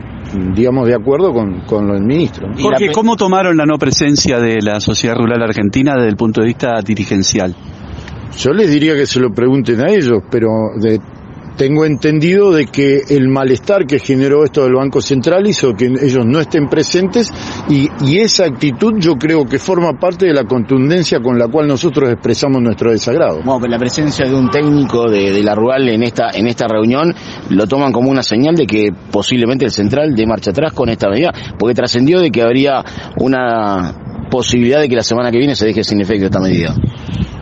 digamos, 0.55 0.87
de 0.87 0.95
acuerdo 0.95 1.33
con, 1.33 1.61
con 1.61 1.89
el 1.89 2.03
ministro. 2.03 2.47
Jorge, 2.59 2.91
¿cómo 2.91 3.15
tomaron 3.15 3.57
la 3.57 3.65
no 3.65 3.77
presencia 3.77 4.39
de 4.39 4.61
la 4.61 4.79
sociedad 4.79 5.15
rural 5.15 5.41
argentina 5.43 5.93
desde 5.95 6.09
el 6.09 6.15
punto 6.15 6.41
de 6.41 6.47
vista 6.47 6.79
dirigencial? 6.81 7.55
Yo 8.37 8.51
les 8.51 8.69
diría 8.69 8.93
que 8.93 9.05
se 9.05 9.19
lo 9.19 9.31
pregunten 9.31 9.79
a 9.81 9.91
ellos, 9.91 10.19
pero 10.29 10.49
de, 10.79 10.99
tengo 11.57 11.85
entendido 11.85 12.51
de 12.51 12.67
que 12.67 13.01
el 13.09 13.27
malestar 13.27 13.85
que 13.85 13.99
generó 13.99 14.43
esto 14.43 14.63
del 14.63 14.75
Banco 14.75 15.01
Central 15.01 15.47
hizo 15.47 15.73
que 15.73 15.85
ellos 15.85 16.25
no 16.25 16.39
estén 16.39 16.69
presentes 16.69 17.31
y, 17.67 17.87
esa 18.17 18.45
actitud 18.45 18.93
yo 18.97 19.13
creo 19.13 19.45
que 19.45 19.59
forma 19.59 19.93
parte 19.93 20.25
de 20.25 20.33
la 20.33 20.43
contundencia 20.43 21.19
con 21.19 21.37
la 21.37 21.47
cual 21.47 21.67
nosotros 21.67 22.09
expresamos 22.09 22.61
nuestro 22.61 22.91
desagrado. 22.91 23.41
Bueno, 23.43 23.59
pero 23.59 23.71
la 23.71 23.77
presencia 23.77 24.25
de 24.25 24.33
un 24.33 24.49
técnico 24.49 25.09
de, 25.09 25.41
la 25.43 25.53
rural 25.53 25.87
en 25.87 26.03
esta, 26.03 26.31
en 26.31 26.47
esta 26.47 26.67
reunión 26.67 27.13
lo 27.49 27.67
toman 27.67 27.91
como 27.91 28.09
una 28.09 28.23
señal 28.23 28.55
de 28.55 28.65
que 28.65 28.91
posiblemente 29.11 29.65
el 29.65 29.71
Central 29.71 30.15
dé 30.15 30.25
marcha 30.25 30.51
atrás 30.51 30.73
con 30.73 30.89
esta 30.89 31.09
medida, 31.09 31.31
porque 31.57 31.75
trascendió 31.75 32.19
de 32.19 32.31
que 32.31 32.41
habría 32.41 32.83
una 33.19 34.27
posibilidad 34.29 34.81
de 34.81 34.89
que 34.89 34.95
la 34.95 35.03
semana 35.03 35.31
que 35.31 35.37
viene 35.37 35.55
se 35.55 35.65
deje 35.65 35.83
sin 35.83 36.01
efecto 36.01 36.25
esta 36.25 36.39
medida. 36.39 36.75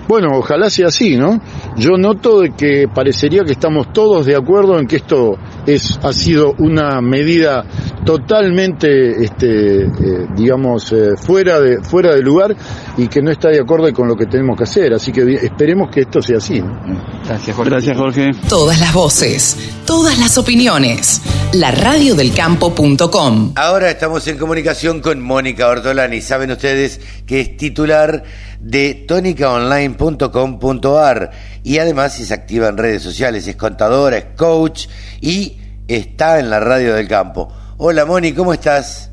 Bueno, 0.07 0.29
ojalá 0.33 0.69
sea 0.69 0.87
así, 0.87 1.17
¿no? 1.17 1.41
Yo 1.77 1.97
noto 1.97 2.41
de 2.41 2.51
que 2.51 2.87
parecería 2.93 3.43
que 3.43 3.53
estamos 3.53 3.91
todos 3.91 4.25
de 4.25 4.35
acuerdo 4.35 4.79
en 4.79 4.87
que 4.87 4.97
esto 4.97 5.37
es 5.65 5.99
ha 6.03 6.13
sido 6.13 6.53
una 6.59 7.01
medida 7.01 7.65
totalmente, 8.05 9.23
este, 9.23 9.85
eh, 9.85 9.89
digamos, 10.35 10.91
eh, 10.91 11.15
fuera 11.17 11.59
de 11.59 11.81
fuera 11.81 12.13
de 12.13 12.21
lugar 12.21 12.55
y 12.97 13.07
que 13.07 13.21
no 13.21 13.31
está 13.31 13.49
de 13.49 13.59
acuerdo 13.59 13.91
con 13.93 14.07
lo 14.07 14.15
que 14.15 14.27
tenemos 14.27 14.57
que 14.57 14.63
hacer. 14.63 14.93
Así 14.93 15.11
que 15.11 15.21
esperemos 15.35 15.89
que 15.89 16.01
esto 16.01 16.21
sea 16.21 16.37
así. 16.37 16.61
¿no? 16.61 16.79
Gracias, 17.25 17.55
Jorge. 17.55 17.71
Gracias, 17.71 17.97
Jorge. 17.97 18.31
Todas 18.47 18.79
las 18.79 18.93
voces, 18.93 19.57
todas 19.85 20.19
las 20.19 20.37
opiniones. 20.37 21.21
La 21.53 21.71
radiodelcampo.com. 21.71 23.53
Ahora 23.55 23.89
estamos 23.89 24.27
en 24.27 24.37
comunicación 24.37 25.01
con 25.01 25.21
Mónica 25.21 25.67
Ortolani. 25.67 26.21
Saben 26.21 26.51
ustedes 26.51 26.99
que 27.25 27.41
es 27.41 27.57
titular 27.57 28.23
de 28.59 29.05
tonicaonline.com.ar 29.07 31.31
y 31.63 31.79
además 31.79 32.19
es 32.19 32.31
activa 32.31 32.67
en 32.67 32.77
redes 32.77 33.01
sociales, 33.03 33.47
es 33.47 33.55
contadora, 33.55 34.17
es 34.17 34.25
coach 34.37 34.87
y 35.21 35.57
está 35.87 36.39
en 36.39 36.49
la 36.49 36.59
radio 36.59 36.95
del 36.95 37.07
campo. 37.07 37.51
Hola 37.77 38.05
Moni, 38.05 38.33
¿cómo 38.33 38.53
estás? 38.53 39.11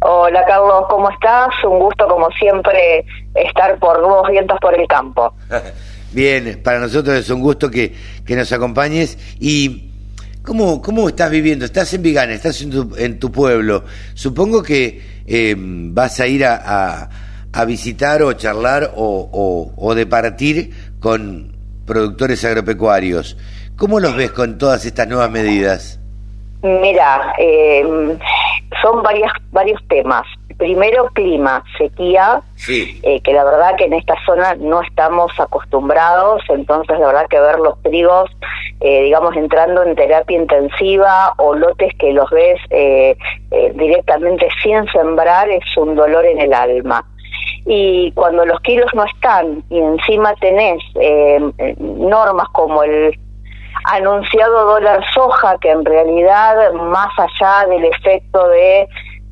Hola 0.00 0.44
Carlos, 0.46 0.84
¿cómo 0.88 1.10
estás? 1.10 1.48
Un 1.64 1.78
gusto 1.78 2.06
como 2.06 2.30
siempre 2.32 3.04
estar 3.34 3.78
por 3.78 4.00
nuevos 4.00 4.28
vientos 4.30 4.58
por 4.60 4.78
el 4.78 4.86
campo. 4.86 5.34
Bien, 6.12 6.60
para 6.62 6.78
nosotros 6.78 7.16
es 7.16 7.30
un 7.30 7.40
gusto 7.40 7.70
que, 7.70 7.94
que 8.24 8.36
nos 8.36 8.52
acompañes 8.52 9.18
y 9.40 9.90
¿cómo, 10.42 10.80
¿cómo 10.80 11.08
estás 11.08 11.30
viviendo? 11.30 11.64
Estás 11.64 11.92
en 11.94 12.02
Vigana, 12.02 12.34
estás 12.34 12.60
en 12.62 12.70
tu, 12.70 12.94
en 12.96 13.18
tu 13.18 13.32
pueblo. 13.32 13.84
Supongo 14.14 14.62
que 14.62 15.22
eh, 15.26 15.54
vas 15.58 16.20
a 16.20 16.26
ir 16.26 16.44
a 16.44 16.62
a 16.64 17.10
visitar 17.64 18.22
o 18.22 18.32
charlar 18.34 18.92
o, 18.96 19.72
o, 19.76 19.94
de 19.94 20.06
partir 20.06 20.70
con 21.00 21.56
productores 21.86 22.44
agropecuarios. 22.44 23.36
¿Cómo 23.76 24.00
los 24.00 24.16
ves 24.16 24.32
con 24.32 24.58
todas 24.58 24.84
estas 24.84 25.08
nuevas 25.08 25.30
medidas? 25.30 26.00
Mira, 26.62 27.34
eh, 27.38 27.84
son 28.82 29.02
varias, 29.02 29.32
varios 29.52 29.80
temas. 29.88 30.24
Primero, 30.56 31.08
clima, 31.12 31.62
sequía, 31.76 32.40
eh, 32.66 33.20
que 33.20 33.32
la 33.32 33.44
verdad 33.44 33.76
que 33.76 33.84
en 33.84 33.92
esta 33.92 34.14
zona 34.24 34.54
no 34.54 34.80
estamos 34.80 35.30
acostumbrados, 35.38 36.42
entonces 36.48 36.98
la 36.98 37.08
verdad 37.08 37.26
que 37.28 37.38
ver 37.38 37.58
los 37.58 37.80
trigos, 37.82 38.30
eh, 38.80 39.02
digamos, 39.02 39.36
entrando 39.36 39.82
en 39.82 39.94
terapia 39.94 40.38
intensiva 40.38 41.34
o 41.36 41.54
lotes 41.54 41.92
que 41.98 42.12
los 42.12 42.30
ves 42.30 42.58
directamente 43.74 44.48
sin 44.62 44.86
sembrar 44.92 45.48
es 45.50 45.76
un 45.76 45.94
dolor 45.94 46.24
en 46.24 46.40
el 46.40 46.54
alma 46.54 47.04
y 47.66 48.12
cuando 48.12 48.46
los 48.46 48.60
kilos 48.60 48.88
no 48.94 49.04
están 49.04 49.62
y 49.68 49.78
encima 49.78 50.34
tenés 50.36 50.80
eh, 51.00 51.40
normas 51.78 52.48
como 52.52 52.84
el 52.84 53.18
anunciado 53.84 54.66
dólar 54.66 55.04
soja, 55.12 55.58
que 55.58 55.70
en 55.70 55.84
realidad 55.84 56.72
más 56.72 57.08
allá 57.18 57.66
del 57.68 57.84
efecto 57.84 58.48
de 58.48 58.88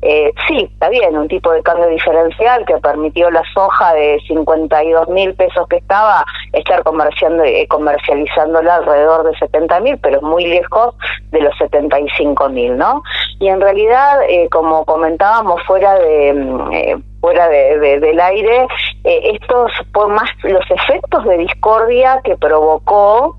eh, 0.07 0.31
sí, 0.47 0.69
está 0.71 0.87
bien, 0.89 1.17
un 1.17 1.27
tipo 1.27 1.51
de 1.51 1.63
cambio 1.63 1.87
diferencial 1.87 2.63
que 2.67 2.77
permitió 2.77 3.31
la 3.31 3.41
soja 3.55 3.91
de 3.95 4.19
52 4.27 5.09
mil 5.09 5.33
pesos 5.33 5.67
que 5.67 5.77
estaba 5.77 6.23
estar 6.53 6.83
comerciando, 6.83 7.43
eh, 7.43 7.65
comercializándola 7.67 8.75
alrededor 8.75 9.27
de 9.27 9.35
70 9.39 9.79
mil, 9.79 9.97
pero 9.97 10.21
muy 10.21 10.45
lejos 10.45 10.93
de 11.31 11.41
los 11.41 11.57
75 11.57 12.49
mil, 12.49 12.77
¿no? 12.77 13.01
Y 13.39 13.47
en 13.47 13.59
realidad, 13.59 14.19
eh, 14.29 14.47
como 14.51 14.85
comentábamos 14.85 15.59
fuera 15.63 15.95
de 15.95 16.33
mm, 16.33 16.71
eh, 16.71 16.97
fuera 17.19 17.47
de, 17.47 17.99
del 17.99 18.19
aire, 18.19 18.67
estos 19.03 19.71
por 19.91 20.09
más 20.09 20.29
los 20.43 20.69
efectos 20.69 21.25
de 21.25 21.39
discordia 21.39 22.21
que 22.23 22.37
provocó 22.37 23.35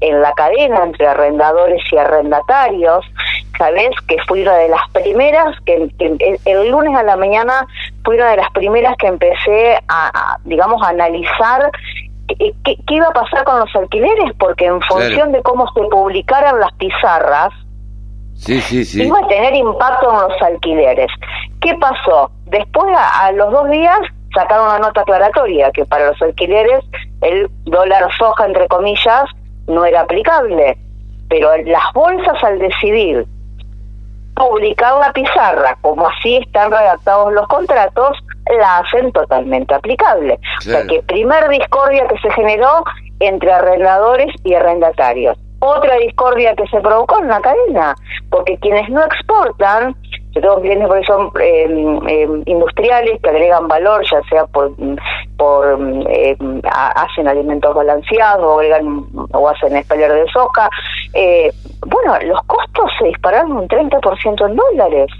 en 0.00 0.20
la 0.20 0.32
cadena 0.32 0.84
entre 0.84 1.06
arrendadores 1.06 1.82
y 1.90 1.96
arrendatarios. 1.96 3.04
Sabes 3.58 3.90
que 4.08 4.16
fui 4.26 4.42
una 4.42 4.54
de 4.54 4.68
las 4.68 4.88
primeras, 4.92 5.56
que, 5.64 5.88
el, 6.44 6.68
lunes 6.70 6.96
a 6.96 7.02
la 7.02 7.16
mañana 7.16 7.66
fui 8.04 8.16
una 8.16 8.30
de 8.30 8.36
las 8.38 8.50
primeras 8.50 8.96
que 8.98 9.06
empecé 9.06 9.78
a, 9.88 10.38
digamos, 10.44 10.82
a 10.82 10.88
analizar 10.88 11.70
qué, 12.26 12.78
iba 12.88 13.06
a 13.06 13.12
pasar 13.12 13.44
con 13.44 13.60
los 13.60 13.76
alquileres, 13.76 14.32
porque 14.38 14.66
en 14.66 14.80
función 14.82 15.32
de 15.32 15.42
cómo 15.42 15.66
se 15.72 15.82
publicaran 15.88 16.58
las 16.58 16.72
pizarras, 16.74 17.52
sí, 18.34 18.60
sí, 18.60 18.84
sí. 18.84 19.04
iba 19.04 19.18
a 19.18 19.28
tener 19.28 19.54
impacto 19.54 20.10
en 20.10 20.28
los 20.28 20.42
alquileres. 20.42 21.10
¿Qué 21.60 21.74
pasó? 21.80 22.30
Después, 22.46 22.86
a 22.96 23.32
los 23.32 23.50
dos 23.52 23.70
días, 23.70 24.00
sacaron 24.34 24.66
una 24.66 24.78
nota 24.80 25.02
aclaratoria 25.02 25.70
que 25.70 25.84
para 25.84 26.08
los 26.08 26.20
alquileres 26.20 26.84
el 27.22 27.48
dólar 27.64 28.08
soja, 28.18 28.46
entre 28.46 28.68
comillas, 28.68 29.24
no 29.66 29.84
era 29.84 30.02
aplicable. 30.02 30.76
Pero 31.28 31.56
las 31.64 31.92
bolsas 31.94 32.42
al 32.42 32.58
decidir 32.58 33.26
publicar 34.34 34.98
la 34.98 35.12
pizarra, 35.12 35.76
como 35.80 36.08
así 36.08 36.36
están 36.36 36.70
redactados 36.70 37.32
los 37.32 37.46
contratos, 37.48 38.18
la 38.58 38.78
hacen 38.78 39.12
totalmente 39.12 39.74
aplicable. 39.74 40.38
O 40.58 40.62
sea 40.62 40.86
que 40.86 41.02
primer 41.02 41.48
discordia 41.48 42.06
que 42.08 42.18
se 42.18 42.30
generó 42.32 42.84
entre 43.20 43.52
arrendadores 43.52 44.34
y 44.44 44.54
arrendatarios. 44.54 45.38
otra 45.60 45.96
discordia 45.96 46.54
que 46.54 46.66
se 46.66 46.78
provocó 46.80 47.18
en 47.20 47.28
la 47.28 47.40
cadena, 47.40 47.94
porque 48.30 48.58
quienes 48.58 48.86
no 48.90 49.02
exportan, 49.02 49.96
yo 50.34 50.40
tengo 50.40 50.60
clientes 50.60 50.88
porque 50.88 51.06
son 51.06 51.30
eh, 51.40 51.66
eh, 52.08 52.28
industriales 52.46 53.20
que 53.22 53.30
agregan 53.30 53.68
valor, 53.68 54.04
ya 54.10 54.20
sea 54.28 54.46
por, 54.46 54.72
por 55.36 55.78
eh, 56.08 56.36
hacen 56.64 57.28
alimentos 57.28 57.74
balanceados 57.74 58.44
o 58.44 58.58
agregan 58.58 59.06
o 59.32 59.48
hacen 59.48 59.76
espaller 59.76 60.12
de 60.12 60.26
soja. 60.32 60.68
bueno, 61.86 62.18
los 62.24 62.42
costos 62.46 62.90
se 62.98 63.06
dispararon 63.06 63.52
un 63.52 63.68
30% 63.68 64.48
en 64.48 64.56
dólares. 64.56 65.10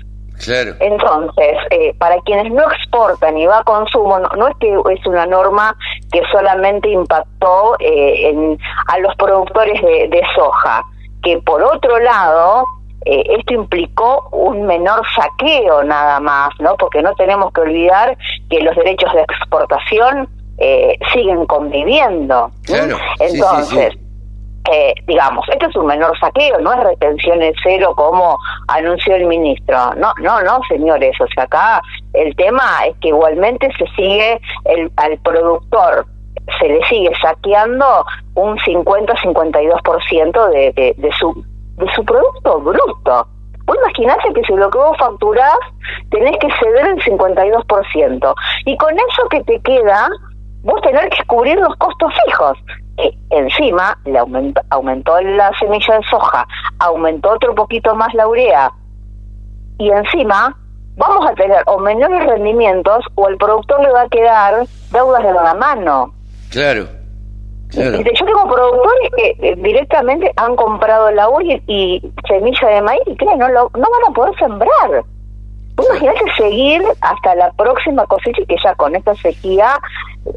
Entonces, 0.81 1.57
eh, 1.70 1.94
para 1.98 2.20
quienes 2.22 2.53
no 2.53 2.64
exportan 2.70 3.38
y 3.38 3.46
va 3.46 3.59
a 3.59 3.64
consumo, 3.64 4.18
no, 4.18 4.48
es 4.48 4.57
que 4.59 4.74
es 4.92 5.07
una 5.07 5.27
norma 5.27 5.77
que 6.12 6.22
solamente 6.31 6.90
impactó 6.90 7.77
eh, 7.79 8.29
en, 8.29 8.59
a 8.88 8.98
los 8.98 9.14
productores 9.16 9.81
de, 9.81 10.22
soja, 10.35 10.83
que 11.22 11.38
por 11.38 11.62
otro 11.62 11.98
lado, 12.00 12.64
eh, 13.04 13.22
esto 13.38 13.54
implicó 13.54 14.28
un 14.32 14.64
menor 14.64 15.02
saqueo 15.14 15.82
nada 15.84 16.20
más, 16.20 16.50
¿no? 16.58 16.76
Porque 16.76 17.02
no 17.02 17.14
tenemos 17.14 17.52
que 17.52 17.60
olvidar 17.62 18.16
que 18.48 18.60
los 18.60 18.74
derechos 18.76 19.12
de 19.12 19.22
exportación 19.22 20.28
siguen 21.12 21.46
conviviendo. 21.46 22.48
Entonces, 23.18 23.92
eh, 24.70 24.94
digamos, 25.06 25.46
esto 25.50 25.66
es 25.66 25.76
un 25.76 25.84
menor 25.84 26.18
saqueo, 26.18 26.58
no 26.60 26.72
es 26.72 26.82
retenciones 26.82 27.54
cero 27.62 27.92
como 27.94 28.38
anunció 28.68 29.14
el 29.14 29.26
ministro. 29.26 29.76
No, 29.96 30.14
no, 30.22 30.40
no, 30.42 30.60
señores. 30.68 31.14
O 31.20 31.26
sea, 31.34 31.44
acá 31.44 31.82
el 32.14 32.34
tema 32.36 32.64
es 32.86 32.96
que 33.02 33.08
igualmente 33.08 33.68
se 33.78 33.84
sigue 33.94 34.40
el, 34.64 34.90
al 34.96 35.18
productor 35.18 36.06
se 36.58 36.68
le 36.68 36.84
sigue 36.88 37.10
saqueando 37.22 38.04
un 38.34 38.58
50-52% 38.58 40.50
de, 40.50 40.72
de, 40.72 40.94
de, 40.96 41.12
su, 41.12 41.44
de 41.76 41.87
su 41.94 42.04
producto 42.04 42.60
bruto. 42.60 43.28
Vos 43.66 43.76
imaginate 43.76 44.32
que 44.34 44.42
si 44.42 44.52
lo 44.54 44.70
que 44.70 44.78
vos 44.78 44.96
facturás 44.98 45.58
tenés 46.10 46.37
que 46.38 46.48
ceder 46.60 46.87
el 46.87 47.02
52%. 47.02 48.34
Y 48.66 48.76
con 48.76 48.92
eso 48.92 49.28
que 49.30 49.42
te 49.44 49.60
queda, 49.60 50.08
vos 50.62 50.80
tenés 50.82 51.08
que 51.16 51.24
cubrir 51.26 51.56
los 51.58 51.74
costos 51.76 52.12
fijos. 52.26 52.58
Eh, 52.98 53.12
encima 53.30 53.98
le 54.04 54.18
aumentó, 54.18 54.60
aumentó 54.70 55.20
la 55.20 55.50
semilla 55.58 55.96
de 55.96 56.04
soja, 56.08 56.46
aumentó 56.78 57.32
otro 57.32 57.54
poquito 57.54 57.94
más 57.94 58.14
la 58.14 58.28
urea 58.28 58.70
y 59.78 59.90
encima 59.90 60.56
vamos 60.96 61.28
a 61.28 61.34
tener 61.34 61.62
o 61.66 61.78
menores 61.78 62.24
rendimientos 62.26 63.04
o 63.16 63.28
el 63.28 63.37
productor 63.37 63.80
le 63.80 63.90
va 63.90 64.02
a 64.02 64.08
quedar 64.08 64.66
deudas 64.92 65.22
de 65.22 65.32
la 65.32 65.54
mano. 65.54 66.14
Claro. 66.50 66.87
Claro. 67.74 67.98
Yo 67.98 68.26
tengo 68.26 68.54
productores 68.54 69.10
que 69.16 69.48
eh, 69.48 69.54
directamente 69.56 70.30
han 70.37 70.56
comprado 70.56 71.10
la 71.10 71.28
urea 71.28 71.60
y, 71.66 72.00
semilla 72.28 72.68
de 72.68 72.82
maíz 72.82 73.02
y 73.06 73.16
creen, 73.16 73.38
no, 73.38 73.48
no 73.48 73.68
van 73.72 74.10
a 74.10 74.14
poder 74.14 74.34
sembrar. 74.38 75.04
Imagínate 75.76 76.20
seguir 76.37 76.82
hasta 77.00 77.34
la 77.34 77.50
próxima 77.52 78.06
cosecha 78.06 78.40
y 78.42 78.46
que 78.46 78.56
ya 78.62 78.74
con 78.76 78.94
esta 78.94 79.14
sequía, 79.16 79.76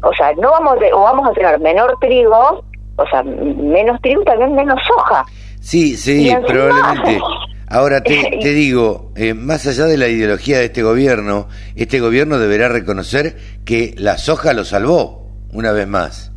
o 0.02 0.12
sea, 0.14 0.32
no 0.34 0.50
vamos 0.50 0.78
o 0.92 1.00
vamos 1.00 1.28
a 1.28 1.32
tener 1.32 1.60
menor 1.60 1.96
trigo, 2.00 2.64
o 2.96 3.06
sea, 3.08 3.22
menos 3.22 4.00
trigo 4.02 4.22
y 4.22 4.24
también 4.24 4.54
menos 4.54 4.80
soja. 4.86 5.24
Sí, 5.60 5.96
sí, 5.96 6.34
probablemente. 6.46 7.20
Ahora 7.70 8.00
te, 8.02 8.38
te 8.42 8.48
digo, 8.52 9.12
eh, 9.14 9.34
más 9.34 9.66
allá 9.66 9.84
de 9.84 9.96
la 9.96 10.08
ideología 10.08 10.58
de 10.58 10.66
este 10.66 10.82
gobierno, 10.82 11.48
este 11.76 12.00
gobierno 12.00 12.38
deberá 12.38 12.68
reconocer 12.68 13.36
que 13.64 13.94
la 13.96 14.18
soja 14.18 14.52
lo 14.54 14.64
salvó, 14.64 15.28
una 15.52 15.72
vez 15.72 15.86
más. 15.86 16.32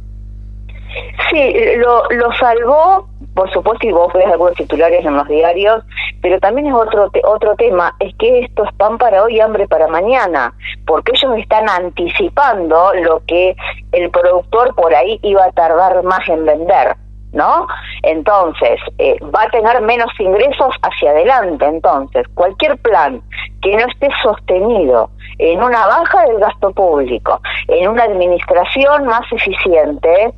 Sí, 1.30 1.54
lo, 1.77 2.04
lo 2.10 2.32
salvó, 2.34 3.08
por 3.34 3.51
supuesto, 3.51 3.88
y 3.88 3.91
vos 3.91 4.12
ves 4.13 4.25
algunos 4.27 4.56
titulares 4.56 5.06
en 5.06 5.15
los 5.15 5.27
diarios, 5.27 5.84
pero 6.21 6.39
también 6.39 6.67
es 6.67 6.73
otro 6.73 7.10
otro 7.23 7.56
tema, 7.56 7.95
es 7.99 8.13
que 8.15 8.41
esto 8.41 8.65
es 8.65 8.73
pan 8.75 8.97
para 8.97 9.23
hoy 9.23 9.38
y 9.38 9.39
hambre 9.39 9.67
para 9.67 9.88
mañana, 9.88 10.54
porque 10.86 11.13
ellos 11.15 11.38
están 11.38 11.69
anticipando 11.69 12.91
lo 13.04 13.23
que 13.25 13.56
el 13.91 14.10
productor 14.10 14.75
por 14.75 14.93
ahí 14.93 15.19
iba 15.23 15.45
a 15.45 15.51
tardar 15.51 16.04
más 16.04 16.27
en 16.27 16.45
vender. 16.45 16.95
¿no? 17.34 17.65
Entonces, 18.04 18.80
eh, 18.97 19.17
va 19.23 19.43
a 19.43 19.49
tener 19.49 19.82
menos 19.82 20.10
ingresos 20.19 20.75
hacia 20.82 21.12
adelante. 21.12 21.65
Entonces, 21.65 22.27
cualquier 22.34 22.77
plan 22.80 23.21
que 23.62 23.75
no 23.75 23.86
esté 23.88 24.10
sostenido 24.21 25.10
en 25.38 25.63
una 25.63 25.88
baja 25.88 26.25
del 26.25 26.39
gasto 26.39 26.71
público, 26.71 27.39
en 27.67 27.88
una 27.88 28.04
administración 28.04 29.06
más 29.06 29.21
eficiente, 29.32 30.34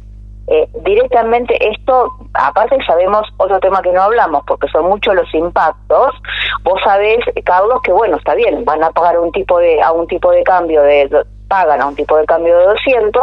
eh, 0.48 0.68
directamente 0.84 1.56
esto, 1.70 2.12
aparte 2.34 2.78
sabemos 2.86 3.28
otro 3.38 3.60
tema 3.60 3.82
que 3.82 3.94
no 3.94 4.02
hablamos, 4.02 4.44
porque 4.46 4.68
son 4.68 4.90
muchos 4.90 5.16
los 5.16 5.34
impactos, 5.34 6.14
vos 6.64 6.80
sabés, 6.84 7.20
Carlos, 7.46 7.82
que 7.82 7.94
bueno, 7.94 8.18
está 8.18 8.36
bien, 8.36 8.66
van 8.66 8.84
a 8.84 8.92
pagar 8.92 9.20
un 9.20 9.32
tipo 9.32 9.58
de, 9.60 9.82
a 9.82 9.92
un 9.92 10.06
tipo 10.08 10.32
de 10.32 10.44
cambio 10.44 10.82
de, 10.82 11.10
pagan 11.48 11.82
a 11.82 11.88
un 11.88 11.96
tipo 11.96 12.18
de 12.18 12.26
cambio 12.26 12.58
de 12.58 12.66
200, 12.66 13.22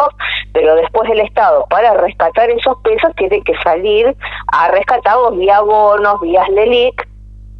pero 0.52 0.76
después 0.76 1.10
el 1.10 1.20
Estado, 1.20 1.66
para 1.68 1.94
rescatar 1.94 2.48
esos 2.48 2.76
pesos, 2.82 3.10
tiene 3.16 3.42
que 3.42 3.54
salir 3.62 4.16
a 4.52 4.68
rescatarlos 4.68 5.36
vía 5.36 5.60
bonos, 5.60 6.20
vía 6.20 6.44
LELIC, 6.48 7.08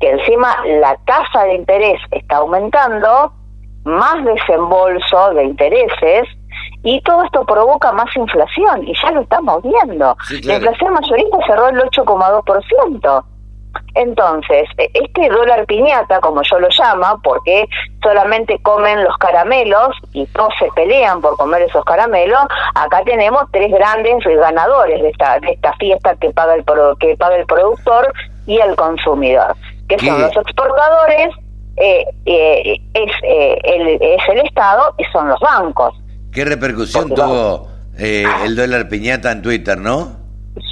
que 0.01 0.11
encima 0.11 0.57
la 0.65 0.97
tasa 1.05 1.45
de 1.45 1.55
interés 1.55 2.01
está 2.13 2.37
aumentando, 2.37 3.33
más 3.85 4.25
desembolso 4.25 5.35
de 5.35 5.45
intereses, 5.45 6.29
y 6.83 7.01
todo 7.03 7.25
esto 7.25 7.45
provoca 7.45 7.93
más 7.93 8.15
inflación 8.17 8.87
y 8.87 8.95
ya 9.01 9.11
lo 9.13 9.21
estamos 9.21 9.63
viendo. 9.63 10.17
La 10.45 10.55
inflación 10.55 10.95
mayorista 10.95 11.39
cerró 11.47 11.69
el 11.69 11.79
8,2%. 11.79 13.25
Entonces, 13.95 14.69
e, 14.79 14.91
este 14.95 15.29
dólar 15.29 15.67
piñata, 15.67 16.21
como 16.21 16.43
yo 16.43 16.59
lo 16.59 16.69
llamo, 16.71 17.21
porque 17.23 17.69
solamente 18.03 18.59
comen 18.63 19.05
los 19.05 19.17
caramelos 19.19 19.97
y 20.13 20.27
todos 20.27 20.53
se 20.59 20.69
pelean 20.75 21.21
por 21.21 21.37
comer 21.37 21.63
esos 21.63 21.85
caramelos, 21.85 22.41
acá 22.75 23.03
tenemos 23.05 23.45
tres 23.53 23.71
grandes 23.71 24.25
ganadores 24.25 25.03
de 25.03 25.09
esta, 25.11 25.39
de 25.41 25.53
esta 25.53 25.73
fiesta 25.75 26.17
que 26.17 26.31
paga 26.31 26.55
el, 26.55 26.65
que 26.99 27.17
paga 27.17 27.37
el 27.37 27.47
productor 27.47 28.13
y 28.47 28.59
el 28.59 28.75
consumidor, 28.77 29.55
que 29.89 29.99
son 29.99 30.21
los 30.21 30.37
exportadores, 30.37 31.29
eh, 31.77 32.05
eh, 32.27 32.81
es, 32.95 33.13
eh, 33.23 33.59
el, 33.63 33.89
es 34.01 34.29
el 34.29 34.41
Estado 34.47 34.95
y 34.99 35.05
son 35.13 35.29
los 35.29 35.41
bancos. 35.41 35.95
¿Qué 36.33 36.45
repercusión 36.45 37.09
tuvo 37.09 37.69
eh, 37.99 38.25
el 38.45 38.57
dólar 38.57 38.89
piñata 38.89 39.33
en 39.33 39.43
Twitter, 39.43 39.79
no? 39.79 40.21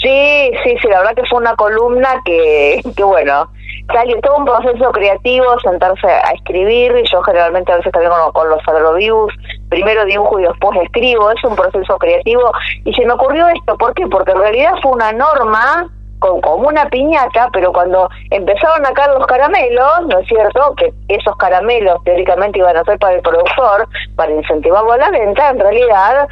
Sí, 0.00 0.50
sí, 0.64 0.76
sí, 0.80 0.88
la 0.88 0.98
verdad 0.98 1.14
que 1.14 1.26
fue 1.28 1.38
una 1.38 1.54
columna 1.56 2.08
que, 2.24 2.80
que 2.96 3.04
bueno, 3.04 3.50
salió 3.92 4.20
todo 4.20 4.36
un 4.36 4.44
proceso 4.44 4.90
creativo, 4.92 5.44
sentarse 5.60 6.06
a 6.06 6.30
escribir, 6.32 6.94
y 7.02 7.08
yo 7.10 7.22
generalmente 7.22 7.72
a 7.72 7.76
veces 7.76 7.92
también 7.92 8.12
con, 8.12 8.32
con 8.32 8.48
los 8.50 8.60
agroviews, 8.66 9.32
primero 9.68 10.04
dibujo 10.04 10.38
y 10.38 10.44
después 10.44 10.78
escribo, 10.82 11.30
es 11.30 11.42
un 11.44 11.56
proceso 11.56 11.98
creativo, 11.98 12.52
y 12.84 12.92
se 12.94 13.04
me 13.06 13.12
ocurrió 13.12 13.48
esto, 13.48 13.76
¿por 13.76 13.94
qué? 13.94 14.06
Porque 14.06 14.32
en 14.32 14.38
realidad 14.38 14.72
fue 14.82 14.92
una 14.92 15.12
norma 15.12 15.90
con, 16.18 16.40
como 16.40 16.68
una 16.68 16.86
piñata, 16.86 17.48
pero 17.52 17.72
cuando 17.72 18.08
empezaron 18.30 18.84
a 18.86 18.92
caer 18.92 19.10
los 19.10 19.26
caramelos, 19.26 20.06
¿no 20.08 20.18
es 20.18 20.28
cierto? 20.28 20.74
Que 20.76 20.92
esos 21.08 21.36
caramelos 21.36 22.02
teóricamente 22.04 22.58
iban 22.58 22.76
a 22.76 22.84
ser 22.84 22.98
para 22.98 23.16
el 23.16 23.22
productor, 23.22 23.88
para 24.16 24.32
incentivarlo 24.32 24.92
a 24.92 24.98
la 24.98 25.10
venta, 25.10 25.50
en 25.50 25.60
realidad 25.60 26.28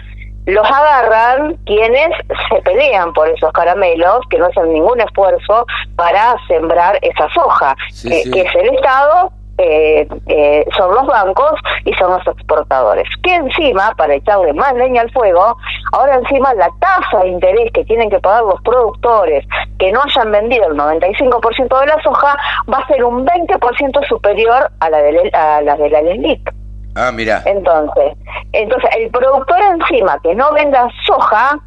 los 0.46 0.66
agarran 0.70 1.57
quienes 1.66 2.11
se 2.49 2.62
pelean 2.62 3.12
por 3.12 3.29
esos 3.29 3.53
caramelos, 3.53 4.20
que 4.31 4.38
no 4.38 4.46
hacen 4.46 4.72
ningún 4.72 5.01
esfuerzo 5.01 5.66
para 5.96 6.37
sembrar 6.46 6.99
esa 7.03 7.29
soja, 7.35 7.75
que 8.03 8.20
es 8.20 8.55
el 8.55 8.75
Estado 8.75 9.33
eh, 9.58 10.06
eh, 10.26 10.66
son 10.76 10.94
los 10.94 11.06
bancos 11.06 11.58
y 11.84 11.92
son 11.94 12.12
los 12.12 12.26
exportadores. 12.26 13.08
Que 13.22 13.34
encima, 13.34 13.94
para 13.96 14.14
echarle 14.14 14.52
más 14.52 14.74
leña 14.74 15.02
al 15.02 15.10
fuego, 15.12 15.56
ahora 15.92 16.16
encima 16.16 16.52
la 16.54 16.68
tasa 16.78 17.22
de 17.22 17.28
interés 17.28 17.72
que 17.72 17.84
tienen 17.84 18.10
que 18.10 18.18
pagar 18.18 18.42
los 18.44 18.60
productores 18.62 19.46
que 19.78 19.92
no 19.92 20.00
hayan 20.02 20.30
vendido 20.30 20.66
el 20.68 20.76
95% 20.76 21.80
de 21.80 21.86
la 21.86 22.02
soja 22.02 22.36
va 22.72 22.78
a 22.78 22.86
ser 22.86 23.04
un 23.04 23.26
20% 23.26 24.08
superior 24.08 24.70
a 24.80 24.90
la 24.90 24.98
de, 24.98 25.30
a 25.32 25.62
la, 25.62 25.76
de 25.76 25.90
la 25.90 26.02
LELIC. 26.02 26.52
Ah, 26.94 27.10
mira. 27.12 27.42
Entonces, 27.44 28.14
entonces 28.52 28.90
el 28.98 29.10
productor 29.10 29.58
encima 29.60 30.18
que 30.22 30.34
no 30.34 30.52
venda 30.52 30.88
soja, 31.04 31.58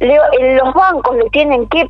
los 0.00 0.74
bancos 0.74 1.16
le 1.16 1.30
tienen 1.30 1.66
que 1.68 1.86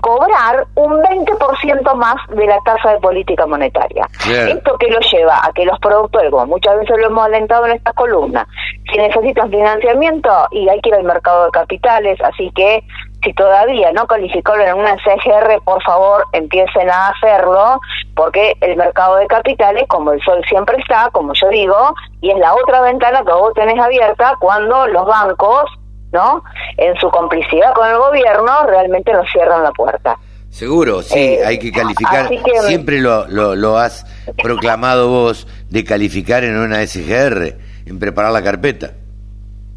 cobrar 0.00 0.66
un 0.74 0.92
20% 1.02 1.94
más 1.94 2.16
de 2.28 2.46
la 2.46 2.58
tasa 2.64 2.92
de 2.92 2.98
política 2.98 3.46
monetaria. 3.46 4.06
¿Esto 4.26 4.76
que 4.78 4.88
lo 4.88 5.00
lleva? 5.00 5.40
A 5.42 5.52
que 5.52 5.64
los 5.64 5.78
productores, 5.78 6.30
como 6.30 6.46
muchas 6.46 6.78
veces 6.78 6.96
lo 6.98 7.06
hemos 7.06 7.24
alentado 7.24 7.66
en 7.66 7.72
esta 7.72 7.92
columna, 7.94 8.46
si 8.90 8.98
necesitan 8.98 9.50
financiamiento 9.50 10.30
y 10.50 10.68
hay 10.68 10.80
que 10.80 10.90
ir 10.90 10.94
al 10.94 11.04
mercado 11.04 11.46
de 11.46 11.50
capitales, 11.50 12.18
así 12.22 12.50
que 12.54 12.84
si 13.22 13.32
todavía 13.34 13.92
no 13.92 14.06
calificaron 14.06 14.66
en 14.66 14.74
una 14.74 14.96
CGR, 14.96 15.62
por 15.64 15.82
favor 15.82 16.24
empiecen 16.32 16.88
a 16.88 17.08
hacerlo, 17.08 17.80
porque 18.14 18.54
el 18.60 18.76
mercado 18.76 19.16
de 19.16 19.26
capitales, 19.26 19.84
como 19.88 20.12
el 20.12 20.22
sol 20.22 20.42
siempre 20.48 20.76
está, 20.78 21.10
como 21.12 21.32
yo 21.34 21.48
digo, 21.48 21.94
y 22.20 22.30
es 22.30 22.38
la 22.38 22.54
otra 22.54 22.80
ventana 22.80 23.22
que 23.24 23.32
vos 23.32 23.52
tenés 23.54 23.78
abierta 23.78 24.36
cuando 24.40 24.86
los 24.88 25.04
bancos 25.06 25.64
¿no? 26.12 26.42
En 26.76 26.94
su 26.96 27.08
complicidad 27.10 27.72
con 27.74 27.88
el 27.88 27.96
gobierno, 27.98 28.52
realmente 28.66 29.12
nos 29.12 29.26
cierran 29.30 29.62
la 29.62 29.72
puerta. 29.72 30.16
Seguro, 30.50 31.02
sí, 31.02 31.16
Eh, 31.18 31.40
hay 31.46 31.58
que 31.58 31.70
calificar. 31.70 32.28
que- 32.28 32.40
Siempre 32.62 32.98
lo, 33.00 33.28
lo, 33.28 33.54
lo 33.54 33.78
has 33.78 34.04
proclamado 34.42 35.08
vos 35.08 35.46
de 35.70 35.84
calificar 35.84 36.42
en 36.44 36.56
una 36.58 36.82
SGR, 36.84 37.56
en 37.86 37.98
preparar 38.00 38.32
la 38.32 38.42
carpeta. 38.42 38.90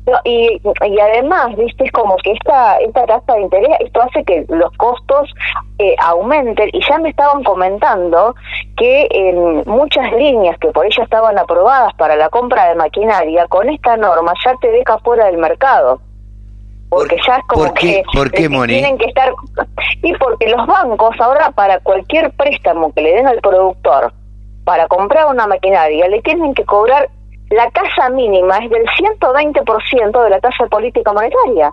No, 0.06 0.18
y, 0.26 0.60
y 0.86 1.00
además, 1.00 1.56
viste, 1.56 1.86
es 1.86 1.92
como 1.94 2.18
que 2.18 2.32
esta, 2.34 2.76
esta 2.80 3.06
tasa 3.06 3.36
de 3.36 3.42
interés, 3.44 3.70
esto 3.80 4.02
hace 4.02 4.22
que 4.26 4.46
los 4.50 4.70
costos 4.76 5.30
eh, 5.80 5.96
aumenten. 5.98 6.70
Y 6.74 6.82
ya 6.90 6.98
me 6.98 7.08
estaban 7.10 7.42
comentando 7.44 8.36
que 8.76 9.08
en 9.12 9.64
muchas 9.66 10.12
líneas 10.12 10.58
que 10.60 10.70
por 10.74 10.86
ello 10.86 11.04
estaban 11.04 11.38
aprobadas 11.38 11.94
para 11.94 12.18
la 12.18 12.28
compra 12.28 12.68
de 12.68 12.76
maquinaria, 12.76 13.48
con 13.48 13.70
esta 13.70 13.96
norma 13.96 14.34
ya 14.44 14.54
te 14.60 14.72
deja 14.72 14.98
fuera 15.00 15.28
del 15.28 15.38
mercado. 15.38 16.02
Porque 16.96 17.18
ya 17.28 17.36
es 17.38 17.44
como 17.48 17.66
por 17.66 17.74
qué- 17.74 18.04
que 18.12 18.18
por 18.18 18.32
qué, 18.32 18.50
Moni? 18.50 18.74
tienen 18.74 18.98
que 18.98 19.06
estar... 19.06 19.32
Y 20.02 20.14
porque 20.18 20.48
los 20.50 20.66
bancos 20.68 21.16
ahora 21.20 21.52
para 21.52 21.80
cualquier 21.80 22.32
préstamo 22.32 22.94
que 22.94 23.02
le 23.02 23.16
den 23.16 23.28
al 23.28 23.40
productor 23.40 24.14
para 24.66 24.88
comprar 24.88 25.26
una 25.28 25.46
maquinaria 25.48 26.08
le 26.08 26.22
tienen 26.22 26.54
que 26.54 26.64
cobrar 26.66 27.10
la 27.50 27.70
tasa 27.72 28.10
mínima 28.10 28.58
es 28.58 28.70
del 28.70 28.86
120% 28.86 30.24
de 30.24 30.30
la 30.30 30.40
tasa 30.40 30.64
de 30.64 30.70
política 30.70 31.14
monetaria, 31.14 31.72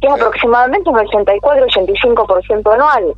que 0.00 0.06
es 0.06 0.14
aproximadamente 0.14 0.88
un 0.88 0.96
84-85% 0.96 2.72
anual. 2.74 3.14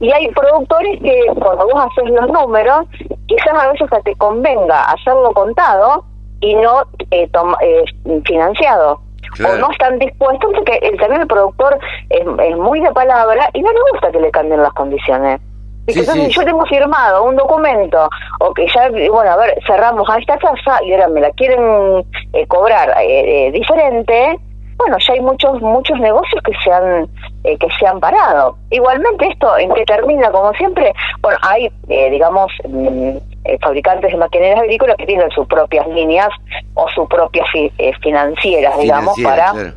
Y 0.00 0.12
hay 0.12 0.28
productores 0.32 1.00
que 1.00 1.22
cuando 1.40 1.64
vos 1.64 1.86
haces 1.86 2.10
los 2.10 2.28
números, 2.30 2.86
quizás 3.26 3.54
a 3.54 3.68
veces 3.68 3.82
hasta 3.82 4.00
te 4.02 4.14
convenga 4.16 4.82
hacerlo 4.90 5.32
contado 5.32 6.04
y 6.40 6.54
no 6.56 6.82
eh, 7.10 7.26
eh, 7.62 7.84
financiado. 8.26 9.00
Claro. 9.36 9.54
O 9.54 9.58
no 9.58 9.70
están 9.70 9.98
dispuestos 9.98 10.50
porque 10.54 10.78
el, 10.82 10.98
también 10.98 11.22
el 11.22 11.26
productor 11.26 11.78
es, 12.10 12.20
es 12.20 12.56
muy 12.56 12.80
de 12.80 12.92
palabra 12.92 13.48
y 13.52 13.62
no 13.62 13.70
le 13.72 13.78
gusta 13.92 14.10
que 14.10 14.20
le 14.20 14.30
cambien 14.30 14.62
las 14.62 14.72
condiciones. 14.72 15.40
Y 15.88 15.92
Sí, 15.92 16.00
entonces 16.00 16.24
sí. 16.26 16.32
yo 16.32 16.44
tengo 16.44 16.66
firmado 16.66 17.22
un 17.24 17.36
documento 17.36 18.08
o 18.40 18.52
que 18.52 18.66
ya, 18.74 18.88
bueno, 18.90 19.30
a 19.30 19.36
ver, 19.36 19.56
cerramos 19.66 20.08
a 20.10 20.18
esta 20.18 20.36
casa 20.36 20.82
y 20.84 20.92
ahora 20.92 21.08
me 21.08 21.20
la 21.20 21.30
quieren 21.32 22.04
eh, 22.32 22.46
cobrar 22.48 22.88
eh, 23.02 23.46
eh, 23.46 23.52
diferente, 23.52 24.40
bueno, 24.76 24.96
ya 24.98 25.14
hay 25.14 25.20
muchos 25.20 25.60
muchos 25.62 25.98
negocios 26.00 26.42
que 26.42 26.52
se 26.62 26.70
han 26.70 27.08
eh, 27.44 27.56
que 27.58 27.68
se 27.78 27.86
han 27.86 27.98
parado. 28.00 28.56
Igualmente 28.70 29.28
esto 29.28 29.56
en 29.56 29.72
qué 29.74 29.84
termina 29.84 30.30
como 30.30 30.52
siempre, 30.54 30.92
bueno, 31.22 31.38
hay 31.42 31.70
eh, 31.88 32.10
digamos 32.10 32.52
mm, 32.68 33.16
eh, 33.48 33.58
fabricantes 33.60 34.10
de 34.10 34.16
maquinarias 34.18 34.60
agrícolas 34.60 34.96
que 34.96 35.06
tienen 35.06 35.30
sus 35.30 35.46
propias 35.46 35.86
líneas 35.88 36.28
o 36.74 36.88
sus 36.90 37.08
propias 37.08 37.46
fi- 37.52 37.72
eh, 37.78 37.92
financieras, 38.02 38.78
digamos, 38.78 39.16
para 39.22 39.50
claro. 39.52 39.72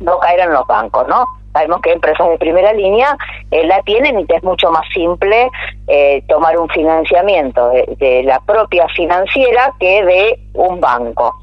no 0.00 0.18
caer 0.18 0.40
en 0.40 0.52
los 0.52 0.66
bancos, 0.66 1.06
¿no? 1.08 1.24
Sabemos 1.52 1.80
que 1.82 1.92
empresas 1.92 2.28
de 2.30 2.38
primera 2.38 2.72
línea 2.72 3.16
eh, 3.50 3.66
la 3.66 3.82
tienen 3.82 4.20
y 4.20 4.26
es 4.26 4.42
mucho 4.42 4.70
más 4.70 4.84
simple 4.94 5.50
eh, 5.86 6.22
tomar 6.26 6.56
un 6.58 6.68
financiamiento 6.70 7.68
de, 7.68 7.94
de 7.98 8.22
la 8.22 8.40
propia 8.40 8.86
financiera 8.96 9.72
que 9.78 10.02
de 10.04 10.40
un 10.54 10.80
banco. 10.80 11.34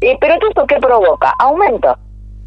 Pero 0.00 0.38
todo 0.38 0.48
esto 0.48 0.66
qué 0.66 0.76
provoca? 0.76 1.34
Aumento. 1.38 1.90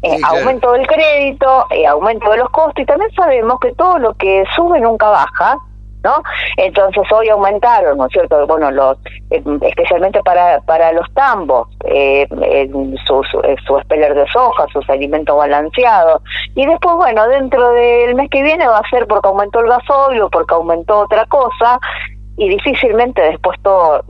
Eh, 0.02 0.10
Sí, 0.10 0.18
claro. 0.18 0.36
Aumento 0.38 0.72
del 0.72 0.86
crédito, 0.86 1.66
aumento 1.88 2.30
de 2.32 2.36
los 2.38 2.50
costos 2.50 2.82
y 2.82 2.84
también 2.84 3.10
sabemos 3.12 3.58
que 3.60 3.72
todo 3.74 3.98
lo 3.98 4.12
que 4.14 4.44
sube 4.54 4.78
nunca 4.80 5.08
baja, 5.08 5.56
¿no? 6.04 6.22
Entonces 6.56 7.02
hoy 7.10 7.28
aumentaron, 7.30 7.98
¿no 7.98 8.06
es 8.06 8.12
cierto? 8.12 8.46
Bueno, 8.46 8.70
los 8.70 8.98
eh, 9.30 9.42
especialmente 9.62 10.22
para 10.22 10.60
para 10.60 10.92
los 10.92 11.12
tambos, 11.14 11.68
eh, 11.84 12.26
en 12.30 12.96
sus 13.06 13.26
eh, 13.42 13.56
su 13.66 13.78
speller 13.80 14.14
de 14.14 14.26
soja, 14.28 14.66
sus 14.72 14.88
alimentos 14.88 15.36
balanceados 15.36 16.22
y 16.54 16.66
después 16.66 16.96
bueno, 16.96 17.26
dentro 17.28 17.72
del 17.72 18.14
mes 18.14 18.30
que 18.30 18.42
viene 18.42 18.68
va 18.68 18.78
a 18.78 18.90
ser 18.90 19.06
porque 19.06 19.28
aumentó 19.28 19.60
el 19.60 19.68
gasoil 19.68 20.22
o 20.22 20.30
porque 20.30 20.54
aumentó 20.54 21.00
otra 21.00 21.24
cosa 21.26 21.80
y 22.36 22.48
difícilmente 22.48 23.22
después 23.22 23.58
todo 23.62 24.04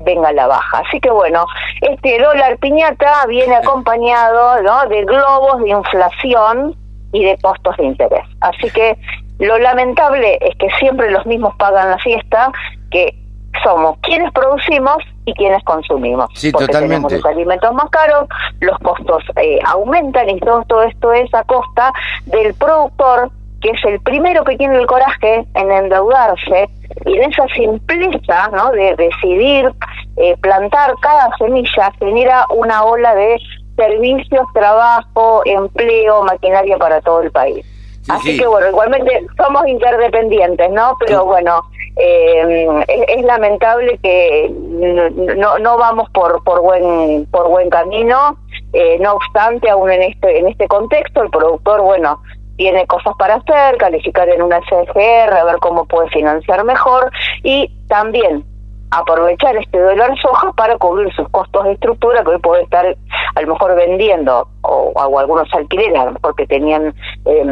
venga 0.00 0.32
la 0.32 0.46
baja. 0.46 0.82
Así 0.86 1.00
que 1.00 1.10
bueno, 1.10 1.44
este 1.80 2.20
dólar 2.20 2.58
piñata 2.58 3.26
viene 3.26 3.56
acompañado 3.56 4.62
¿no? 4.62 4.86
de 4.88 5.04
globos 5.04 5.62
de 5.62 5.70
inflación 5.70 6.76
y 7.12 7.24
de 7.24 7.38
costos 7.38 7.76
de 7.76 7.84
interés. 7.84 8.24
Así 8.40 8.70
que 8.70 8.98
lo 9.38 9.58
lamentable 9.58 10.38
es 10.40 10.56
que 10.56 10.68
siempre 10.78 11.10
los 11.10 11.24
mismos 11.26 11.54
pagan 11.56 11.90
la 11.90 11.98
fiesta, 11.98 12.50
que 12.90 13.14
somos 13.62 13.98
quienes 14.02 14.32
producimos 14.32 14.96
y 15.24 15.34
quienes 15.34 15.62
consumimos. 15.64 16.28
Sí, 16.34 16.50
porque 16.50 16.68
tenemos 16.68 17.12
los 17.12 17.24
alimentos 17.24 17.72
más 17.74 17.88
caros, 17.90 18.28
los 18.60 18.78
costos 18.78 19.22
eh, 19.36 19.58
aumentan 19.64 20.28
y 20.30 20.40
todo, 20.40 20.62
todo 20.68 20.82
esto 20.82 21.12
es 21.12 21.32
a 21.34 21.44
costa 21.44 21.92
del 22.26 22.54
productor 22.54 23.30
que 23.60 23.70
es 23.70 23.84
el 23.84 24.00
primero 24.00 24.44
que 24.44 24.56
tiene 24.56 24.76
el 24.76 24.86
coraje 24.86 25.44
en 25.54 25.70
endeudarse 25.72 26.68
y 27.04 27.16
en 27.16 27.32
esa 27.32 27.46
simpleza 27.48 28.48
¿no? 28.52 28.70
de 28.70 28.94
decidir 28.96 29.72
eh, 30.16 30.36
plantar 30.40 30.94
cada 31.00 31.30
semilla 31.38 31.92
genera 31.98 32.46
una 32.54 32.84
ola 32.84 33.14
de 33.14 33.36
servicios, 33.76 34.46
trabajo, 34.54 35.42
empleo, 35.44 36.22
maquinaria 36.22 36.76
para 36.78 37.00
todo 37.00 37.22
el 37.22 37.30
país. 37.30 37.64
Sí, 38.08 38.14
Así 38.14 38.32
sí. 38.32 38.38
que 38.38 38.46
bueno, 38.46 38.68
igualmente 38.68 39.26
somos 39.36 39.66
interdependientes, 39.68 40.70
¿no? 40.70 40.96
Pero 40.98 41.26
bueno, 41.26 41.60
eh, 41.96 42.66
es, 42.88 43.18
es 43.18 43.24
lamentable 43.24 43.98
que 44.02 44.50
no, 44.50 45.58
no, 45.58 45.76
vamos 45.76 46.08
por 46.10 46.42
por 46.42 46.62
buen 46.62 47.26
por 47.26 47.48
buen 47.48 47.68
camino. 47.68 48.38
Eh, 48.72 48.98
no 49.00 49.12
obstante, 49.14 49.68
aún 49.68 49.90
en 49.90 50.02
este 50.02 50.38
en 50.38 50.48
este 50.48 50.66
contexto, 50.68 51.22
el 51.22 51.28
productor, 51.28 51.82
bueno, 51.82 52.22
tiene 52.56 52.86
cosas 52.86 53.12
para 53.18 53.34
hacer, 53.34 53.76
calificar 53.76 54.28
en 54.30 54.40
una 54.42 54.58
SGR, 54.60 55.34
a 55.34 55.44
ver 55.44 55.58
cómo 55.60 55.84
puede 55.84 56.08
financiar 56.08 56.64
mejor 56.64 57.10
y 57.42 57.70
también 57.88 58.44
aprovechar 58.90 59.56
este 59.56 59.78
dólar 59.78 60.10
soja 60.20 60.52
para 60.52 60.76
cubrir 60.78 61.12
sus 61.14 61.28
costos 61.28 61.64
de 61.64 61.72
estructura 61.72 62.22
que 62.22 62.30
hoy 62.30 62.38
puede 62.38 62.62
estar 62.62 62.86
a 63.34 63.40
lo 63.42 63.52
mejor 63.52 63.74
vendiendo 63.76 64.48
o, 64.62 64.92
o 64.94 65.18
algunos 65.18 65.52
alquileres 65.52 65.98
a 65.98 66.06
lo 66.06 66.12
mejor 66.12 66.34
que 66.36 66.46
tenían 66.46 66.94
eh, 67.26 67.44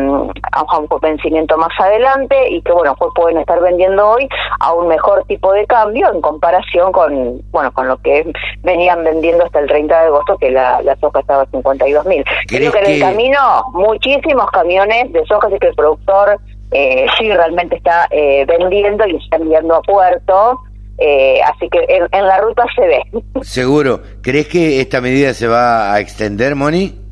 a 0.53 0.79
un 0.79 0.89
vencimiento 1.01 1.57
más 1.59 1.73
adelante 1.79 2.49
y 2.51 2.63
que 2.63 2.73
bueno 2.73 2.95
pues 2.99 3.11
pueden 3.15 3.39
estar 3.39 3.61
vendiendo 3.61 4.09
hoy 4.09 4.29
a 4.61 4.73
un 4.73 4.89
mejor 4.89 5.25
tipo 5.25 5.53
de 5.53 5.67
cambio 5.67 6.13
en 6.13 6.21
comparación 6.21 6.93
con 6.93 7.43
bueno 7.51 7.73
con 7.73 7.89
lo 7.89 7.99
que 7.99 8.33
venían 8.63 9.05
vendiendo 9.05 9.45
hasta 9.45 9.61
el 9.61 9.67
30 9.67 10.01
de 10.01 10.07
agosto 10.07 10.39
que 10.39 10.51
la, 10.51 10.81
la 10.83 10.97
soja 10.97 11.21
estaba 11.21 11.43
a 11.43 11.47
52 11.47 12.07
mil. 12.07 12.25
Creo 12.49 12.73
que 12.73 12.79
en 12.79 12.91
el 12.93 13.01
camino 13.01 13.39
muchísimos 13.73 14.51
camiones 14.51 15.13
de 15.13 15.25
soja 15.27 15.49
así 15.49 15.59
que 15.59 15.69
el 15.69 15.75
productor 15.75 16.39
eh, 16.73 17.07
sí 17.19 17.31
realmente 17.31 17.77
está 17.77 18.09
eh, 18.11 18.45
vendiendo 18.47 19.07
y 19.07 19.17
está 19.17 19.37
enviando 19.37 19.77
a 19.77 19.83
puerto 19.83 20.61
eh, 20.99 21.41
así 21.43 21.69
que 21.71 21.79
en, 21.89 22.07
en 22.13 22.27
la 22.27 22.39
ruta 22.41 22.65
se 22.75 22.87
ve. 22.87 23.03
Seguro. 23.43 24.01
¿Crees 24.23 24.49
que 24.49 24.81
esta 24.81 25.01
medida 25.01 25.35
se 25.35 25.47
va 25.47 25.93
a 25.93 26.01
extender, 26.01 26.55
Moni? 26.55 27.06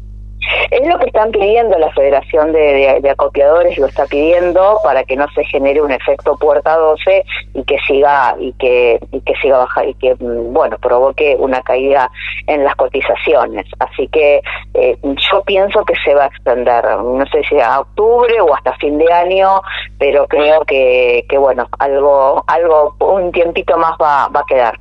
Es 0.71 0.87
lo 0.87 0.99
que 0.99 1.07
están 1.07 1.31
pidiendo 1.31 1.79
la 1.79 1.93
Federación 1.93 2.53
de, 2.53 3.01
Acopiadores, 3.11 3.79
lo 3.79 3.87
está 3.87 4.07
pidiendo 4.07 4.79
para 4.83 5.05
que 5.05 5.17
no 5.17 5.27
se 5.35 5.45
genere 5.45 5.81
un 5.81 5.93
efecto 5.93 6.37
puerta 6.37 6.77
12 6.77 7.25
y 7.55 7.65
que 7.65 7.79
siga 7.87 8.35
y 8.39 8.53
que 8.55 8.99
y 9.13 9.21
que 9.21 9.35
siga 9.41 9.59
baja 9.59 9.85
y 9.85 9.95
que 9.95 10.15
mm, 10.15 10.53
bueno 10.53 10.79
provoque 10.79 11.37
una 11.39 11.63
caída 11.63 12.11
en 12.47 12.65
las 12.65 12.75
cotizaciones. 12.77 13.67
Así 13.79 14.09
que 14.09 14.43
eh, 14.75 14.99
yo 15.03 15.43
pienso 15.45 15.85
que 15.85 15.95
se 16.05 16.15
va 16.15 16.25
a 16.25 16.27
extender, 16.27 16.85
no 16.85 17.25
sé 17.27 17.43
si 17.49 17.61
a 17.61 17.81
octubre 17.81 18.41
o 18.41 18.55
hasta 18.55 18.77
fin 18.77 18.99
de 18.99 19.13
año, 19.13 19.61
pero 19.99 20.27
creo 20.27 20.65
que, 20.65 21.25
que 21.29 21.39
bueno 21.39 21.69
algo 21.79 22.45
algo 22.47 22.97
un 23.01 23.31
tiempito 23.33 23.77
más 23.79 23.93
va, 24.01 24.29
va 24.29 24.41
a 24.41 24.47
quedar. 24.47 24.79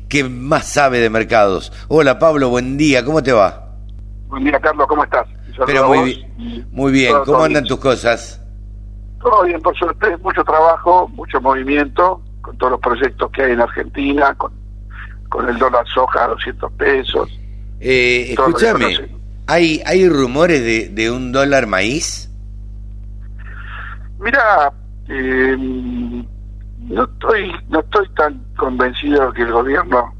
que 0.09 0.25
más 0.25 0.67
sabe 0.67 0.99
de 1.01 1.11
mercados. 1.11 1.73
Hola 1.89 2.19
Pablo, 2.19 2.49
buen 2.49 2.77
día, 2.79 3.05
¿cómo 3.05 3.23
te 3.23 3.33
va? 3.33 3.75
Buen 4.29 4.45
día, 4.45 4.59
Carlos, 4.61 4.87
¿cómo 4.89 5.05
estás? 5.05 5.27
Pero 5.67 5.89
muy, 5.89 6.27
bi- 6.37 6.65
muy 6.71 6.93
bien, 6.93 7.13
todo- 7.13 7.25
¿cómo 7.25 7.37
todo 7.39 7.47
andan 7.47 7.63
bien. 7.65 7.75
tus 7.75 7.81
cosas? 7.81 8.41
Todo 9.21 9.45
bien, 9.45 9.61
por 9.61 9.77
suerte, 9.77 10.17
mucho 10.19 10.45
trabajo, 10.45 11.09
mucho 11.09 11.41
movimiento, 11.41 12.23
con 12.41 12.57
todos 12.59 12.73
los 12.73 12.81
proyectos 12.81 13.31
que 13.33 13.43
hay 13.43 13.53
en 13.53 13.61
Argentina, 13.61 14.35
con, 14.37 14.53
con 15.29 15.49
el 15.49 15.59
dólar 15.59 15.85
soja 15.93 16.25
a 16.25 16.29
200 16.29 16.73
pesos. 16.73 17.29
Eh, 17.81 18.29
escúchame. 18.31 19.09
¿hay, 19.47 19.83
¿hay 19.87 20.09
rumores 20.09 20.63
de, 20.63 20.89
de 20.91 21.11
un 21.11 21.33
dólar 21.33 21.67
maíz? 21.67 22.31
Mira, 24.21 24.73
eh, 25.09 25.57
no 26.89 27.05
estoy 27.05 27.53
no 27.69 27.81
estoy 27.81 28.09
tan 28.11 28.43
convencido 28.57 29.29
de 29.29 29.33
que 29.35 29.43
el 29.43 29.53
gobierno 29.53 30.15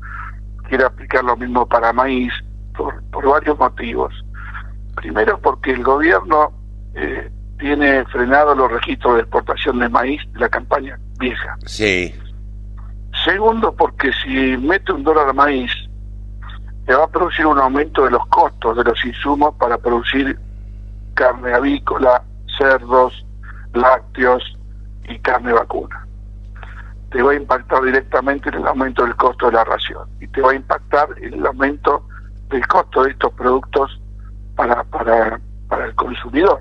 quiera 0.69 0.87
aplicar 0.87 1.25
lo 1.25 1.37
mismo 1.37 1.67
para 1.67 1.93
maíz 1.93 2.33
por, 2.77 3.03
por 3.11 3.27
varios 3.27 3.59
motivos. 3.59 4.13
Primero 4.95 5.39
porque 5.41 5.73
el 5.73 5.83
gobierno 5.83 6.53
eh, 6.95 7.31
tiene 7.59 8.05
frenado 8.07 8.55
los 8.55 8.71
registros 8.71 9.15
de 9.15 9.21
exportación 9.21 9.79
de 9.79 9.89
maíz 9.89 10.21
de 10.33 10.41
la 10.41 10.49
campaña 10.49 10.99
vieja. 11.19 11.57
Sí. 11.67 12.15
Segundo 13.25 13.75
porque 13.75 14.11
si 14.23 14.57
mete 14.59 14.93
un 14.93 15.03
dólar 15.03 15.31
a 15.31 15.33
maíz, 15.33 15.73
le 16.87 16.95
va 16.95 17.05
a 17.05 17.09
producir 17.09 17.47
un 17.47 17.59
aumento 17.59 18.05
de 18.05 18.11
los 18.11 18.27
costos 18.29 18.77
de 18.77 18.85
los 18.85 19.05
insumos 19.05 19.55
para 19.57 19.77
producir 19.79 20.39
carne 21.15 21.53
avícola, 21.53 22.23
cerdos, 22.57 23.25
lácteos 23.75 24.43
y 25.09 25.19
carne 25.19 25.53
vacuna. 25.53 26.08
Te 27.11 27.23
va 27.23 27.33
a 27.33 27.35
impactar 27.35 27.83
directamente 27.83 28.49
en 28.51 28.57
el 28.57 28.67
aumento 28.67 29.03
del 29.05 29.17
costo 29.17 29.47
de 29.47 29.53
la 29.53 29.65
ración 29.65 30.09
y 30.21 30.27
te 30.29 30.41
va 30.43 30.53
a 30.53 30.55
impactar 30.55 31.09
en 31.21 31.35
el 31.35 31.47
aumento 31.47 32.07
del 32.51 32.67
costo 32.67 33.05
de 33.05 33.11
estos 33.13 33.33
productos 33.33 34.01
para, 34.57 34.85
para, 34.85 35.41
para 35.69 35.87
el 35.87 35.95
consumidor. 35.95 36.61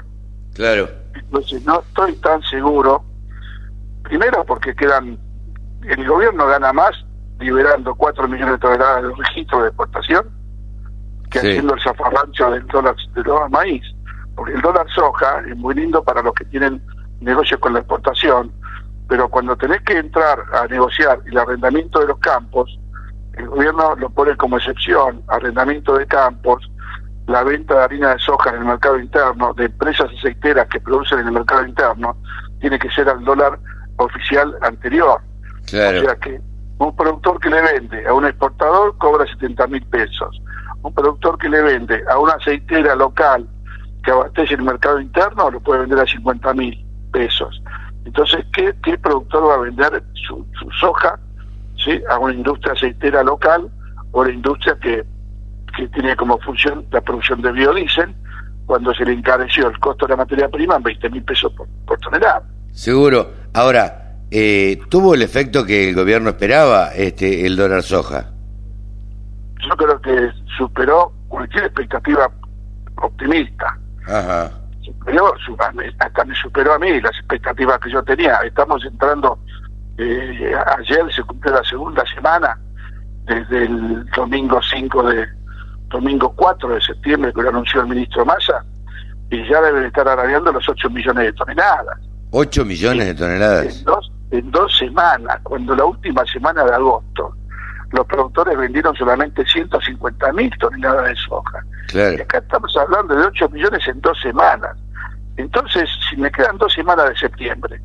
Claro. 0.53 0.89
Entonces 1.15 1.65
no 1.65 1.79
estoy 1.79 2.13
tan 2.17 2.41
seguro, 2.43 3.03
primero 4.03 4.43
porque 4.45 4.75
quedan, 4.75 5.17
el 5.83 6.07
gobierno 6.07 6.47
gana 6.47 6.71
más 6.73 6.91
liberando 7.39 7.93
4 7.95 8.27
millones 8.27 8.53
de 8.53 8.59
toneladas 8.59 9.03
de 9.03 9.09
registro 9.15 9.61
de 9.61 9.67
exportación 9.67 10.29
que 11.29 11.39
Sí. 11.39 11.47
haciendo 11.49 11.73
el 11.73 11.81
zafarrancho 11.81 12.51
del 12.51 12.65
dólar, 12.67 12.95
del 13.13 13.23
dólar 13.23 13.49
maíz. 13.49 13.83
Porque 14.35 14.53
el 14.53 14.61
dólar 14.61 14.87
soja 14.93 15.41
es 15.47 15.57
muy 15.57 15.75
lindo 15.75 16.03
para 16.03 16.21
los 16.21 16.33
que 16.33 16.45
tienen 16.45 16.81
negocios 17.19 17.59
con 17.59 17.73
la 17.73 17.79
exportación, 17.79 18.51
pero 19.07 19.29
cuando 19.29 19.55
tenés 19.55 19.81
que 19.81 19.97
entrar 19.97 20.39
a 20.53 20.67
negociar 20.67 21.19
el 21.25 21.37
arrendamiento 21.37 21.99
de 21.99 22.07
los 22.07 22.19
campos, 22.19 22.77
el 23.33 23.47
gobierno 23.47 23.95
lo 23.95 24.09
pone 24.09 24.35
como 24.35 24.57
excepción, 24.57 25.21
arrendamiento 25.27 25.97
de 25.97 26.05
campos, 26.07 26.69
la 27.27 27.43
venta 27.43 27.75
de 27.75 27.83
harina 27.83 28.13
de 28.13 28.19
soja 28.19 28.49
en 28.49 28.57
el 28.57 28.65
mercado 28.65 28.99
interno, 28.99 29.53
de 29.53 29.65
empresas 29.65 30.09
aceiteras 30.17 30.67
que 30.67 30.79
producen 30.79 31.19
en 31.19 31.27
el 31.27 31.33
mercado 31.33 31.65
interno, 31.65 32.17
tiene 32.59 32.79
que 32.79 32.89
ser 32.89 33.07
al 33.09 33.23
dólar 33.23 33.59
oficial 33.97 34.55
anterior. 34.61 35.21
Claro. 35.67 35.99
O 35.99 36.03
sea 36.03 36.15
que 36.15 36.41
un 36.79 36.95
productor 36.95 37.39
que 37.39 37.49
le 37.49 37.61
vende 37.61 38.07
a 38.07 38.13
un 38.13 38.25
exportador 38.25 38.97
cobra 38.97 39.25
70 39.25 39.67
mil 39.67 39.85
pesos. 39.87 40.41
Un 40.81 40.93
productor 40.93 41.37
que 41.37 41.49
le 41.49 41.61
vende 41.61 42.03
a 42.09 42.17
una 42.17 42.33
aceitera 42.33 42.95
local 42.95 43.47
que 44.03 44.11
abastece 44.11 44.53
el 44.53 44.61
mercado 44.61 45.01
interno 45.01 45.51
lo 45.51 45.59
puede 45.59 45.81
vender 45.81 45.99
a 45.99 46.05
50 46.05 46.53
mil 46.53 46.85
pesos. 47.11 47.61
Entonces, 48.07 48.45
¿qué, 48.53 48.73
¿qué 48.81 48.97
productor 48.97 49.49
va 49.49 49.55
a 49.55 49.59
vender 49.59 50.01
su, 50.13 50.45
su 50.57 50.71
soja 50.79 51.19
¿sí? 51.75 52.01
a 52.09 52.17
una 52.17 52.33
industria 52.33 52.71
aceitera 52.71 53.21
local 53.21 53.69
o 54.11 54.23
la 54.23 54.31
industria 54.31 54.77
que, 54.81 55.03
que 55.75 55.87
tiene 55.89 56.15
como 56.15 56.39
función 56.39 56.85
la 56.91 57.01
producción 57.01 57.41
de 57.41 57.51
biodiesel 57.51 58.15
cuando 58.65 58.93
se 58.93 59.03
le 59.03 59.11
encareció 59.11 59.67
el 59.67 59.77
costo 59.79 60.05
de 60.05 60.11
la 60.11 60.17
materia 60.17 60.47
prima 60.47 60.77
en 60.77 60.83
20 60.83 61.09
mil 61.09 61.23
pesos 61.23 61.51
por, 61.51 61.67
por 61.85 61.99
tonelada? 61.99 62.43
Seguro. 62.71 63.29
Ahora, 63.53 64.15
eh, 64.31 64.79
¿tuvo 64.89 65.13
el 65.13 65.21
efecto 65.21 65.65
que 65.65 65.89
el 65.89 65.93
gobierno 65.93 66.29
esperaba 66.29 66.93
este 66.95 67.45
el 67.45 67.57
dólar 67.57 67.83
soja? 67.83 68.31
yo 69.67 69.75
creo 69.75 70.01
que 70.01 70.31
superó 70.57 71.11
cualquier 71.27 71.65
expectativa 71.65 72.31
optimista. 73.01 73.77
Ajá. 74.05 74.51
Superó, 74.87 75.33
su- 75.45 75.57
hasta 75.99 76.25
me 76.25 76.35
superó 76.35 76.73
a 76.73 76.79
mí 76.79 76.99
las 77.01 77.11
expectativas 77.17 77.79
que 77.79 77.91
yo 77.91 78.03
tenía. 78.03 78.35
Estamos 78.45 78.83
entrando, 78.85 79.37
eh, 79.97 80.51
ayer 80.77 81.13
se 81.13 81.23
cumplió 81.23 81.53
la 81.53 81.63
segunda 81.63 82.03
semana, 82.13 82.57
desde 83.25 83.65
el 83.65 84.05
domingo 84.15 84.59
5 84.61 85.03
de, 85.03 85.27
domingo 85.89 86.33
4 86.35 86.69
de 86.75 86.81
septiembre 86.81 87.33
que 87.33 87.41
lo 87.41 87.49
anunció 87.49 87.81
el 87.81 87.87
ministro 87.87 88.25
Massa, 88.25 88.63
y 89.29 89.45
ya 89.49 89.61
deben 89.61 89.83
estar 89.85 90.07
arabeando 90.07 90.51
los 90.53 90.67
8 90.69 90.89
millones 90.89 91.25
de 91.25 91.33
toneladas. 91.33 91.97
8 92.31 92.63
millones 92.65 93.07
de 93.07 93.15
toneladas. 93.15 93.77
En 93.79 93.83
dos, 93.85 94.11
en 94.31 94.51
dos 94.51 94.77
semanas, 94.77 95.39
cuando 95.43 95.75
la 95.75 95.83
última 95.85 96.23
semana 96.25 96.63
de 96.63 96.73
agosto, 96.73 97.35
los 97.91 98.05
productores 98.05 98.57
vendieron 98.57 98.95
solamente 98.95 99.45
150 99.45 100.33
mil 100.33 100.51
toneladas 100.59 101.09
de 101.09 101.15
soja. 101.15 101.63
Claro. 101.87 102.17
Y 102.17 102.21
acá 102.21 102.39
estamos 102.39 102.75
hablando 102.75 103.15
de 103.15 103.25
8 103.25 103.49
millones 103.49 103.87
en 103.87 104.01
dos 104.01 104.19
semanas. 104.19 104.75
Entonces, 105.37 105.89
si 106.09 106.17
me 106.17 106.31
quedan 106.31 106.57
dos 106.57 106.73
semanas 106.73 107.09
de 107.09 107.15
septiembre, 107.15 107.79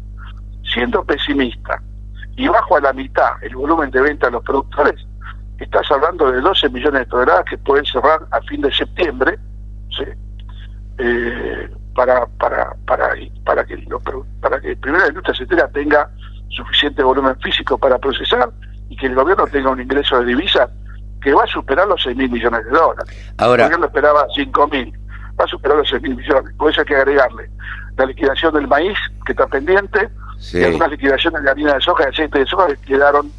siendo 0.64 1.04
pesimista, 1.04 1.80
y 2.36 2.48
bajo 2.48 2.76
a 2.76 2.80
la 2.80 2.92
mitad 2.92 3.32
el 3.42 3.54
volumen 3.54 3.90
de 3.90 4.00
venta 4.00 4.26
de 4.26 4.32
los 4.32 4.42
productores, 4.42 5.06
estás 5.58 5.88
hablando 5.90 6.32
de 6.32 6.40
12 6.40 6.70
millones 6.70 7.00
de 7.00 7.06
toneladas 7.06 7.44
que 7.44 7.58
pueden 7.58 7.84
cerrar 7.84 8.26
a 8.30 8.40
fin 8.42 8.60
de 8.62 8.72
septiembre, 8.72 9.38
¿sí? 9.90 10.04
Eh, 10.98 11.70
para, 11.94 12.26
para, 12.38 12.74
para, 12.86 13.14
para, 13.44 13.64
que 13.64 13.76
los 13.76 14.02
para 14.40 14.60
que 14.60 14.76
primero 14.76 15.04
la 15.04 15.08
industria 15.08 15.32
aceitera 15.32 15.68
tenga 15.68 16.10
suficiente 16.48 17.02
volumen 17.02 17.38
físico 17.40 17.76
para 17.78 17.98
procesar 17.98 18.50
y 18.92 18.96
que 18.96 19.06
el 19.06 19.14
gobierno 19.14 19.46
tenga 19.46 19.70
un 19.70 19.80
ingreso 19.80 20.18
de 20.20 20.26
divisas 20.26 20.68
que 21.22 21.32
va 21.32 21.44
a 21.44 21.46
superar 21.46 21.86
los 21.88 22.02
6 22.02 22.14
mil 22.16 22.30
millones 22.30 22.62
de 22.64 22.70
dólares. 22.70 23.16
Ahora- 23.38 23.64
el 23.64 23.68
gobierno 23.70 23.86
esperaba 23.86 24.26
5 24.34 24.68
mil, 24.68 24.92
va 25.40 25.44
a 25.44 25.48
superar 25.48 25.78
los 25.78 25.88
6 25.88 26.02
mil 26.02 26.16
millones. 26.16 26.52
Por 26.58 26.70
eso 26.70 26.80
hay 26.82 26.86
que 26.86 26.96
agregarle 26.96 27.48
la 27.96 28.04
liquidación 28.06 28.52
del 28.54 28.68
maíz, 28.68 28.98
que 29.24 29.32
está 29.32 29.46
pendiente, 29.46 30.08
Sí. 30.38 30.58
y 30.58 30.64
algunas 30.64 30.90
liquidaciones 30.90 31.42
de 31.42 31.50
harina 31.50 31.74
de 31.74 31.80
soja 31.80 32.04
y 32.04 32.08
aceite 32.08 32.38
de 32.40 32.46
soja 32.46 32.66
que 32.68 32.76
quedaron 32.86 33.30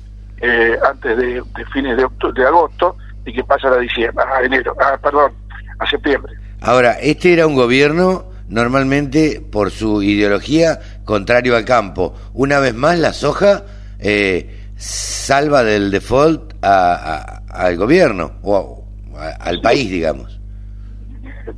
eh, 0.42 0.78
antes 0.90 1.18
de, 1.18 1.26
de 1.36 1.66
fines 1.72 1.96
de, 1.98 2.06
octu- 2.06 2.34
de 2.34 2.46
agosto 2.46 2.98
y 3.26 3.32
que 3.34 3.44
pasan 3.44 3.74
a 3.74 3.78
diciembre, 3.78 4.26
a 4.26 4.42
enero, 4.44 4.76
ah, 4.82 4.98
perdón, 5.02 5.32
a 5.80 5.88
septiembre. 5.90 6.34
Ahora, 6.62 6.94
este 7.00 7.32
era 7.34 7.46
un 7.48 7.56
gobierno 7.56 8.26
normalmente 8.50 9.42
por 9.52 9.72
su 9.72 10.02
ideología 10.02 10.80
contrario 11.06 11.56
al 11.56 11.64
campo. 11.66 12.14
Una 12.34 12.60
vez 12.60 12.74
más, 12.74 12.98
la 13.00 13.14
soja 13.14 13.64
eh, 14.00 14.63
salva 14.76 15.64
del 15.64 15.92
default 15.92 16.54
a- 16.64 16.96
a- 16.96 17.66
al 17.66 17.78
gobierno 17.78 18.34
o 18.42 18.84
a- 19.18 19.30
al 19.48 19.62
país, 19.62 19.90
digamos. 19.90 20.40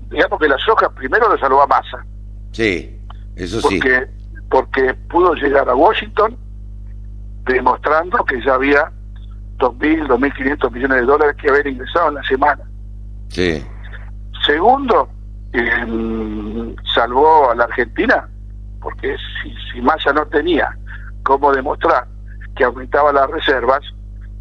Digamos 0.09 0.39
que 0.39 0.47
la 0.47 0.57
soja 0.57 0.89
primero 0.89 1.31
le 1.33 1.39
salvó 1.39 1.61
a 1.63 1.67
Massa, 1.67 2.05
Sí, 2.51 2.99
eso 3.35 3.61
sí. 3.61 3.79
porque, 3.79 4.07
porque 4.49 4.93
pudo 5.09 5.33
llegar 5.35 5.67
a 5.69 5.75
Washington 5.75 6.37
demostrando 7.45 8.23
que 8.25 8.43
ya 8.43 8.55
había 8.55 8.91
2.000, 9.57 10.05
2.500 10.07 10.71
millones 10.71 10.97
de 10.97 11.05
dólares 11.05 11.35
que 11.41 11.49
haber 11.49 11.67
ingresado 11.67 12.09
en 12.09 12.15
la 12.15 12.23
semana. 12.23 12.63
Sí, 13.29 13.63
Segundo, 14.45 15.09
eh, 15.53 16.75
salvó 16.93 17.49
a 17.49 17.55
la 17.55 17.63
Argentina, 17.63 18.29
porque 18.79 19.15
si, 19.41 19.51
si 19.73 19.81
Massa 19.81 20.13
no 20.13 20.23
tenía 20.27 20.69
cómo 21.23 21.51
demostrar 21.51 22.05
que 22.55 22.63
aumentaba 22.63 23.11
las 23.13 23.29
reservas, 23.29 23.81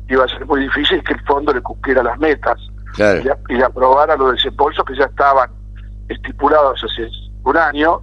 iba 0.08 0.24
a 0.24 0.28
ser 0.28 0.46
muy 0.46 0.60
difícil 0.60 1.02
que 1.02 1.14
el 1.14 1.20
fondo 1.24 1.52
le 1.52 1.60
cumpliera 1.62 2.02
las 2.02 2.18
metas 2.18 2.56
claro. 2.94 3.20
y, 3.24 3.28
a- 3.28 3.38
y 3.48 3.54
le 3.54 3.64
aprobara 3.64 4.16
los 4.16 4.32
desembolsos 4.32 4.84
que 4.84 4.96
ya 4.96 5.04
estaban 5.04 5.50
estipulados 6.08 6.82
hace 6.84 7.08
un 7.44 7.56
año, 7.56 8.00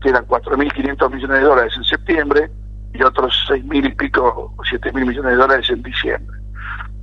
que 0.00 0.08
eran 0.10 0.24
4.500 0.26 1.10
millones 1.12 1.38
de 1.40 1.44
dólares 1.44 1.72
en 1.76 1.84
septiembre 1.84 2.50
y 2.94 3.02
otros 3.02 3.34
6.000 3.48 3.86
y 3.86 3.94
pico, 3.94 4.54
7.000 4.70 4.92
millones 5.06 5.32
de 5.32 5.36
dólares 5.36 5.70
en 5.70 5.82
diciembre. 5.82 6.38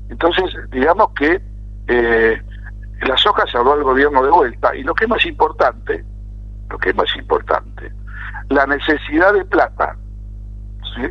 Entonces, 0.09 0.45
digamos 0.71 1.09
que 1.17 1.41
eh, 1.87 2.41
la 3.01 3.17
soja 3.17 3.45
se 3.51 3.57
habló 3.57 3.73
al 3.73 3.83
gobierno 3.83 4.23
de 4.23 4.31
vuelta 4.31 4.75
y 4.75 4.83
lo 4.83 4.93
que 4.95 5.03
es 5.05 5.09
más 5.09 5.25
importante, 5.25 6.03
lo 6.69 6.77
que 6.77 6.89
es 6.89 6.95
más 6.95 7.13
importante, 7.17 7.91
la 8.49 8.65
necesidad 8.65 9.33
de 9.33 9.45
plata, 9.45 9.95
¿sí? 10.95 11.03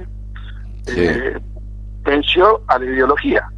Eh, 0.87 1.37
venció 2.03 2.63
a 2.69 2.79
la 2.79 2.85
ideología 2.85 3.49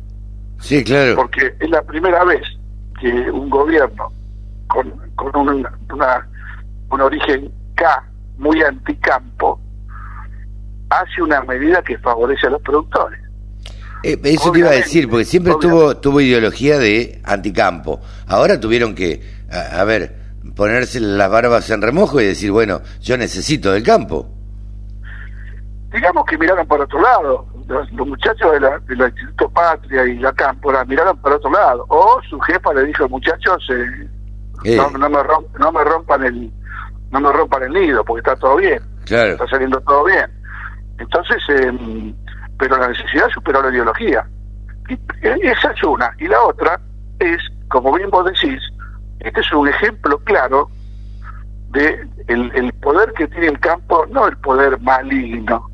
Sí, 0.61 0.83
claro. 0.83 1.17
porque 1.17 1.55
es 1.61 1.71
la 1.71 1.83
primera 1.83 2.25
vez 2.25 2.43
que 3.01 3.31
un 3.31 3.49
gobierno 3.51 4.11
con, 4.67 4.91
con 5.15 5.37
un, 5.37 5.67
una, 5.93 6.29
un 6.91 7.01
origen 7.01 7.51
K 7.75 8.05
muy 8.39 8.63
anticampo 8.63 9.61
hace 10.91 11.23
una 11.23 11.43
medida 11.43 11.83
que 11.83 11.99
favorece 11.99 12.47
a 12.47 12.51
los 12.51 12.63
productores. 12.63 13.21
Eh, 14.03 14.19
eso 14.25 14.51
te 14.53 14.61
iba 14.61 14.69
a 14.69 14.71
Obviamente, 14.71 14.77
decir, 14.77 15.09
porque 15.09 15.25
siempre 15.25 15.55
tuvo, 15.61 15.97
tuvo 15.99 16.21
ideología 16.21 16.79
de 16.79 17.21
anticampo. 17.25 18.01
Ahora 18.27 18.59
tuvieron 18.59 18.95
que, 18.95 19.21
a, 19.51 19.81
a 19.81 19.85
ver, 19.85 20.17
ponerse 20.55 20.99
las 21.01 21.31
barbas 21.31 21.69
en 21.71 21.83
remojo 21.83 22.21
y 22.21 22.25
decir, 22.27 22.51
bueno, 22.53 22.81
yo 23.01 23.17
necesito 23.19 23.73
del 23.73 23.83
campo. 23.83 24.35
Digamos 25.93 26.25
que 26.27 26.37
miraron 26.37 26.67
para 26.67 26.85
otro 26.85 27.01
lado, 27.01 27.47
los, 27.67 27.91
los 27.93 28.07
muchachos 28.07 28.53
de 28.53 28.61
la, 28.61 28.79
del 28.81 29.01
Instituto 29.01 29.49
Patria 29.51 30.05
y 30.05 30.19
la 30.19 30.33
Cámpora 30.35 30.85
miraron 30.85 31.17
para 31.19 31.37
otro 31.37 31.51
lado, 31.51 31.87
o 31.89 32.21
su 32.29 32.39
jefa 32.41 32.75
le 32.75 32.85
dijo, 32.85 33.09
muchachos, 33.09 33.67
eh, 33.71 34.09
Eh. 34.65 34.77
no, 34.77 34.91
no 34.91 35.09
me 35.09 35.19
romp- 35.19 35.59
no 35.59 35.71
me 35.73 35.85
rompan 35.85 36.25
el 36.25 36.53
no 37.11 37.21
me 37.21 37.33
rompan 37.33 37.63
el 37.63 37.73
nido 37.73 38.05
porque 38.05 38.19
está 38.21 38.37
todo 38.37 38.57
bien. 38.57 38.83
Claro. 39.07 39.31
Está 39.33 39.47
saliendo 39.47 39.81
todo 39.81 40.05
bien. 40.05 40.27
Entonces, 40.99 41.39
em, 41.49 42.13
pero 42.59 42.77
la 42.77 42.89
necesidad 42.89 43.29
superó 43.33 43.63
la 43.63 43.71
ideología. 43.71 44.27
Y, 44.91 44.95
eh, 44.95 45.39
esa 45.43 45.71
es 45.71 45.83
una. 45.85 46.11
Y 46.19 46.27
la 46.27 46.43
otra 46.43 46.79
es, 47.21 47.39
como 47.69 47.95
bien 47.95 48.11
vos 48.11 48.27
decís, 48.27 48.61
este 49.21 49.41
es 49.41 49.53
un 49.53 49.69
ejemplo 49.69 50.19
claro 50.25 50.69
de 51.71 52.07
el, 52.27 52.51
el 52.55 52.73
poder 52.75 53.13
que 53.15 53.27
tiene 53.29 53.47
el 53.47 53.61
campo, 53.61 54.05
no 54.11 54.27
el 54.27 54.37
poder 54.39 54.79
maligno, 54.81 55.71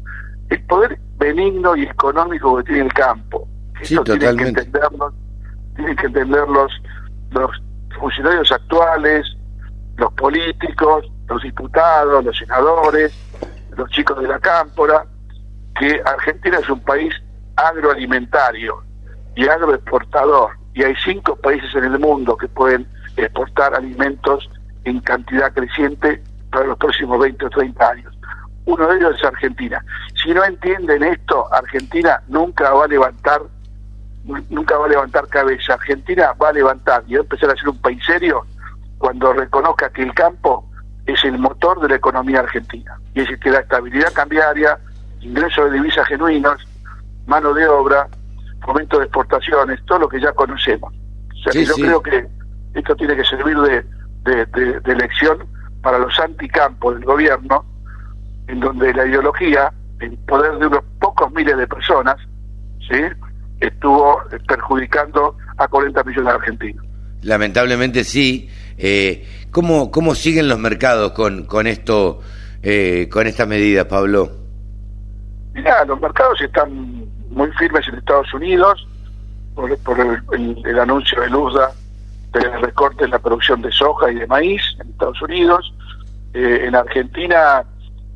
el 0.51 0.63
poder 0.65 0.99
benigno 1.17 1.77
y 1.77 1.85
económico 1.85 2.57
que 2.59 2.65
tiene 2.65 2.83
el 2.83 2.93
campo. 2.93 3.49
Sí, 3.83 3.95
Esto 3.95 4.05
tienen 4.05 4.21
que 4.21 4.27
totalmente. 4.27 4.61
entenderlo, 4.63 5.13
tienen 5.77 5.97
que 5.97 6.07
entender 6.07 6.49
los, 6.49 6.73
los 7.31 7.51
funcionarios 7.99 8.51
actuales, 8.53 9.27
los 9.97 10.13
políticos, 10.15 11.11
los 11.29 11.43
diputados, 11.43 12.25
los 12.25 12.37
senadores, 12.37 13.13
los 13.77 13.91
chicos 13.91 14.21
de 14.21 14.29
la 14.29 14.39
cámpora, 14.39 15.07
que 15.79 16.01
Argentina 16.05 16.59
es 16.59 16.69
un 16.69 16.81
país 16.81 17.15
agroalimentario 17.57 18.83
y 19.37 19.49
agroexportador, 19.49 20.51
y 20.75 20.83
hay 20.85 20.95
cinco 21.05 21.37
países 21.37 21.75
en 21.75 21.85
el 21.85 21.99
mundo 21.99 22.37
que 22.37 22.49
pueden 22.49 22.87
exportar 23.17 23.75
alimentos 23.75 24.49
en 24.85 25.01
cantidad 25.01 25.53
creciente 25.53 26.23
para 26.51 26.67
los 26.67 26.79
próximos 26.79 27.19
20 27.19 27.47
o 27.47 27.51
30 27.51 27.89
años. 27.89 28.14
Uno 28.67 28.87
de 28.89 28.97
ellos 28.97 29.17
es 29.19 29.25
Argentina. 29.25 29.85
Si 30.23 30.33
no 30.33 30.43
entienden 30.45 31.03
esto, 31.03 31.53
Argentina 31.53 32.23
nunca 32.29 32.71
va 32.73 32.85
a 32.85 32.89
levantar 32.89 33.43
nunca 34.49 34.79
va 34.79 34.87
a 34.87 34.89
levantar 34.89 35.27
cabeza. 35.29 35.75
Argentina 35.75 36.33
va 36.43 36.49
a 36.49 36.53
levantar 36.53 37.05
y 37.07 37.15
va 37.15 37.21
a 37.21 37.23
empezar 37.25 37.51
a 37.51 37.57
ser 37.57 37.69
un 37.69 37.79
país 37.79 38.03
serio 38.07 38.47
cuando 38.99 39.33
reconozca 39.35 39.91
que 39.91 40.03
el 40.03 40.15
campo 40.15 40.67
es 41.05 41.23
el 41.25 41.39
motor 41.39 41.79
de 41.81 41.89
la 41.91 41.97
economía 41.97 42.41
argentina. 42.41 42.99
Y 43.15 43.21
es 43.21 43.39
que 43.39 43.51
la 43.51 43.59
estabilidad 43.61 44.13
cambiaria, 44.15 44.79
ingresos 45.21 45.71
de 45.71 45.77
divisas 45.77 46.07
genuinos, 46.09 46.67
mano 47.27 47.53
de 47.53 47.69
obra, 47.69 48.09
fomento 48.65 48.99
de 48.99 49.05
exportaciones, 49.05 49.85
todo 49.85 49.99
lo 50.01 50.09
que 50.09 50.19
ya 50.21 50.33
conocemos. 50.33 50.95
O 50.95 51.43
sea, 51.43 51.53
Sí, 51.53 51.59
que 51.59 51.65
yo 51.67 51.75
sí. 51.75 51.83
creo 51.83 52.03
que 52.03 52.27
esto 52.73 52.97
tiene 52.97 53.17
que 53.17 53.25
servir 53.25 53.59
de, 53.59 53.85
de, 54.23 54.47
de- 54.47 54.81
de 54.81 54.95
lección 54.97 55.47
para 55.83 55.99
los 55.99 56.19
anticampos 56.19 56.95
del 56.95 57.05
gobierno, 57.05 57.63
en 58.49 58.61
donde 58.61 58.93
la 58.93 59.07
ideología, 59.07 59.73
el 60.01 60.17
poder 60.19 60.59
de 60.59 60.67
unos 60.67 60.85
pocos 61.01 61.33
miles 61.33 61.57
de 61.57 61.67
personas, 61.67 62.17
¿sí? 62.89 63.01
estuvo 63.61 64.21
perjudicando 64.47 65.37
a 65.57 65.67
40 65.69 66.03
millones 66.05 66.27
de 66.33 66.39
argentinos. 66.39 66.85
Lamentablemente 67.23 68.05
sí. 68.05 68.51
Eh, 68.77 69.27
¿cómo, 69.51 69.91
¿Cómo 69.91 70.15
siguen 70.15 70.49
los 70.49 70.59
mercados 70.59 71.13
con, 71.13 71.45
con 71.45 71.67
esto, 71.67 72.21
eh, 72.63 73.09
con 73.11 73.27
esta 73.27 73.47
medida, 73.47 73.87
Pablo? 73.89 74.31
Mirá, 75.55 75.85
los 75.85 76.01
mercados 76.01 76.41
están 76.41 77.05
muy 77.31 77.51
firmes 77.53 77.87
en 77.89 77.95
Estados 77.97 78.33
Unidos 78.35 78.87
por, 79.55 79.77
por 79.79 79.99
el, 80.01 80.21
el- 80.33 80.63
el 80.67 80.79
anuncio 80.81 81.21
de 81.23 81.31
Luzda 81.31 81.71
del 82.33 82.61
recorte 82.61 83.05
en 83.05 83.13
la 83.13 83.19
producción 83.21 83.63
de 83.63 83.71
soja 83.71 84.11
y 84.11 84.17
de 84.17 84.27
maíz 84.27 84.61
en 84.81 84.91
Estados 84.91 85.23
Unidos. 85.23 85.73
Eh, 86.35 86.65
en 86.67 86.75
Argentina 86.75 87.63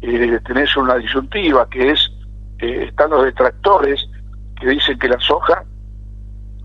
eh, 0.03 0.40
tenés 0.46 0.76
una 0.76 0.96
disyuntiva 0.96 1.68
que 1.68 1.90
es, 1.90 2.11
eh, 2.59 2.86
están 2.88 3.11
los 3.11 3.24
detractores 3.24 4.09
que 4.61 4.68
dicen 4.68 4.99
que 4.99 5.09
la 5.09 5.18
soja 5.20 5.64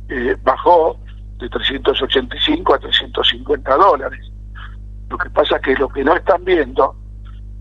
eh, 0.09 0.35
bajó 0.43 0.99
de 1.39 1.49
385 1.49 2.73
a 2.73 2.79
350 2.79 3.75
dólares. 3.75 4.31
Lo 5.09 5.17
que 5.17 5.29
pasa 5.29 5.57
es 5.57 5.61
que 5.61 5.75
lo 5.75 5.89
que 5.89 6.03
no 6.03 6.15
están 6.15 6.43
viendo, 6.43 6.95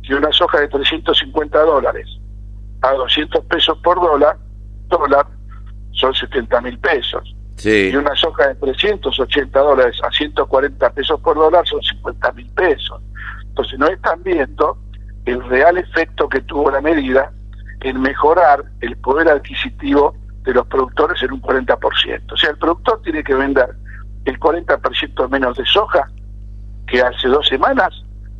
que 0.02 0.14
una 0.14 0.32
soja 0.32 0.60
de 0.60 0.68
350 0.68 1.58
dólares 1.62 2.06
a 2.82 2.92
200 2.92 3.44
pesos 3.46 3.78
por 3.82 4.00
dólar, 4.00 4.36
dólar 4.88 5.26
son 5.92 6.14
70 6.14 6.60
mil 6.62 6.78
pesos. 6.78 7.34
Sí. 7.56 7.90
Y 7.92 7.96
una 7.96 8.14
soja 8.16 8.48
de 8.48 8.54
380 8.56 9.60
dólares 9.60 9.96
a 10.02 10.10
140 10.10 10.90
pesos 10.90 11.20
por 11.20 11.36
dólar 11.36 11.66
son 11.66 11.82
50 11.82 12.32
mil 12.32 12.50
pesos. 12.50 13.00
Entonces 13.48 13.78
no 13.78 13.86
están 13.86 14.22
viendo 14.22 14.78
el 15.26 15.42
real 15.48 15.78
efecto 15.78 16.28
que 16.28 16.40
tuvo 16.42 16.70
la 16.70 16.80
medida 16.80 17.30
en 17.80 18.00
mejorar 18.00 18.64
el 18.80 18.96
poder 18.98 19.28
adquisitivo 19.28 20.14
de 20.42 20.54
los 20.54 20.66
productores 20.66 21.22
en 21.22 21.32
un 21.32 21.40
40%. 21.42 22.32
O 22.32 22.36
sea, 22.36 22.50
el 22.50 22.58
productor 22.58 23.00
tiene 23.02 23.22
que 23.22 23.34
vender 23.34 23.70
el 24.24 24.38
40% 24.38 25.28
menos 25.28 25.56
de 25.56 25.64
soja 25.66 26.08
que 26.86 27.00
hace 27.00 27.28
dos 27.28 27.46
semanas 27.46 27.90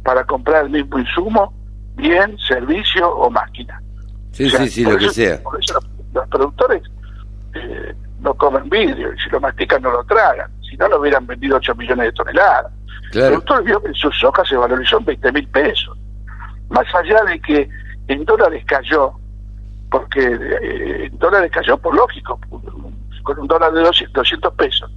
para 0.05 0.25
comprar 0.25 0.65
el 0.65 0.71
mismo 0.71 0.99
insumo, 0.99 1.53
bien, 1.95 2.37
servicio 2.39 3.09
o 3.09 3.31
máquina. 3.31 3.81
Sí, 4.33 4.47
O 4.47 4.51
sea, 4.51 4.61
sí, 4.61 4.69
sí, 4.71 4.85
lo 4.85 4.97
que 4.97 5.05
eso- 5.07 5.15
sea. 5.15 5.43
Por 5.43 5.61
eso 5.61 5.79
los, 6.15 6.29
productores 6.29 6.83
eh, 7.55 7.95
no 8.21 8.35
comen 8.35 8.69
vidrio 8.69 9.13
y 9.15 9.19
si 9.21 9.31
lo 9.31 9.41
mastican 9.41 9.83
no 9.83 9.91
lo 9.91 10.05
tragan. 10.05 10.51
Si 10.69 10.77
no, 10.77 10.89
lo 10.89 11.01
hubieran 11.01 11.27
vendido 11.27 11.57
8 11.57 11.75
millones 11.75 12.07
de 12.07 12.13
toneladas. 12.13 12.73
El 13.05 13.11
Claro. 13.11 13.29
productor 13.35 13.65
vio 13.65 13.83
que 13.83 13.93
su 13.95 14.11
soja 14.11 14.45
se 14.45 14.57
valorizó 14.57 14.99
en 14.99 15.05
20 15.05 15.33
mil 15.33 15.47
pesos. 15.49 15.97
Más 16.73 16.87
allá 16.95 17.23
de 17.25 17.41
que 17.41 17.69
en 18.09 18.25
dólares 18.25 18.65
cayó, 18.67 19.13
porque 19.91 20.21
eh, 20.21 21.07
en 21.07 21.19
dólares 21.19 21.51
cayó 21.53 21.77
por 21.79 21.95
lógico, 21.95 22.41
con 23.23 23.39
un 23.39 23.47
dólar 23.47 23.73
de 23.73 23.83
200, 23.83 24.13
200 24.13 24.55
pesos 24.55 24.91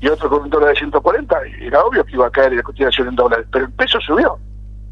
y 0.00 0.08
otro 0.08 0.28
con 0.28 0.42
un 0.42 0.50
dólar 0.50 0.70
de 0.70 0.76
140, 0.76 1.36
era 1.60 1.82
obvio 1.84 2.04
que 2.04 2.12
iba 2.12 2.26
a 2.26 2.30
caer 2.30 2.52
la 2.52 2.62
cotización 2.62 3.08
en 3.08 3.16
dólares, 3.16 3.46
pero 3.50 3.64
el 3.66 3.72
peso 3.72 3.98
subió. 4.00 4.38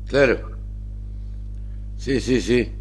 Claro. 0.08 0.50
Sí, 1.96 2.20
sí, 2.20 2.40
sí. 2.40 2.72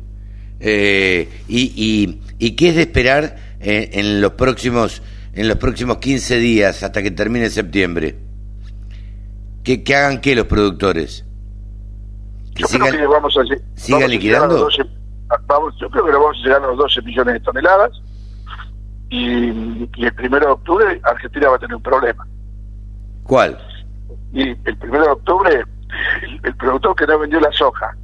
Eh, 0.59 1.29
y, 1.47 1.73
y, 1.75 2.21
¿Y 2.39 2.55
qué 2.55 2.69
es 2.69 2.75
de 2.75 2.81
esperar 2.83 3.35
en, 3.59 3.99
en 3.99 4.21
los 4.21 4.33
próximos 4.33 5.01
en 5.33 5.47
los 5.47 5.57
próximos 5.57 5.97
15 5.97 6.37
días 6.37 6.83
hasta 6.83 7.01
que 7.01 7.11
termine 7.11 7.49
septiembre? 7.49 8.15
¿Que, 9.63 9.83
que 9.83 9.95
hagan 9.95 10.21
qué 10.21 10.35
los 10.35 10.47
productores? 10.47 11.25
¿Que 12.67 12.73
Yo 12.73 12.79
creo 12.79 12.85
sigan, 12.91 12.99
que 13.01 13.07
vamos 13.07 13.37
a, 13.37 13.41
lle- 13.41 13.61
sigan 13.75 13.75
vamos 13.75 13.81
a 13.81 13.89
llegar 13.91 14.03
a 14.03 14.07
liquidando? 14.07 14.47
los 14.47 14.77
12 14.77 14.89
vamos, 15.47 15.73
yo 15.79 15.89
creo 15.89 16.05
que 16.05 16.11
vamos 16.11 16.37
a 16.37 16.43
llegar 16.43 16.63
a 16.63 16.67
los 16.67 16.77
12 16.77 17.01
millones 17.03 17.33
de 17.35 17.39
toneladas 17.39 17.91
y, 19.09 19.47
y 19.95 20.05
el 20.05 20.13
primero 20.13 20.45
de 20.47 20.51
octubre 20.53 21.01
Argentina 21.03 21.49
va 21.49 21.55
a 21.55 21.59
tener 21.59 21.75
un 21.75 21.83
problema. 21.83 22.25
¿Cuál? 23.23 23.57
Y 24.33 24.49
el 24.49 24.77
primero 24.77 25.03
de 25.05 25.11
octubre 25.11 25.63
el, 26.23 26.39
el 26.43 26.55
productor 26.55 26.95
que 26.95 27.07
no 27.07 27.19
vendió 27.19 27.39
la 27.39 27.51
soja 27.51 27.95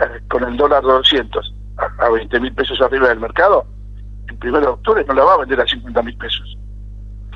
eh, 0.00 0.20
con 0.28 0.42
el 0.44 0.56
dólar 0.56 0.82
200 0.82 1.54
a, 1.78 2.04
a 2.06 2.10
20 2.10 2.40
mil 2.40 2.52
pesos 2.54 2.80
arriba 2.80 3.08
del 3.08 3.20
mercado, 3.20 3.64
el 4.28 4.36
primero 4.38 4.66
de 4.66 4.72
octubre 4.72 5.04
no 5.06 5.14
la 5.14 5.24
va 5.24 5.34
a 5.34 5.38
vender 5.38 5.60
a 5.60 5.66
50 5.66 6.02
mil 6.02 6.16
pesos. 6.16 6.56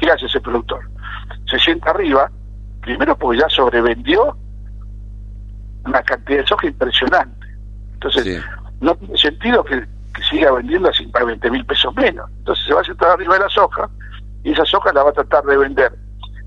¿Qué 0.00 0.10
hace 0.10 0.26
ese 0.26 0.40
productor? 0.40 0.80
Se 1.48 1.58
sienta 1.58 1.90
arriba, 1.90 2.30
primero 2.80 3.16
porque 3.16 3.40
ya 3.40 3.48
sobrevendió 3.48 4.36
una 5.84 6.02
cantidad 6.02 6.38
de 6.40 6.46
soja 6.46 6.66
impresionante. 6.66 7.46
Entonces, 7.94 8.24
no 8.80 8.94
tiene 8.96 9.16
sentido 9.18 9.64
que, 9.64 9.80
que 10.14 10.22
siga 10.28 10.52
vendiendo 10.52 10.88
a 10.88 10.92
cin- 10.92 11.10
a 11.20 11.24
20 11.24 11.50
mil 11.50 11.64
pesos 11.64 11.94
menos. 11.94 12.28
Entonces 12.38 12.64
se 12.66 12.74
va 12.74 12.80
a 12.80 12.84
sentar 12.84 13.10
arriba 13.10 13.34
de 13.34 13.40
la 13.40 13.48
soja 13.48 13.88
y 14.42 14.52
esa 14.52 14.64
soja 14.64 14.92
la 14.92 15.02
va 15.02 15.10
a 15.10 15.14
tratar 15.14 15.44
de 15.44 15.56
vender 15.56 15.92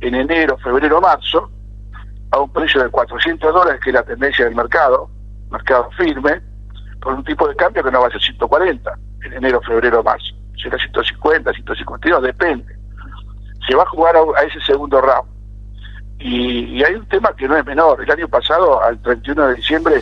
en 0.01 0.13
enero, 0.15 0.57
febrero, 0.59 1.01
marzo 1.01 1.49
a 2.31 2.39
un 2.39 2.51
precio 2.51 2.83
de 2.83 2.89
400 2.89 3.53
dólares, 3.53 3.79
que 3.83 3.89
es 3.89 3.93
la 3.95 4.03
tendencia 4.03 4.45
del 4.45 4.55
mercado, 4.55 5.09
mercado 5.49 5.89
firme, 5.97 6.41
con 7.01 7.15
un 7.15 7.23
tipo 7.23 7.47
de 7.47 7.55
cambio 7.55 7.83
que 7.83 7.91
no 7.91 8.01
va 8.01 8.07
a 8.07 8.11
ser 8.11 8.21
140 8.21 8.91
en 9.23 9.33
enero, 9.33 9.61
febrero, 9.61 10.03
marzo. 10.03 10.33
Será 10.61 10.77
150, 10.77 11.53
152, 11.53 12.21
depende. 12.23 12.75
Se 13.67 13.75
va 13.75 13.83
a 13.83 13.89
jugar 13.89 14.15
a, 14.15 14.19
a 14.39 14.43
ese 14.43 14.59
segundo 14.61 14.99
round. 15.01 15.29
Y, 16.19 16.77
y 16.77 16.83
hay 16.83 16.95
un 16.95 17.07
tema 17.07 17.33
que 17.35 17.47
no 17.47 17.57
es 17.57 17.65
menor. 17.65 18.03
El 18.03 18.11
año 18.11 18.27
pasado, 18.27 18.81
al 18.81 18.99
31 19.01 19.47
de 19.47 19.55
diciembre, 19.55 20.01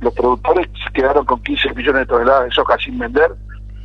los 0.00 0.12
productores 0.14 0.68
quedaron 0.92 1.24
con 1.24 1.42
15 1.42 1.74
millones 1.74 2.00
de 2.00 2.06
toneladas 2.06 2.44
de 2.44 2.50
soja 2.50 2.76
sin 2.78 2.98
vender 2.98 3.32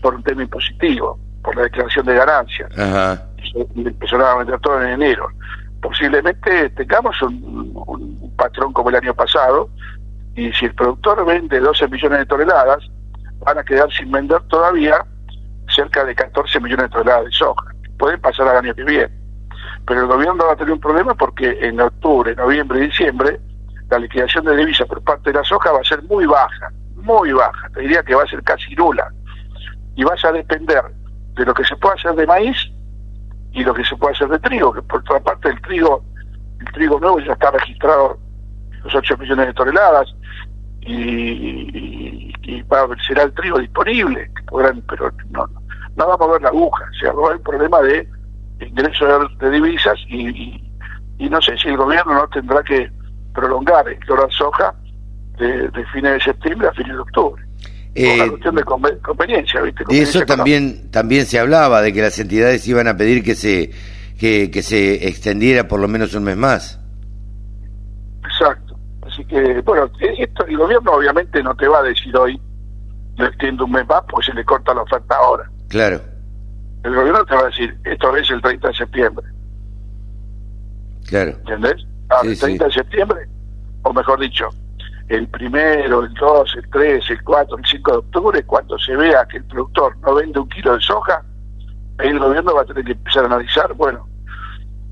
por 0.02 0.16
un 0.16 0.24
tema 0.24 0.44
impositivo, 0.44 1.20
por 1.44 1.56
la 1.56 1.64
declaración 1.64 2.06
de 2.06 2.16
ganancias. 2.16 2.72
Y 3.76 3.88
empezaron 3.88 4.26
a 4.26 4.36
vender 4.36 4.60
todo 4.60 4.82
en 4.82 4.90
enero. 4.90 5.28
Posiblemente 5.82 6.70
tengamos 6.72 7.22
un, 7.22 7.72
un 7.86 8.36
patrón 8.36 8.74
como 8.74 8.90
el 8.90 8.96
año 8.96 9.14
pasado, 9.14 9.70
y 10.36 10.52
si 10.54 10.66
el 10.66 10.74
productor 10.74 11.26
vende 11.26 11.60
12 11.60 11.88
millones 11.88 12.20
de 12.20 12.26
toneladas, 12.26 12.84
van 13.40 13.58
a 13.58 13.64
quedar 13.64 13.92
sin 13.92 14.12
vender 14.12 14.42
todavía 14.50 15.06
cerca 15.70 16.04
de 16.04 16.16
14 16.16 16.60
millones 16.60 16.86
de 16.86 16.90
toneladas 16.90 17.26
de 17.26 17.32
soja. 17.32 17.72
Pueden 17.98 18.20
pasar 18.22 18.48
al 18.48 18.58
año 18.58 18.76
que 18.76 18.84
viene. 18.84 19.16
Pero 19.88 20.02
el 20.02 20.08
gobierno 20.08 20.46
va 20.46 20.54
a 20.54 20.56
tener 20.58 20.74
un 20.74 20.82
problema 20.82 21.16
porque 21.16 21.58
en 21.62 21.80
octubre, 21.80 22.36
noviembre 22.36 22.80
y 22.80 22.88
diciembre 22.88 23.40
la 23.90 24.00
liquidación 24.00 24.44
de 24.44 24.58
divisas 24.58 24.86
por 24.86 25.02
parte 25.02 25.32
de 25.32 25.38
la 25.38 25.46
soja 25.46 25.72
va 25.72 25.80
a 25.80 25.84
ser 25.84 26.04
muy 26.04 26.26
baja, 26.26 26.70
muy 26.96 27.32
baja. 27.32 27.70
Te 27.74 27.82
diría 27.82 28.04
que 28.04 28.14
va 28.14 28.24
a 28.24 28.28
ser 28.28 28.44
casi 28.44 28.76
nula. 28.76 29.10
Y 29.96 30.04
vas 30.04 30.24
a 30.26 30.34
depender 30.34 30.84
de 31.36 31.46
lo 31.46 31.54
que 31.54 31.64
se 31.64 31.76
pueda 31.78 31.96
hacer 31.96 32.14
de 32.16 32.28
maíz 32.28 32.58
y 33.54 33.64
lo 33.64 33.74
que 33.74 33.86
se 33.86 33.96
puede 33.96 34.14
hacer 34.14 34.28
de 34.28 34.40
trigo, 34.40 34.74
que 34.74 34.82
por 34.82 35.00
otra 35.00 35.22
parte 35.22 35.50
el 35.50 35.62
trigo, 35.62 36.04
el 36.60 36.66
trigo 36.74 37.00
nuevo 37.00 37.20
ya 37.20 37.32
está 37.32 37.52
registrado 37.52 38.20
los 38.84 38.94
8 38.94 39.18
millones 39.18 39.48
de 39.48 39.54
toneladas 39.54 40.14
y, 40.82 42.34
y, 42.44 42.66
será 43.08 43.24
el 43.24 43.34
trigo 43.34 43.58
disponible, 43.58 44.30
podrán, 44.48 44.82
pero 44.82 45.12
no, 45.30 45.48
no 45.96 46.08
va 46.08 46.14
a 46.14 46.18
mover 46.18 46.42
la 46.42 46.50
aguja, 46.50 46.86
o 46.92 47.00
sea, 47.00 47.12
va 47.14 47.24
a 47.24 47.30
haber 47.30 47.42
problema 47.42 47.82
de 47.82 48.08
ingreso 48.66 49.30
de, 49.39 49.51
divisas 49.51 49.97
y, 50.08 50.62
y, 51.20 51.30
no 51.30 51.41
sé 51.41 51.58
si 51.58 51.70
el 51.70 51.78
gobierno 51.78 52.14
no 52.14 52.28
tendrá 52.30 52.64
que 52.64 52.89
prolongar 53.34 53.88
el 53.88 53.99
dólar 54.08 54.32
soja 54.32 54.74
de, 55.38 55.70
de 55.70 55.86
fines 55.93 56.14
de 56.14 56.22
septiembre 56.22 56.68
a 56.68 56.74
fines 56.74 56.93
de 56.93 56.99
octubre. 56.99 57.43
Eh, 57.95 58.14
una 58.16 58.30
cuestión 58.30 58.55
de 58.55 58.64
conveniencia, 59.01 59.62
¿viste? 59.62 59.84
De 59.88 60.01
eso 60.01 60.24
también, 60.26 60.91
también 60.91 61.26
se 61.26 61.39
hablaba, 61.39 61.82
de 61.82 61.91
que 61.93 62.01
las 62.01 62.20
entidades 62.20 62.68
iban 62.68 62.88
a 62.88 62.95
pedir 62.95 63.24
que 63.24 63.34
se, 63.34 63.72
que, 64.20 64.51
que 64.51 64.62
se 64.62 65.08
extendiera 65.08 65.68
por 65.68 65.80
lo 65.80 65.88
menos 65.88 66.14
un 66.14 66.24
mes 66.24 66.38
más. 66.38 66.80
Exacto. 68.24 68.78
Así 69.01 69.26
que, 69.26 69.62
bueno, 69.62 69.89
esto 69.99 70.45
el 70.45 70.58
gobierno 70.58 70.91
obviamente 70.91 71.41
no 71.41 71.55
te 71.55 71.68
va 71.68 71.80
a 71.80 71.84
decir 71.84 72.16
hoy, 72.16 72.39
no 73.18 73.26
extiendo 73.26 73.66
un 73.66 73.72
mes 73.72 73.88
más, 73.88 74.03
porque 74.08 74.28
se 74.28 74.34
le 74.34 74.45
corta 74.45 74.76
la 74.76 74.84
oferta 74.84 75.16
ahora. 75.16 75.49
Claro. 75.68 75.99
El 76.88 76.96
gobierno 76.96 77.26
te 77.26 77.36
va 77.36 77.42
a 77.42 77.46
decir, 77.48 77.78
esto 77.84 78.16
es 78.16 78.32
el 78.32 78.42
30 78.42 78.70
de 78.70 78.74
septiembre. 78.74 79.28
Claro. 81.06 81.32
¿Entendés? 81.32 81.86
Ah, 82.10 82.22
el 82.24 82.40
30 82.40 82.64
de 82.64 82.72
septiembre, 82.72 83.28
o 83.84 83.92
mejor 83.92 84.22
dicho, 84.22 84.48
el 85.10 85.28
primero, 85.28 86.06
el 86.06 86.14
2, 86.14 86.56
el 86.56 86.70
3, 86.70 87.12
el 87.12 87.24
4, 87.26 87.58
el 87.58 87.66
5 87.66 87.92
de 87.92 87.98
octubre, 87.98 88.44
cuando 88.46 88.80
se 88.80 88.96
vea 88.96 89.28
que 89.30 89.36
el 89.36 89.44
productor 89.44 89.98
no 89.98 90.16
vende 90.16 90.40
un 90.40 90.48
kilo 90.48 90.76
de 90.76 90.82
soja, 90.82 91.26
ahí 91.98 92.08
el 92.08 92.20
gobierno 92.20 92.56
va 92.56 92.62
a 92.62 92.66
tener 92.66 92.86
que 92.86 92.94
empezar 92.94 93.24
a 93.24 93.28
analizar, 93.28 93.74
bueno, 93.74 94.08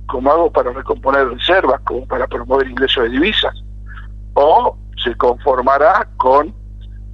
¿cómo 0.07 0.29
hago 0.29 0.51
para 0.51 0.73
recomponer 0.73 1.29
reservas, 1.29 1.79
como 1.85 2.05
para 2.05 2.27
promover 2.27 2.67
ingresos 2.67 3.03
de 3.03 3.09
divisas? 3.09 3.53
O 4.33 4.77
se 5.01 5.15
conformará 5.15 6.09
con 6.17 6.53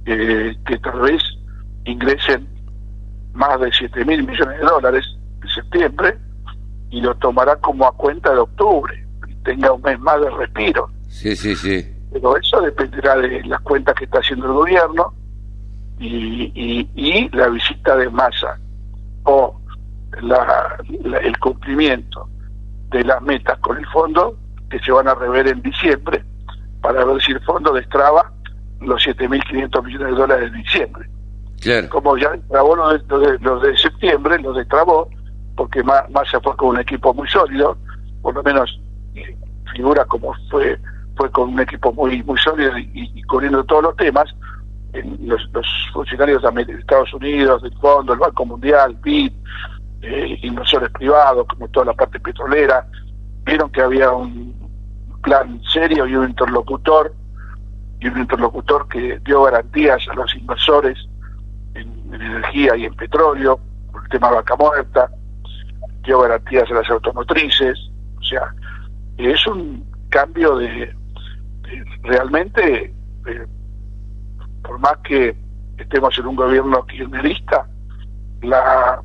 eh, 0.06 0.56
que 0.66 0.78
tal 0.78 1.02
vez 1.02 1.22
ingresen 1.84 2.51
más 3.34 3.60
de 3.60 3.70
7 3.72 4.04
mil 4.04 4.26
millones 4.26 4.60
de 4.60 4.66
dólares 4.66 5.04
en 5.42 5.48
septiembre 5.48 6.18
y 6.90 7.00
lo 7.00 7.14
tomará 7.16 7.56
como 7.56 7.86
a 7.86 7.92
cuenta 7.92 8.32
de 8.32 8.38
octubre 8.38 9.06
y 9.26 9.34
tenga 9.36 9.72
un 9.72 9.82
mes 9.82 9.98
más 10.00 10.20
de 10.20 10.30
respiro. 10.30 10.88
Sí, 11.08 11.34
sí, 11.34 11.54
sí. 11.56 11.86
Pero 12.12 12.36
eso 12.36 12.60
dependerá 12.60 13.16
de 13.16 13.42
las 13.44 13.60
cuentas 13.62 13.94
que 13.94 14.04
está 14.04 14.18
haciendo 14.18 14.46
el 14.46 14.52
gobierno 14.52 15.14
y, 15.98 16.88
y, 16.94 17.28
la 17.30 17.48
visita 17.48 17.96
de 17.96 18.10
masa 18.10 18.58
o 19.24 19.58
la, 20.20 20.76
el 21.22 21.38
cumplimiento 21.38 22.28
de 22.90 23.04
las 23.04 23.22
metas 23.22 23.58
con 23.60 23.78
el 23.78 23.86
fondo 23.86 24.36
que 24.68 24.78
se 24.80 24.92
van 24.92 25.08
a 25.08 25.14
rever 25.14 25.48
en 25.48 25.62
diciembre 25.62 26.22
para 26.80 27.04
ver 27.04 27.22
si 27.22 27.32
el 27.32 27.40
fondo 27.40 27.72
destraba 27.72 28.32
los 28.80 29.06
7.500 29.06 29.84
millones 29.84 30.08
de 30.08 30.20
dólares 30.20 30.52
de 30.52 30.58
diciembre. 30.58 31.08
Como 31.88 32.16
ya 32.16 32.30
destrabó 32.30 32.74
los 32.74 33.06
de, 33.08 33.38
los 33.40 33.62
de, 33.62 33.76
septiembre, 33.76 34.38
los 34.40 34.56
destrabó, 34.56 35.08
porque 35.56 35.82
Massa 35.82 36.40
fue 36.42 36.56
con 36.56 36.70
un 36.70 36.80
equipo 36.80 37.14
muy 37.14 37.28
sólido, 37.28 37.76
por 38.20 38.34
lo 38.34 38.42
menos 38.42 38.80
figura 39.72 40.04
como 40.04 40.34
fue 40.50 40.78
fue 41.16 41.30
con 41.30 41.50
un 41.50 41.60
equipo 41.60 41.92
muy 41.92 42.22
muy 42.24 42.38
sólido 42.38 42.76
y, 42.78 43.22
cubriendo 43.24 43.64
todos 43.64 43.82
los 43.84 43.96
temas. 43.96 44.28
Los, 45.20 45.48
los, 45.54 45.66
funcionarios 45.94 46.42
de 46.42 46.72
Estados 46.74 47.14
Unidos, 47.14 47.62
del 47.62 47.72
Fondo, 47.78 48.12
el 48.12 48.18
Banco 48.18 48.44
Mundial, 48.44 48.94
BID, 49.00 49.32
eh, 50.02 50.38
inversores 50.42 50.90
privados, 50.90 51.46
como 51.48 51.66
toda 51.68 51.86
la 51.86 51.94
parte 51.94 52.20
petrolera, 52.20 52.86
vieron 53.44 53.70
que 53.70 53.80
había 53.80 54.10
un 54.10 54.54
plan 55.22 55.62
serio 55.72 56.06
y 56.06 56.14
un 56.14 56.28
interlocutor, 56.28 57.14
y 58.00 58.08
un 58.08 58.18
interlocutor 58.18 58.86
que 58.88 59.18
dio 59.24 59.44
garantías 59.44 60.06
a 60.10 60.14
los 60.14 60.34
inversores 60.34 60.98
en, 62.12 62.22
energía 62.22 62.76
y 62.76 62.84
en 62.84 62.94
petróleo, 62.94 63.58
por 63.90 64.02
el 64.02 64.08
tema 64.08 64.28
de 64.28 64.34
vaca 64.36 64.56
muerta, 64.56 65.10
dio 66.04 66.20
garantías 66.20 66.70
a 66.70 66.74
las 66.74 66.90
automotrices, 66.90 67.78
o 68.18 68.22
sea, 68.22 68.54
es 69.18 69.46
un 69.46 69.84
cambio 70.08 70.56
de, 70.56 70.94
realmente, 72.02 72.92
eh, 73.26 73.46
por 74.62 74.78
más 74.78 74.98
que 75.04 75.34
estemos 75.78 76.16
en 76.18 76.26
un 76.26 76.36
gobierno 76.36 76.84
kirchnerista, 76.86 77.66
la 78.42 79.00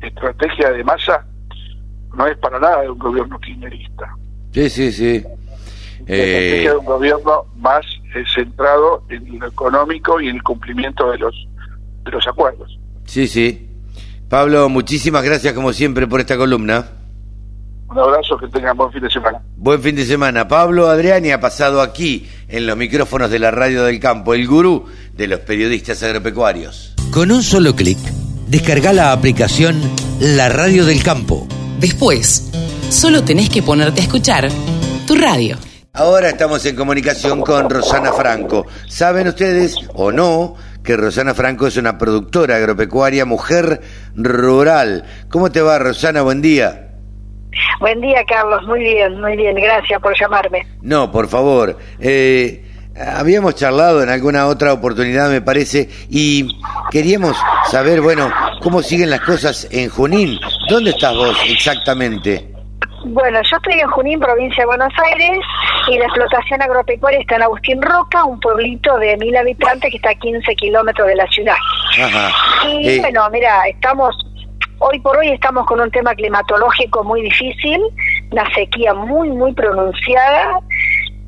estrategia 0.00 0.70
de 0.70 0.84
masa 0.84 1.24
no 2.14 2.26
es 2.26 2.36
para 2.38 2.58
nada 2.58 2.82
de 2.82 2.90
un 2.90 2.98
gobierno 2.98 3.38
kirchnerista. 3.38 4.16
Sí, 4.52 4.68
sí, 4.68 4.92
sí. 4.92 5.24
La 6.06 6.16
estrategia 6.16 6.70
de 6.70 6.76
un 6.76 6.84
gobierno 6.84 7.44
más 7.56 7.86
eh, 8.14 8.24
centrado 8.34 9.04
en 9.08 9.38
lo 9.38 9.46
económico 9.46 10.20
y 10.20 10.28
en 10.28 10.36
el 10.36 10.42
cumplimiento 10.42 11.10
de 11.10 11.18
los 11.18 11.48
los 12.04 12.26
acuerdos. 12.26 12.78
Sí, 13.06 13.26
sí. 13.26 13.68
Pablo, 14.28 14.68
muchísimas 14.68 15.24
gracias 15.24 15.54
como 15.54 15.72
siempre 15.72 16.06
por 16.06 16.20
esta 16.20 16.36
columna. 16.36 16.86
Un 17.90 17.98
abrazo, 17.98 18.38
que 18.38 18.46
tengan 18.46 18.76
buen 18.76 18.92
fin 18.92 19.02
de 19.02 19.10
semana. 19.10 19.42
Buen 19.56 19.82
fin 19.82 19.96
de 19.96 20.06
semana. 20.06 20.46
Pablo 20.46 20.88
Adriani 20.88 21.32
ha 21.32 21.40
pasado 21.40 21.80
aquí 21.80 22.28
en 22.46 22.64
los 22.64 22.76
micrófonos 22.76 23.30
de 23.30 23.40
la 23.40 23.50
Radio 23.50 23.82
del 23.82 23.98
Campo, 23.98 24.32
el 24.32 24.46
gurú 24.46 24.86
de 25.12 25.26
los 25.26 25.40
periodistas 25.40 26.00
agropecuarios. 26.04 26.94
Con 27.10 27.32
un 27.32 27.42
solo 27.42 27.74
clic, 27.74 27.98
descarga 28.46 28.92
la 28.92 29.10
aplicación 29.10 29.80
La 30.20 30.48
Radio 30.48 30.84
del 30.84 31.02
Campo. 31.02 31.48
Después, 31.80 32.52
solo 32.90 33.24
tenés 33.24 33.50
que 33.50 33.62
ponerte 33.62 34.02
a 34.02 34.04
escuchar 34.04 34.48
tu 35.08 35.16
radio. 35.16 35.56
Ahora 35.92 36.28
estamos 36.28 36.64
en 36.66 36.76
comunicación 36.76 37.40
con 37.40 37.68
Rosana 37.68 38.12
Franco. 38.12 38.64
¿Saben 38.86 39.26
ustedes 39.26 39.74
o 39.94 40.12
no 40.12 40.54
que 40.82 40.96
Rosana 40.96 41.34
Franco 41.34 41.66
es 41.66 41.76
una 41.76 41.98
productora 41.98 42.56
agropecuaria, 42.56 43.24
mujer 43.24 43.80
rural? 44.16 45.04
¿Cómo 45.30 45.50
te 45.50 45.60
va, 45.60 45.78
Rosana? 45.78 46.22
Buen 46.22 46.42
día. 46.42 46.88
Buen 47.80 48.00
día, 48.00 48.24
Carlos. 48.26 48.62
Muy 48.66 48.80
bien, 48.80 49.20
muy 49.20 49.36
bien. 49.36 49.56
Gracias 49.56 50.00
por 50.00 50.18
llamarme. 50.18 50.66
No, 50.82 51.10
por 51.10 51.28
favor. 51.28 51.76
Eh, 51.98 52.64
habíamos 52.96 53.54
charlado 53.54 54.02
en 54.02 54.08
alguna 54.08 54.46
otra 54.46 54.72
oportunidad, 54.72 55.30
me 55.30 55.40
parece, 55.40 55.88
y 56.08 56.48
queríamos 56.90 57.36
saber, 57.70 58.00
bueno, 58.00 58.30
cómo 58.60 58.82
siguen 58.82 59.10
las 59.10 59.20
cosas 59.20 59.68
en 59.70 59.88
Junín. 59.88 60.38
¿Dónde 60.68 60.90
estás 60.90 61.14
vos 61.14 61.36
exactamente? 61.48 62.52
Bueno, 63.04 63.40
yo 63.42 63.56
estoy 63.56 63.80
en 63.80 63.88
Junín, 63.88 64.20
provincia 64.20 64.62
de 64.62 64.66
Buenos 64.66 64.92
Aires, 65.04 65.38
y 65.88 65.98
la 65.98 66.04
explotación 66.04 66.60
agropecuaria 66.62 67.20
está 67.20 67.36
en 67.36 67.42
Agustín 67.42 67.80
Roca, 67.80 68.24
un 68.24 68.38
pueblito 68.40 68.96
de 68.98 69.16
mil 69.16 69.34
habitantes 69.36 69.90
que 69.90 69.96
está 69.96 70.10
a 70.10 70.14
15 70.14 70.54
kilómetros 70.56 71.08
de 71.08 71.14
la 71.16 71.26
ciudad. 71.28 71.56
Y 72.68 72.88
eh, 72.88 73.00
bueno, 73.00 73.28
mira, 73.30 73.66
estamos, 73.68 74.14
hoy 74.78 75.00
por 75.00 75.16
hoy 75.16 75.28
estamos 75.28 75.66
con 75.66 75.80
un 75.80 75.90
tema 75.90 76.14
climatológico 76.14 77.02
muy 77.02 77.22
difícil, 77.22 77.80
una 78.30 78.44
sequía 78.54 78.92
muy, 78.92 79.30
muy 79.30 79.54
pronunciada, 79.54 80.60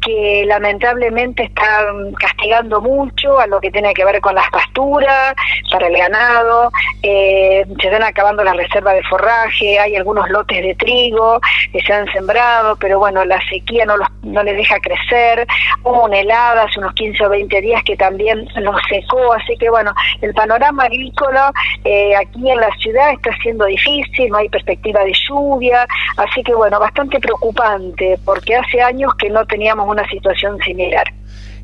que 0.05 0.45
lamentablemente 0.47 1.45
están 1.45 2.13
castigando 2.15 2.81
mucho 2.81 3.39
a 3.39 3.47
lo 3.47 3.61
que 3.61 3.71
tiene 3.71 3.95
que 3.95 4.05
ver 4.05 4.21
con 4.21 4.35
las 4.35 4.51
pasturas, 4.51 5.35
para 5.71 5.87
el 5.87 5.97
ganado, 5.97 6.71
eh, 7.03 7.65
se 7.81 7.87
están 7.87 8.03
acabando 8.03 8.45
las 8.45 8.57
reservas 8.57 8.95
de 8.95 9.03
forraje, 9.05 9.79
hay 9.79 9.97
algunos 9.97 10.29
lotes 10.31 10.63
de 10.63 10.75
trigo 10.75 11.41
que 11.73 11.81
se 11.83 11.93
han 11.93 12.07
sembrado, 12.13 12.77
pero 12.77 12.99
bueno, 12.99 13.25
la 13.25 13.41
sequía 13.49 13.87
no, 13.87 13.97
los, 13.97 14.09
no 14.23 14.43
les 14.43 14.57
deja 14.57 14.79
crecer, 14.81 15.47
hubo 15.83 16.05
una 16.05 16.19
helada 16.19 16.65
hace 16.65 16.79
unos 16.79 16.93
15 16.95 17.25
o 17.25 17.29
20 17.31 17.61
días 17.61 17.83
que 17.85 17.97
también 17.97 18.47
los 18.57 18.77
secó, 18.89 19.33
así 19.33 19.57
que 19.57 19.71
bueno, 19.71 19.93
el 20.21 20.35
panorama 20.35 20.85
agrícola 20.85 21.53
eh, 21.85 22.15
aquí 22.17 22.51
en 22.51 22.61
la 22.61 22.71
ciudad 22.77 23.13
está 23.13 23.31
siendo 23.43 23.65
difícil, 23.67 24.29
no 24.31 24.39
hay 24.39 24.49
perspectiva 24.49 25.05
de 25.05 25.13
lluvia, 25.29 25.87
así 26.17 26.43
que 26.43 26.55
bueno, 26.55 26.79
bastante 26.79 27.19
preocupante, 27.21 28.19
porque 28.25 28.57
hace 28.57 28.83
años 28.83 29.15
que 29.17 29.31
no 29.31 29.45
teníamos 29.47 29.87
una 29.93 30.09
situación 30.09 30.59
similar. 30.65 31.05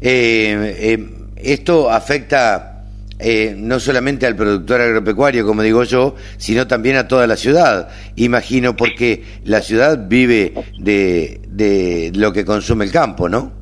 Eh, 0.01 0.77
eh, 0.79 0.99
esto 1.37 1.91
afecta 1.91 2.85
eh, 3.19 3.55
no 3.57 3.81
solamente 3.81 4.27
al 4.27 4.37
productor 4.37 4.81
agropecuario, 4.81 5.45
como 5.45 5.63
digo 5.63 5.83
yo, 5.85 6.15
sino 6.37 6.67
también 6.67 6.97
a 6.97 7.09
toda 7.09 7.27
la 7.27 7.37
ciudad, 7.37 7.89
imagino, 8.17 8.77
porque 8.77 9.25
la 9.45 9.61
ciudad 9.61 9.99
vive 10.09 10.53
de, 10.79 11.41
de 11.49 12.13
lo 12.15 12.33
que 12.33 12.45
consume 12.45 12.85
el 12.85 12.93
campo, 12.93 13.29
¿no? 13.29 13.53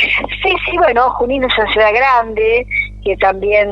Sí, 0.00 0.50
sí, 0.66 0.76
bueno, 0.76 1.10
Junín 1.10 1.44
es 1.44 1.52
una 1.58 1.72
ciudad 1.72 1.92
grande, 1.94 2.66
que 3.04 3.16
también 3.16 3.68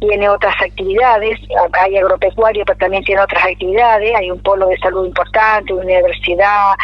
tiene 0.00 0.28
otras 0.28 0.54
actividades, 0.62 1.38
hay 1.72 1.96
agropecuario, 1.96 2.64
pero 2.64 2.78
también 2.78 3.04
tiene 3.04 3.22
otras 3.22 3.44
actividades, 3.44 4.14
hay 4.14 4.30
un 4.30 4.40
polo 4.40 4.68
de 4.68 4.78
salud 4.78 5.06
importante, 5.06 5.72
universidad, 5.72 6.74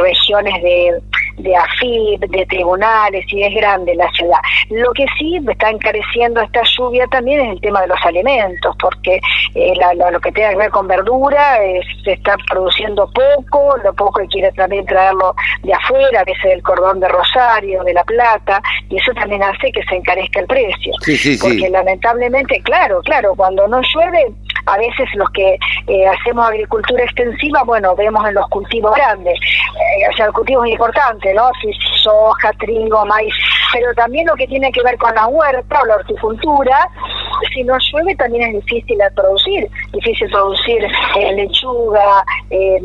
regiones 0.00 0.62
de 0.62 1.00
de 1.36 1.56
AFIP, 1.56 2.20
de 2.30 2.46
tribunales, 2.46 3.24
y 3.28 3.42
es 3.42 3.54
grande 3.54 3.94
la 3.94 4.10
ciudad. 4.12 4.38
Lo 4.70 4.92
que 4.92 5.06
sí 5.18 5.38
está 5.46 5.70
encareciendo 5.70 6.40
esta 6.40 6.62
lluvia 6.76 7.06
también 7.08 7.40
es 7.40 7.52
el 7.52 7.60
tema 7.60 7.82
de 7.82 7.88
los 7.88 7.98
alimentos, 8.04 8.74
porque 8.80 9.20
eh, 9.54 9.72
lo 10.10 10.20
que 10.20 10.32
tenga 10.32 10.50
que 10.50 10.56
ver 10.56 10.70
con 10.70 10.86
verdura 10.86 11.58
se 12.04 12.12
está 12.12 12.36
produciendo 12.48 13.10
poco, 13.12 13.76
lo 13.84 13.94
poco 13.94 14.20
que 14.20 14.28
quiere 14.28 14.52
también 14.52 14.86
traerlo 14.86 15.34
de 15.62 15.72
afuera, 15.74 16.20
a 16.20 16.24
veces 16.24 16.44
del 16.44 16.62
cordón 16.62 17.00
de 17.00 17.08
Rosario, 17.08 17.82
de 17.84 17.94
La 17.94 18.04
Plata, 18.04 18.62
y 18.88 18.96
eso 18.96 19.12
también 19.12 19.42
hace 19.42 19.70
que 19.72 19.82
se 19.84 19.96
encarezca 19.96 20.40
el 20.40 20.46
precio. 20.46 20.92
porque 21.40 21.68
lamentablemente, 21.70 22.60
claro, 22.62 23.00
claro, 23.02 23.34
cuando 23.36 23.66
no 23.68 23.80
llueve, 23.94 24.26
a 24.66 24.76
veces 24.78 25.08
los 25.14 25.28
que 25.30 25.58
eh, 25.86 26.06
hacemos 26.06 26.48
agricultura 26.48 27.04
extensiva, 27.04 27.62
bueno, 27.64 27.94
vemos 27.96 28.26
en 28.28 28.34
los 28.34 28.46
cultivos 28.48 28.94
grandes, 28.94 29.38
eh, 29.38 30.08
o 30.12 30.16
sea, 30.16 30.26
el 30.26 30.32
cultivo 30.32 30.64
es 30.64 30.72
importante, 30.72 31.32
¿no? 31.34 31.50
Soja, 32.02 32.52
trigo, 32.58 33.04
maíz, 33.06 33.34
pero 33.72 33.92
también 33.94 34.26
lo 34.26 34.34
que 34.34 34.46
tiene 34.46 34.70
que 34.72 34.82
ver 34.82 34.96
con 34.98 35.14
la 35.14 35.26
huerta 35.26 35.80
o 35.82 35.86
la 35.86 35.96
horticultura, 35.96 36.88
si 37.52 37.62
no 37.64 37.74
llueve 37.78 38.14
también 38.16 38.54
es 38.54 38.64
difícil 38.64 38.98
de 38.98 39.10
producir, 39.12 39.68
difícil 39.92 40.28
producir 40.30 40.84
eh, 41.18 41.32
lechuga, 41.34 42.24
eh, 42.50 42.80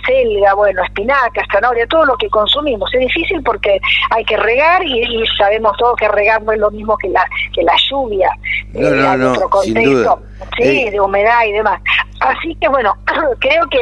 acelga, 0.00 0.54
bueno, 0.54 0.82
espinaca, 0.84 1.42
zanahoria, 1.52 1.86
todo 1.86 2.04
lo 2.04 2.16
que 2.16 2.28
consumimos. 2.28 2.92
Es 2.94 3.00
difícil 3.00 3.42
porque 3.42 3.80
hay 4.10 4.24
que 4.24 4.36
regar 4.36 4.84
y, 4.84 5.24
sabemos 5.38 5.76
todos 5.76 5.96
que 5.96 6.08
regar 6.08 6.42
no 6.42 6.52
es 6.52 6.58
lo 6.58 6.70
mismo 6.70 6.96
que 6.98 7.08
la, 7.08 7.24
que 7.52 7.62
la 7.62 7.74
lluvia. 7.90 8.30
No, 8.72 8.90
no, 8.90 9.34
no, 9.34 9.50
contexto, 9.50 10.22
sí, 10.56 10.90
de 10.90 11.00
humedad 11.00 11.44
y 11.46 11.52
demás. 11.52 11.80
Así 12.20 12.56
que 12.60 12.68
bueno, 12.68 12.94
creo 13.40 13.66
que 13.68 13.78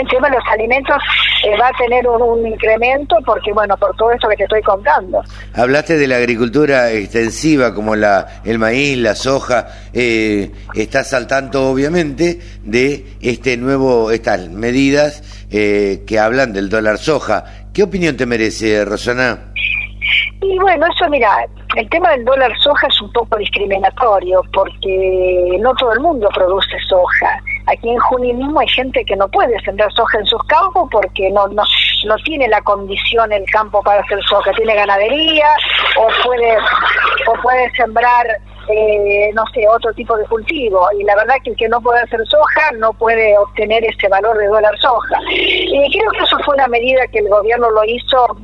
el 0.00 0.08
tema 0.08 0.28
de 0.28 0.36
los 0.36 0.44
alimentos 0.52 0.96
eh, 1.44 1.56
va 1.60 1.68
a 1.68 1.72
tener 1.72 2.06
un, 2.06 2.46
incremento 2.46 3.16
porque, 3.24 3.52
bueno, 3.52 3.76
por 3.76 3.94
todo 3.96 4.12
esto 4.12 4.28
que 4.28 4.36
te 4.36 4.44
estoy 4.44 4.62
contando. 4.62 5.22
Hablaste 5.54 5.96
de 5.96 6.06
la 6.06 6.16
agricultura 6.16 6.90
extensiva 6.92 7.74
como 7.74 7.96
la 7.96 8.40
el 8.44 8.58
maíz, 8.58 8.96
la 8.98 9.14
soja. 9.14 9.66
Eh, 9.92 10.50
estás 10.74 11.12
al 11.14 11.26
tanto, 11.26 11.70
obviamente, 11.70 12.40
de 12.62 13.16
este 13.20 13.56
nuevo, 13.56 14.10
estas 14.10 14.48
medidas 14.48 15.46
eh, 15.50 16.04
que 16.06 16.18
hablan 16.18 16.52
del 16.52 16.68
dólar 16.68 16.98
soja. 16.98 17.44
¿Qué 17.72 17.82
opinión 17.82 18.16
te 18.16 18.26
merece, 18.26 18.84
Rosana? 18.84 19.47
Y 20.40 20.58
bueno, 20.58 20.86
eso 20.86 21.08
mira, 21.08 21.46
el 21.76 21.88
tema 21.90 22.10
del 22.10 22.24
dólar 22.24 22.52
soja 22.58 22.86
es 22.86 23.00
un 23.00 23.12
poco 23.12 23.36
discriminatorio 23.36 24.42
porque 24.52 25.56
no 25.60 25.74
todo 25.74 25.92
el 25.92 26.00
mundo 26.00 26.28
produce 26.34 26.76
soja. 26.88 27.42
Aquí 27.66 27.90
en 27.90 27.98
Junín 27.98 28.38
mismo 28.38 28.60
hay 28.60 28.68
gente 28.68 29.04
que 29.04 29.16
no 29.16 29.28
puede 29.28 29.58
sembrar 29.60 29.92
soja 29.92 30.18
en 30.18 30.26
sus 30.26 30.42
campos 30.44 30.88
porque 30.90 31.30
no, 31.30 31.46
no, 31.48 31.62
no 32.06 32.16
tiene 32.24 32.48
la 32.48 32.60
condición 32.62 33.32
el 33.32 33.44
campo 33.52 33.82
para 33.82 34.00
hacer 34.00 34.20
soja, 34.28 34.52
tiene 34.52 34.74
ganadería 34.74 35.48
o 35.98 36.08
puede, 36.24 36.56
o 36.56 37.42
puede 37.42 37.70
sembrar 37.72 38.26
eh, 38.70 39.30
no 39.34 39.44
sé, 39.54 39.66
otro 39.66 39.92
tipo 39.94 40.16
de 40.16 40.24
cultivo. 40.26 40.86
Y 40.98 41.04
la 41.04 41.16
verdad 41.16 41.36
que 41.42 41.50
el 41.50 41.56
que 41.56 41.68
no 41.68 41.80
puede 41.80 42.00
hacer 42.00 42.20
soja 42.26 42.72
no 42.78 42.92
puede 42.92 43.36
obtener 43.38 43.84
ese 43.84 44.08
valor 44.08 44.36
de 44.36 44.46
dólar 44.46 44.78
soja. 44.78 45.16
Y 45.30 45.90
creo 45.98 46.10
que 46.12 46.24
eso 46.24 46.38
fue 46.44 46.54
una 46.54 46.68
medida 46.68 47.06
que 47.08 47.20
el 47.20 47.28
gobierno 47.28 47.70
lo 47.70 47.84
hizo 47.84 48.36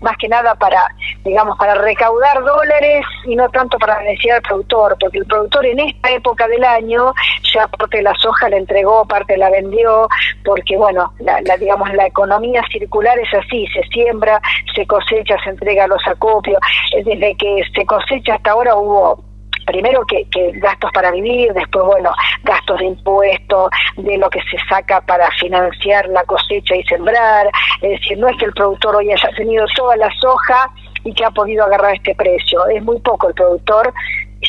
más 0.00 0.16
que 0.18 0.28
nada 0.28 0.54
para, 0.54 0.82
digamos, 1.24 1.58
para 1.58 1.74
recaudar 1.74 2.42
dólares 2.42 3.04
y 3.24 3.36
no 3.36 3.48
tanto 3.50 3.78
para 3.78 3.98
beneficiar 3.98 4.36
al 4.36 4.42
productor, 4.42 4.96
porque 4.98 5.18
el 5.18 5.26
productor 5.26 5.66
en 5.66 5.80
esta 5.80 6.10
época 6.10 6.48
del 6.48 6.64
año 6.64 7.12
ya 7.54 7.68
parte 7.68 7.98
de 7.98 8.02
la 8.02 8.14
soja 8.14 8.48
la 8.48 8.56
entregó, 8.56 9.06
parte 9.06 9.36
la 9.36 9.50
vendió, 9.50 10.08
porque 10.44 10.76
bueno, 10.76 11.12
la, 11.20 11.40
digamos, 11.56 11.92
la 11.94 12.06
economía 12.06 12.62
circular 12.70 13.18
es 13.18 13.32
así, 13.34 13.66
se 13.68 13.82
siembra, 13.88 14.40
se 14.74 14.86
cosecha, 14.86 15.36
se 15.42 15.50
entrega 15.50 15.84
a 15.84 15.88
los 15.88 16.06
acopios, 16.06 16.58
desde 16.92 17.36
que 17.36 17.62
se 17.74 17.86
cosecha 17.86 18.34
hasta 18.34 18.50
ahora 18.50 18.76
hubo 18.76 19.24
primero 19.66 20.04
que, 20.06 20.26
gastos 20.54 20.90
para 20.92 21.10
vivir, 21.10 21.52
después, 21.52 21.84
bueno, 21.84 22.12
gastos 22.44 22.78
de 22.78 22.86
impuestos, 22.86 23.70
de 23.96 24.16
lo 24.16 24.30
que 24.30 24.40
se 24.50 24.56
saca 24.68 25.00
para 25.00 25.30
financiar 25.32 26.08
la 26.08 26.24
cosecha 26.24 26.76
y 26.76 26.84
sembrar. 26.84 27.48
Es 27.82 28.00
decir, 28.00 28.18
no 28.18 28.28
es 28.28 28.36
que 28.38 28.46
el 28.46 28.52
productor 28.52 28.96
hoy 28.96 29.12
haya 29.12 29.28
tenido 29.36 29.66
toda 29.74 29.96
la 29.96 30.08
soja 30.20 30.70
y 31.04 31.12
que 31.12 31.24
ha 31.24 31.30
podido 31.30 31.64
agarrar 31.64 31.94
este 31.94 32.14
precio. 32.14 32.66
Es 32.68 32.82
muy 32.82 32.98
poco 33.00 33.28
el 33.28 33.34
productor 33.34 33.92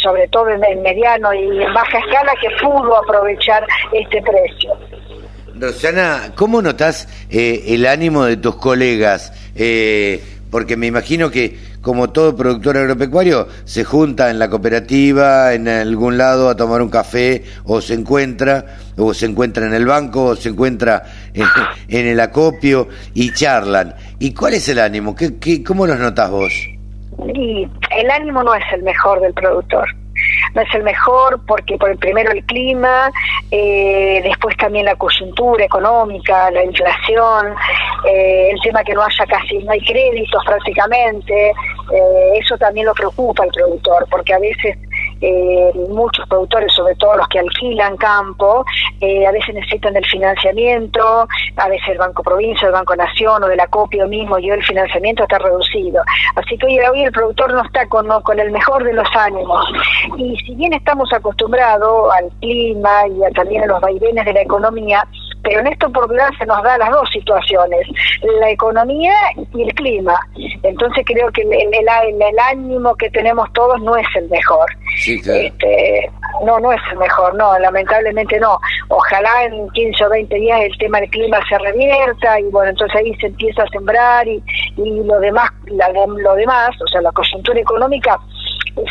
sobre 0.01 0.28
todo 0.28 0.49
en, 0.49 0.59
mediano 0.82 1.34
y 1.34 1.63
en 1.63 1.74
baja 1.74 1.97
escala 1.97 2.34
que 2.39 2.49
pudo 2.61 2.97
aprovechar 2.97 3.65
este 3.93 4.22
precio. 4.22 4.74
Rosana, 5.55 6.34
¿cómo 6.36 6.61
notas 6.61 7.07
eh, 7.32 7.63
el 7.70 7.88
ánimo 7.88 8.26
de 8.26 8.38
tus 8.38 8.57
colegas? 8.57 9.34
Eh, 9.55 10.22
porque 10.51 10.78
me 10.78 10.88
imagino 10.88 11.32
que 11.32 11.57
como 11.82 12.10
todo 12.10 12.36
productor 12.36 12.78
agropecuario, 12.78 13.48
se 13.66 13.84
junta 13.84 14.30
en 14.30 14.40
la 14.40 14.50
cooperativa, 14.50 15.54
en 15.54 15.68
algún 15.68 16.18
lado 16.18 16.50
a 16.50 16.56
tomar 16.56 16.82
un 16.82 16.90
café, 16.90 17.44
o 17.66 17.82
se 17.82 17.94
encuentra, 17.94 18.66
o 18.98 19.14
se 19.14 19.26
encuentra 19.26 19.66
en 19.66 19.74
el 19.74 19.86
banco, 19.86 20.26
o 20.26 20.36
se 20.36 20.50
encuentra 20.50 21.04
en, 21.34 22.08
el 22.08 22.20
acopio 22.20 22.88
y 23.14 23.32
charlan. 23.32 23.96
¿Y 24.20 24.34
cuál 24.34 24.56
es 24.56 24.68
el 24.70 24.80
ánimo? 24.80 25.16
¿Qué, 25.16 25.38
qué, 25.38 25.64
¿Cómo 25.64 25.86
los 25.86 26.00
notas 26.00 26.30
vos? 26.30 26.54
el 27.20 28.12
ánimo 28.12 28.44
no 28.44 28.54
es 28.54 28.64
el 28.74 28.84
mejor 28.84 29.20
del 29.22 29.34
productor 29.34 29.88
no 30.54 30.62
es 30.62 30.74
el 30.74 30.84
mejor 30.84 31.40
porque 31.46 31.78
por 31.78 31.92
el 31.92 31.98
primero 31.98 32.32
el 32.32 32.44
clima, 32.46 33.12
eh, 33.52 34.22
después 34.24 34.56
también 34.58 34.86
la 34.86 34.96
coyuntura 34.96 35.66
económica, 35.66 36.52
la 36.52 36.64
inflación, 36.64 37.56
eh, 38.08 38.50
el 38.52 38.60
tema 38.62 38.84
que 38.84 38.94
no 38.94 39.02
haya 39.02 39.26
casi, 39.28 39.58
no 39.60 39.72
hay 39.72 39.82
créditos 39.82 40.44
prácticamente, 40.46 41.50
eh, 41.50 42.32
eso 42.36 42.58
también 42.58 42.86
lo 42.86 42.94
preocupa 42.94 43.44
al 43.44 43.50
productor 43.50 44.08
porque 44.10 44.34
a 44.34 44.40
veces 44.40 44.78
eh, 45.22 45.72
muchos 45.89 46.28
productores, 46.28 46.74
sobre 46.74 46.95
todo 46.95 47.15
los 47.18 47.28
que 47.28 47.39
alquilan 47.39 47.97
campo, 47.97 48.65
eh, 49.01 49.26
a 49.26 49.32
veces 49.32 49.55
necesitan 49.55 49.95
el 49.95 50.05
financiamiento, 50.05 51.28
a 51.55 51.68
veces 51.70 51.88
el 51.89 51.97
Banco 51.97 52.24
Provincia, 52.24 52.68
el 52.68 52.74
Banco 52.74 52.95
Nación 52.95 53.43
o 53.43 53.47
del 53.47 53.59
acopio 53.59 54.07
mismo, 54.07 54.39
y 54.39 54.49
el 54.49 54.63
financiamiento 54.63 55.24
está 55.24 55.39
reducido. 55.39 56.01
Así 56.36 56.57
que 56.57 56.65
hoy, 56.65 56.80
hoy 56.80 57.03
el 57.03 57.11
productor 57.11 57.53
no 57.53 57.63
está 57.63 57.88
con, 57.88 58.07
con 58.22 58.39
el 58.39 58.51
mejor 58.51 58.84
de 58.84 58.93
los 58.93 59.07
ánimos. 59.15 59.65
Y 60.18 60.36
si 60.38 60.55
bien 60.55 60.74
estamos 60.74 61.11
acostumbrados 61.13 62.13
al 62.13 62.30
clima 62.39 63.07
y 63.07 63.34
también 63.34 63.63
a 63.63 63.68
los 63.68 63.82
vaivenes 63.82 64.26
de 64.26 64.34
la 64.34 64.41
economía, 64.41 65.03
pero 65.48 65.62
en 65.62 65.68
esto 65.68 65.89
por 65.89 66.10
se 66.38 66.45
nos 66.45 66.62
da 66.62 66.78
las 66.78 66.89
dos 66.89 67.10
situaciones, 67.10 67.88
la 68.41 68.50
economía 68.50 69.14
y 69.54 69.64
el 69.64 69.74
clima. 69.76 70.20
Entonces 70.62 71.06
creo 71.06 71.32
que 71.32 71.43
el, 71.43 71.74
el, 71.74 72.39
ánimo 72.52 72.93
que 72.95 73.10
tenemos 73.12 73.52
todos 73.54 73.82
no 73.82 73.95
es 73.95 74.08
el 74.16 74.28
mejor. 74.30 74.70
Este, 75.06 76.12
no, 76.43 76.60
no 76.60 76.74
es 76.74 76.82
el 76.91 76.98
mejor, 76.98 77.34
no, 77.36 77.58
lamentablemente 77.60 78.38
no. 78.41 78.60
Ojalá 78.89 79.45
en 79.45 79.70
15 79.70 80.06
o 80.06 80.10
20 80.10 80.36
días 80.36 80.62
el 80.62 80.78
tema 80.80 81.00
del 81.00 81.10
clima 81.12 81.39
se 81.48 81.58
revierta 81.60 82.39
y 82.41 82.43
bueno, 82.45 82.72
entonces 82.72 83.00
ahí 83.00 83.16
se 83.16 83.28
empieza 83.28 83.64
a 83.64 83.70
sembrar 83.70 84.28
y, 84.28 84.43
y 84.76 85.04
lo 85.04 85.18
demás, 85.22 85.50
lo 85.66 86.36
demás, 86.36 86.72
o 86.82 86.88
sea, 86.88 87.02
la 87.02 87.14
coyuntura 87.14 87.60
económica 87.60 88.20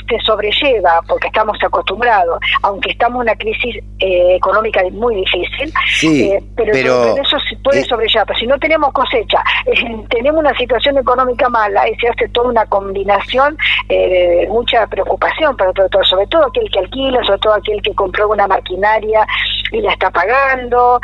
se 0.09 0.18
sobrelleva 0.20 1.01
porque 1.07 1.28
estamos 1.28 1.57
acostumbrados, 1.62 2.39
aunque 2.62 2.91
estamos 2.91 3.16
en 3.16 3.22
una 3.22 3.37
crisis 3.37 3.76
eh, 3.99 4.37
económica 4.37 4.82
muy 4.93 5.16
difícil, 5.16 5.72
eh, 6.03 6.43
pero, 6.57 7.16
eso 7.16 7.39
se 7.49 7.57
puede 7.57 7.84
sobrellevar. 7.84 8.26
Pero 8.26 8.39
si 8.39 8.47
no 8.47 8.59
tenemos 8.59 8.93
cosecha, 8.93 9.43
eh, 9.66 10.05
tenemos 10.11 10.41
una 10.41 10.57
situación 10.57 10.99
económica 10.99 11.49
mala 11.49 11.89
y 11.89 11.95
se 11.97 12.09
hace 12.09 12.28
toda 12.28 12.49
una 12.49 12.66
combinación 12.66 13.57
de 13.89 14.47
mucha 14.51 14.87
preocupación 14.87 15.57
para 15.57 15.70
el 15.70 15.74
productor, 15.74 16.07
sobre 16.07 16.26
todo 16.26 16.47
aquel 16.47 16.70
que 16.70 16.78
alquila, 16.78 17.22
sobre 17.24 17.39
todo 17.39 17.55
aquel 17.55 17.82
que 17.82 17.95
compró 17.95 18.28
una 18.28 18.47
maquinaria 18.47 19.26
y 19.72 19.80
la 19.80 19.92
está 19.92 20.10
pagando, 20.10 21.00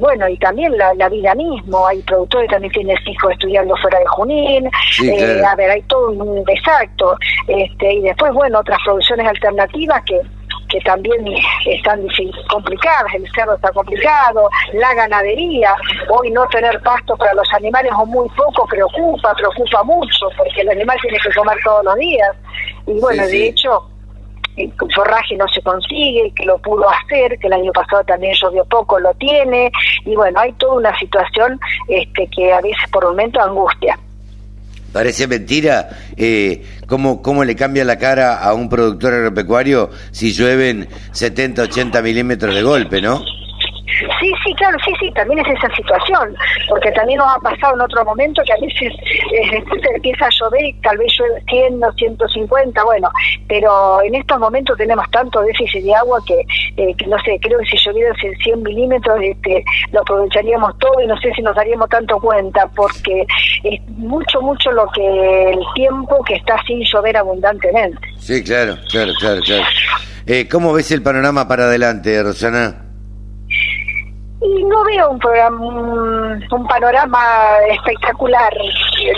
bueno, 0.00 0.28
y 0.28 0.36
también 0.38 0.76
la, 0.76 1.08
vida 1.08 1.34
mismo, 1.34 1.86
hay 1.86 2.02
productores 2.02 2.48
que 2.48 2.54
también 2.54 2.72
tienen 2.72 2.96
hijos 3.06 3.32
estudiando 3.32 3.76
fuera 3.76 3.98
de 3.98 4.06
Junín, 4.06 4.70
a 5.44 5.56
ver, 5.56 5.70
hay 5.70 5.82
todo 5.82 6.10
un 6.10 6.44
exacto, 6.48 7.16
este, 7.46 7.94
y 7.94 8.00
después, 8.00 8.32
bueno, 8.32 8.60
otras 8.60 8.78
producciones 8.84 9.26
alternativas 9.26 10.02
que 10.04 10.20
que 10.70 10.80
también 10.80 11.24
están 11.66 12.06
complicadas, 12.48 13.12
el 13.14 13.28
cerdo 13.32 13.54
está 13.54 13.70
complicado, 13.72 14.48
la 14.72 14.94
ganadería, 14.94 15.74
hoy 16.08 16.30
no 16.30 16.46
tener 16.48 16.80
pasto 16.80 17.16
para 17.16 17.34
los 17.34 17.52
animales 17.54 17.92
o 17.98 18.06
muy 18.06 18.28
poco 18.30 18.66
preocupa, 18.66 19.34
preocupa 19.34 19.82
mucho, 19.82 20.28
porque 20.36 20.62
el 20.62 20.70
animal 20.70 20.96
tiene 21.02 21.18
que 21.18 21.32
comer 21.34 21.58
todos 21.64 21.84
los 21.84 21.96
días. 21.96 22.36
Y 22.86 23.00
bueno, 23.00 23.26
de 23.26 23.48
hecho, 23.48 23.89
el 24.64 24.72
forraje 24.94 25.36
no 25.36 25.46
se 25.48 25.62
consigue, 25.62 26.32
que 26.34 26.44
lo 26.44 26.58
pudo 26.58 26.88
hacer, 26.88 27.38
que 27.38 27.46
el 27.46 27.52
año 27.52 27.72
pasado 27.72 28.04
también 28.04 28.34
llovió 28.40 28.64
poco, 28.64 28.98
lo 28.98 29.12
tiene, 29.14 29.70
y 30.04 30.14
bueno, 30.14 30.40
hay 30.40 30.52
toda 30.54 30.74
una 30.74 30.98
situación 30.98 31.58
este, 31.88 32.28
que 32.28 32.52
a 32.52 32.60
veces 32.60 32.90
por 32.92 33.04
un 33.04 33.12
momento 33.12 33.40
angustia. 33.40 33.98
Parece 34.92 35.28
mentira 35.28 35.88
eh, 36.16 36.64
cómo, 36.88 37.22
cómo 37.22 37.44
le 37.44 37.54
cambia 37.54 37.84
la 37.84 37.96
cara 37.96 38.38
a 38.38 38.54
un 38.54 38.68
productor 38.68 39.14
agropecuario 39.14 39.90
si 40.10 40.32
llueven 40.32 40.88
70, 41.12 41.62
80 41.62 42.02
milímetros 42.02 42.54
de 42.54 42.62
golpe, 42.62 43.00
¿no? 43.00 43.22
Sí, 44.20 44.32
sí, 44.44 44.54
claro, 44.54 44.76
sí, 44.84 44.92
sí, 45.00 45.10
también 45.12 45.40
es 45.40 45.56
esa 45.56 45.74
situación, 45.74 46.34
porque 46.68 46.90
también 46.92 47.18
nos 47.18 47.36
ha 47.36 47.40
pasado 47.40 47.74
en 47.74 47.80
otro 47.82 48.04
momento 48.04 48.42
que 48.44 48.52
a 48.52 48.56
veces 48.60 48.92
eh, 49.32 49.62
empieza 49.94 50.26
a 50.26 50.30
llover 50.30 50.64
y 50.64 50.72
tal 50.80 50.98
vez 50.98 51.12
llueve 51.18 51.42
100 51.48 51.84
o 51.84 51.92
150, 51.92 52.84
bueno, 52.84 53.10
pero 53.48 54.02
en 54.02 54.14
estos 54.14 54.38
momentos 54.38 54.76
tenemos 54.76 55.10
tanto 55.10 55.40
déficit 55.42 55.84
de 55.84 55.94
agua 55.94 56.18
que, 56.26 56.40
eh, 56.76 56.94
que 56.96 57.06
no 57.06 57.18
sé, 57.20 57.38
creo 57.40 57.58
que 57.58 57.66
si 57.66 57.76
lloviera 57.78 58.14
100 58.14 58.62
milímetros 58.62 59.18
este, 59.22 59.64
lo 59.92 60.00
aprovecharíamos 60.00 60.78
todo 60.78 61.00
y 61.02 61.06
no 61.06 61.16
sé 61.18 61.32
si 61.34 61.42
nos 61.42 61.54
daríamos 61.54 61.88
tanto 61.88 62.18
cuenta, 62.20 62.66
porque 62.74 63.26
es 63.64 63.80
mucho, 63.88 64.40
mucho 64.40 64.70
lo 64.72 64.86
que 64.94 65.50
el 65.50 65.60
tiempo 65.74 66.22
que 66.24 66.34
está 66.34 66.60
sin 66.66 66.82
llover 66.82 67.16
abundantemente. 67.16 67.98
Sí, 68.18 68.42
claro, 68.42 68.76
claro, 68.90 69.12
claro, 69.18 69.40
claro. 69.42 69.64
Eh, 70.26 70.46
¿Cómo 70.48 70.72
ves 70.72 70.90
el 70.92 71.02
panorama 71.02 71.48
para 71.48 71.64
adelante, 71.64 72.22
Rosana? 72.22 72.89
Y 74.42 74.64
no 74.64 74.84
veo 74.84 75.10
un 75.10 75.18
programa 75.18 75.66
un, 75.66 76.66
panorama 76.66 77.18
espectacular. 77.70 78.52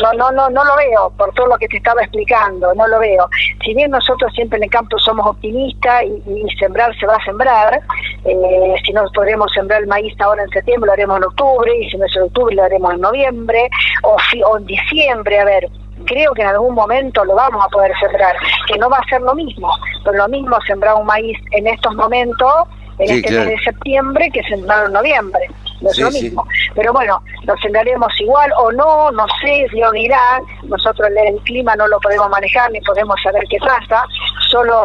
No 0.03 0.12
no 0.14 0.33
no 0.33 0.51
no 0.51 0.64
lo 0.64 0.77
veo 0.77 1.12
por 1.16 1.33
todo 1.35 1.47
lo 1.47 1.59
que 1.59 1.68
te 1.68 1.77
estaba 1.77 2.03
explicando 2.03 2.73
no 2.75 2.87
lo 2.89 2.99
veo. 2.99 3.29
Si 3.64 3.75
bien 3.75 3.91
nosotros 3.91 4.33
siempre 4.35 4.57
en 4.57 4.64
el 4.64 4.70
campo 4.70 4.99
somos 4.99 5.27
optimistas 5.27 6.05
y, 6.05 6.47
sembrar 6.59 6.97
se 6.99 7.07
va 7.07 7.16
a 7.16 7.25
sembrar 7.25 7.81
eh, 8.25 8.75
si 8.85 8.93
no 8.93 9.05
podremos 9.14 9.51
sembrar 9.53 9.83
el 9.83 9.87
maíz 9.87 10.14
ahora 10.20 10.43
en 10.43 10.51
septiembre 10.51 10.87
lo 10.87 10.93
haremos 10.93 11.16
en 11.18 11.25
octubre 11.25 11.77
y 11.77 11.91
si 11.91 11.97
no 11.97 12.07
es 12.07 12.16
en 12.16 12.23
octubre 12.23 12.55
lo 12.55 12.64
haremos 12.64 12.95
en 12.95 13.01
noviembre 13.01 13.70
o, 14.03 14.16
o 14.47 14.59
en 14.59 14.66
diciembre. 14.66 15.39
A 15.39 15.45
ver 15.45 15.68
creo 16.05 16.33
que 16.33 16.43
en 16.43 16.49
algún 16.49 16.75
momento 16.75 17.25
lo 17.25 17.35
vamos 17.35 17.64
a 17.64 17.68
poder 17.68 17.93
sembrar, 18.01 18.35
que 18.66 18.77
no 18.77 18.91
va 18.91 18.99
a 18.99 19.09
ser 19.09 19.20
lo 19.20 19.35
mismo, 19.35 19.70
pero 20.05 20.18
lo 20.18 20.29
mismo 20.29 20.57
sembrar 20.66 20.97
un 20.97 21.07
maíz 21.07 21.39
en 21.53 21.68
estos 21.68 21.95
momentos 21.95 22.68
en 23.03 23.16
este 23.16 23.30
mes 23.30 23.48
de 23.48 23.59
septiembre 23.64 24.30
que 24.32 24.42
sembrar 24.44 24.86
en 24.86 24.92
noviembre. 24.92 25.48
No 25.80 25.90
es 25.90 25.98
lo 25.98 26.11
mismo. 26.11 26.46
Pero 26.74 26.92
bueno, 26.92 27.22
lo 27.44 27.57
sembraremos 27.57 28.12
igual 28.20 28.50
o 28.59 28.70
no, 28.72 29.11
no 29.11 29.26
sé, 29.40 29.66
Dios 29.72 29.92
dirá. 29.92 30.40
Nosotros 30.64 31.09
el 31.11 31.36
clima 31.42 31.74
no 31.76 31.88
lo 31.88 31.98
podemos 32.00 32.28
manejar 32.30 32.70
ni 32.70 32.80
podemos 32.80 33.16
saber 33.22 33.42
qué 33.50 33.59
pasa. 33.59 34.05
Solo 34.50 34.84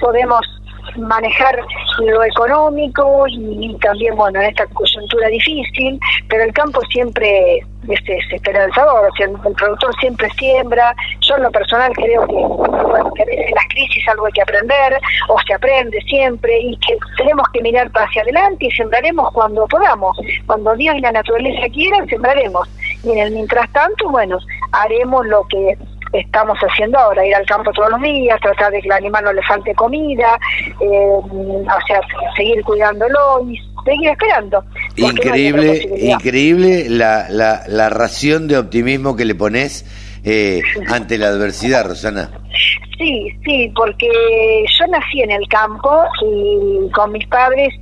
podemos 0.00 0.40
manejar 0.96 1.58
lo 2.00 2.24
económico 2.24 3.24
y, 3.28 3.76
también, 3.80 4.16
bueno, 4.16 4.40
en 4.40 4.46
esta 4.46 4.66
coyuntura 4.66 5.28
difícil, 5.28 5.98
pero 6.28 6.44
el 6.44 6.52
campo 6.52 6.80
siempre 6.90 7.58
es, 7.88 8.00
es 8.06 8.32
esperanzador, 8.32 9.08
o 9.08 9.16
sea, 9.16 9.26
el, 9.26 9.54
productor 9.54 9.94
siempre 10.00 10.28
siembra, 10.38 10.94
yo 11.20 11.36
en 11.36 11.42
lo 11.42 11.50
personal 11.50 11.92
creo 11.94 12.26
que, 12.26 12.34
bueno, 12.34 13.12
que 13.14 13.22
en 13.22 13.54
las 13.54 13.66
crisis 13.68 14.06
algo 14.08 14.26
hay 14.26 14.32
que 14.32 14.42
aprender, 14.42 15.00
o 15.28 15.36
se 15.46 15.54
aprende 15.54 16.00
siempre, 16.02 16.58
y 16.60 16.76
que 16.78 16.96
tenemos 17.16 17.46
que 17.52 17.62
mirar 17.62 17.90
hacia 17.94 18.22
adelante 18.22 18.66
y 18.66 18.70
sembraremos 18.72 19.32
cuando 19.32 19.66
podamos, 19.66 20.16
cuando 20.46 20.74
Dios 20.76 20.96
y 20.96 21.00
la 21.00 21.12
naturaleza 21.12 21.68
quieran, 21.72 22.06
sembraremos, 22.08 22.68
y 23.04 23.12
en 23.12 23.18
el 23.18 23.32
mientras 23.32 23.70
tanto, 23.72 24.10
bueno, 24.10 24.38
haremos 24.72 25.26
lo 25.26 25.42
que 25.48 25.76
estamos 26.12 26.58
haciendo 26.58 26.98
ahora, 26.98 27.26
ir 27.26 27.34
al 27.34 27.46
campo 27.46 27.72
todos 27.72 27.90
los 27.90 28.02
días, 28.02 28.40
tratar 28.40 28.72
de 28.72 28.80
que 28.80 28.88
el 28.88 28.92
animal 28.92 29.24
no 29.24 29.32
le 29.32 29.42
falte 29.42 29.74
comida, 29.74 30.38
eh, 30.80 30.86
o 30.86 31.86
sea, 31.86 32.00
seguir 32.36 32.62
cuidándolo 32.64 33.46
y 33.48 33.58
seguir 33.84 34.10
esperando. 34.10 34.64
Increíble, 34.96 35.88
increíble 36.00 36.86
la, 36.88 37.28
la, 37.30 37.62
la 37.66 37.88
ración 37.90 38.48
de 38.48 38.58
optimismo 38.58 39.16
que 39.16 39.24
le 39.24 39.34
pones 39.34 39.84
eh, 40.24 40.62
ante 40.88 41.18
la 41.18 41.28
adversidad, 41.28 41.86
Rosana. 41.86 42.30
Sí, 42.98 43.28
sí, 43.44 43.72
porque 43.74 44.08
yo 44.78 44.86
nací 44.88 45.22
en 45.22 45.30
el 45.30 45.48
campo 45.48 45.90
y 46.22 46.90
con 46.90 47.12
mis 47.12 47.26
padres 47.28 47.72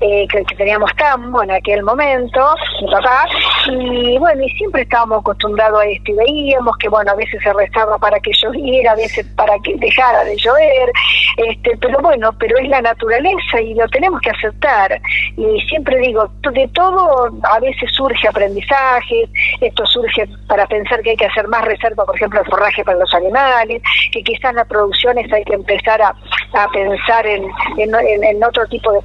eh, 0.00 0.26
que, 0.28 0.42
teníamos 0.56 0.90
tambo 0.96 1.42
en 1.42 1.50
aquel 1.50 1.82
momento, 1.82 2.54
mi 2.80 2.90
papá, 2.90 3.26
y 3.70 4.18
bueno, 4.18 4.42
y 4.42 4.50
siempre 4.50 4.82
estábamos 4.82 5.20
acostumbrados 5.20 5.80
a 5.80 5.86
esto 5.86 6.12
y 6.12 6.14
veíamos 6.14 6.76
que 6.78 6.88
bueno, 6.88 7.12
a 7.12 7.14
veces 7.14 7.40
se 7.42 7.52
rezaba 7.52 7.98
para 7.98 8.18
que 8.20 8.32
lloviera, 8.32 8.92
a 8.92 8.96
veces 8.96 9.26
para 9.36 9.54
que 9.64 9.74
dejara 9.76 10.24
de 10.24 10.36
llover, 10.36 10.92
este, 11.36 11.76
pero 11.78 12.00
bueno, 12.00 12.30
pero 12.38 12.58
es 12.58 12.68
la 12.68 12.82
naturaleza 12.82 13.60
y 13.60 13.74
lo 13.74 13.88
tenemos 13.88 14.20
que 14.20 14.30
aceptar. 14.30 15.00
Y 15.36 15.60
siempre 15.68 15.98
digo, 15.98 16.28
de 16.52 16.68
todo 16.74 17.30
a 17.42 17.60
veces 17.60 17.90
surge 17.92 18.28
aprendizaje, 18.28 19.28
esto 19.60 19.86
surge 19.86 20.28
para 20.46 20.66
pensar 20.66 21.00
que 21.02 21.10
hay 21.10 21.16
que 21.16 21.26
hacer 21.26 21.48
más 21.48 21.64
reserva, 21.64 22.04
por 22.04 22.16
ejemplo, 22.16 22.40
el 22.40 22.46
forraje 22.46 22.84
para 22.84 22.98
los 22.98 23.12
animales, 23.14 23.82
que 24.12 24.22
quizás 24.22 24.54
las 24.54 24.66
producciones 24.66 25.32
hay 25.32 25.44
que 25.44 25.54
empezar 25.54 26.00
a, 26.02 26.14
a 26.54 26.68
pensar 26.68 27.26
en, 27.26 27.44
en, 27.78 28.24
en 28.24 28.44
otro 28.44 28.66
tipo 28.66 28.92
de 28.92 29.00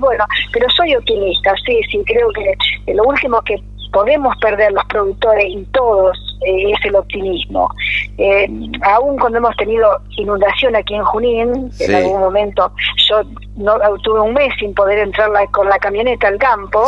bueno, 0.00 0.24
pero 0.52 0.68
soy 0.70 0.94
optimista, 0.94 1.54
sí, 1.64 1.80
sí, 1.90 2.02
creo 2.06 2.28
que 2.30 2.92
lo 2.92 3.04
último 3.04 3.40
que 3.42 3.56
podemos 3.92 4.36
perder 4.38 4.72
los 4.72 4.84
productores 4.86 5.46
y 5.48 5.64
todos 5.72 6.16
eh, 6.46 6.72
es 6.72 6.84
el 6.84 6.96
optimismo. 6.96 7.70
Eh, 8.18 8.48
aún 8.82 9.18
cuando 9.18 9.38
hemos 9.38 9.56
tenido 9.56 9.88
inundación 10.18 10.76
aquí 10.76 10.94
en 10.94 11.04
Junín, 11.04 11.70
en 11.80 11.94
algún 11.94 12.20
momento 12.20 12.70
yo 13.08 13.22
no 13.56 13.78
tuve 14.02 14.20
un 14.20 14.34
mes 14.34 14.52
sin 14.58 14.74
poder 14.74 14.98
entrar 14.98 15.30
con 15.50 15.68
la 15.68 15.78
camioneta 15.78 16.28
al 16.28 16.38
campo. 16.38 16.86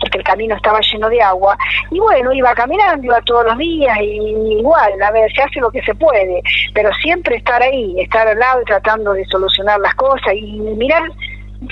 porque 0.00 0.18
el 0.18 0.24
camino 0.24 0.54
estaba 0.54 0.78
lleno 0.80 1.08
de 1.08 1.20
agua. 1.20 1.58
Y 1.90 1.98
bueno, 1.98 2.32
iba 2.32 2.54
caminando, 2.54 3.04
iba 3.04 3.20
todos 3.22 3.46
los 3.46 3.58
días, 3.58 3.98
y 4.00 4.58
igual, 4.58 4.92
a 5.02 5.10
ver, 5.10 5.28
se 5.32 5.42
hace 5.42 5.58
lo 5.60 5.70
que 5.70 5.82
se 5.82 5.92
puede, 5.94 6.40
pero 6.72 6.90
siempre 7.02 7.36
estar 7.36 7.60
ahí, 7.60 7.96
estar 7.98 8.26
al 8.28 8.38
lado 8.38 8.62
y 8.62 8.64
tratando 8.64 9.12
de 9.12 9.24
solucionar 9.24 9.80
las 9.80 9.94
cosas 9.96 10.34
y 10.34 10.60
mirar 10.60 11.02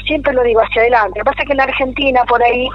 siempre 0.06 0.32
lo 0.32 0.42
digo 0.42 0.60
hacia 0.60 0.82
adelante. 0.82 1.18
Lo 1.18 1.24
que 1.24 1.30
pasa 1.30 1.42
es 1.42 1.46
que 1.46 1.52
en 1.52 1.58
la 1.58 1.64
Argentina 1.64 2.24
por 2.28 2.42
ahí 2.42 2.68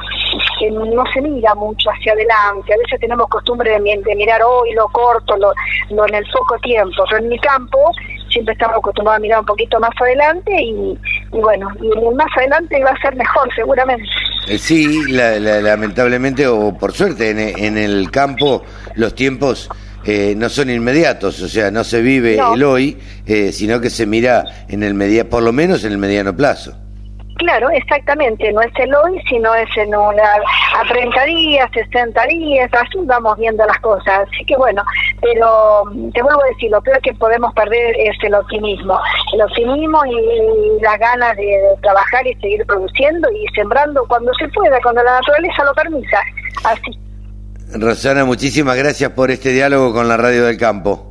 no 0.71 1.03
se 1.13 1.21
mira 1.21 1.53
mucho 1.55 1.89
hacia 1.89 2.13
adelante. 2.13 2.73
A 2.73 2.77
veces 2.77 2.99
tenemos 2.99 3.27
costumbre 3.27 3.71
de, 3.71 4.15
mirar 4.15 4.41
hoy 4.43 4.73
lo 4.73 4.87
corto, 4.89 5.35
lo, 5.37 5.53
en 5.89 6.15
el 6.15 6.25
poco 6.31 6.57
tiempo. 6.59 7.03
Pero 7.09 7.23
en 7.23 7.29
mi 7.29 7.39
campo 7.39 7.91
siempre 8.29 8.53
estamos 8.53 8.77
acostumbrados 8.77 9.17
a 9.17 9.21
mirar 9.21 9.39
un 9.41 9.45
poquito 9.45 9.79
más 9.79 9.91
adelante 9.99 10.51
y, 10.61 10.97
bueno, 11.31 11.67
y 11.81 12.15
más 12.15 12.29
adelante 12.37 12.81
va 12.83 12.91
a 12.91 13.01
ser 13.01 13.15
mejor 13.15 13.49
seguramente. 13.55 14.05
Eh, 14.47 14.57
sí, 14.57 15.03
lamentablemente 15.11 16.47
o 16.47 16.75
por 16.77 16.93
suerte 16.93 17.29
en, 17.29 17.77
el 17.77 18.09
campo 18.09 18.63
los 18.95 19.13
tiempos 19.13 19.69
eh, 20.03 20.33
no 20.35 20.49
son 20.49 20.69
inmediatos, 20.69 21.41
o 21.41 21.47
sea, 21.47 21.69
no 21.69 21.83
se 21.83 22.01
vive 22.01 22.39
el 22.53 22.63
hoy, 22.63 22.97
eh, 23.25 23.51
sino 23.51 23.79
que 23.79 23.89
se 23.89 24.07
mira 24.07 24.65
en 24.67 24.81
el 24.81 24.93
media, 24.93 25.29
por 25.29 25.43
lo 25.43 25.53
menos 25.53 25.83
en 25.83 25.91
el 25.91 25.97
mediano 25.99 26.35
plazo. 26.35 26.80
Claro, 27.41 27.71
exactamente, 27.71 28.53
no 28.53 28.61
es 28.61 28.71
el 28.75 28.93
hoy, 28.93 29.19
sino 29.27 29.51
es 29.55 29.67
en 29.75 29.95
una, 29.95 30.23
a 30.79 30.87
30 30.87 31.25
días, 31.25 31.67
60 31.73 32.23
días, 32.27 32.69
así 32.71 32.99
vamos 33.05 33.35
viendo 33.39 33.65
las 33.65 33.79
cosas. 33.79 34.29
Así 34.29 34.45
que 34.45 34.55
bueno, 34.57 34.83
pero 35.19 35.83
mm, 35.85 36.11
te 36.11 36.21
vuelvo 36.21 36.39
a 36.43 36.49
decir, 36.49 36.69
lo 36.69 36.79
peor 36.83 37.01
que 37.01 37.15
podemos 37.15 37.51
perder 37.55 37.95
es 37.99 38.15
el 38.21 38.35
optimismo. 38.35 38.99
El 39.33 39.41
optimismo 39.41 40.05
y 40.05 40.83
la 40.83 40.95
ganas 40.97 41.35
de, 41.35 41.59
trabajar 41.81 42.27
y 42.27 42.35
seguir 42.35 42.63
produciendo 42.67 43.27
y 43.31 43.47
sembrando 43.55 44.05
cuando 44.07 44.31
se 44.35 44.47
pueda, 44.49 44.79
cuando 44.83 45.01
la 45.01 45.13
naturaleza 45.13 45.63
lo 45.63 45.73
permita. 45.73 46.21
Así. 46.63 46.99
Rosana, 47.73 48.23
muchísimas 48.23 48.77
gracias 48.77 49.09
por 49.13 49.31
este 49.31 49.49
diálogo 49.49 49.93
con 49.93 50.07
la 50.07 50.15
Radio 50.15 50.45
del 50.45 50.57
Campo. 50.59 51.10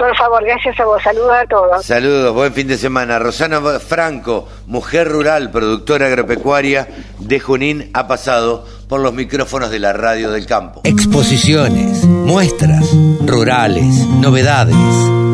Por 0.00 0.16
favor, 0.16 0.42
gracias 0.42 0.80
a 0.80 0.86
vos. 0.86 1.02
Saludos 1.02 1.30
a 1.30 1.44
todos. 1.44 1.84
Saludos, 1.84 2.34
buen 2.34 2.54
fin 2.54 2.66
de 2.66 2.78
semana. 2.78 3.18
Rosana 3.18 3.60
Franco, 3.78 4.48
mujer 4.66 5.06
rural, 5.06 5.50
productora 5.50 6.06
agropecuaria 6.06 6.88
de 7.18 7.38
Junín, 7.38 7.90
ha 7.92 8.08
pasado 8.08 8.66
por 8.88 9.00
los 9.00 9.12
micrófonos 9.12 9.70
de 9.70 9.78
la 9.78 9.92
radio 9.92 10.30
del 10.30 10.46
campo. 10.46 10.80
Exposiciones, 10.84 12.04
muestras, 12.04 12.88
rurales, 13.26 13.94
novedades. 14.06 14.74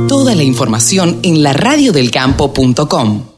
Toda 0.08 0.34
la 0.34 0.42
información 0.42 1.20
en 1.22 1.44
laradiodelcampo.com. 1.44 3.35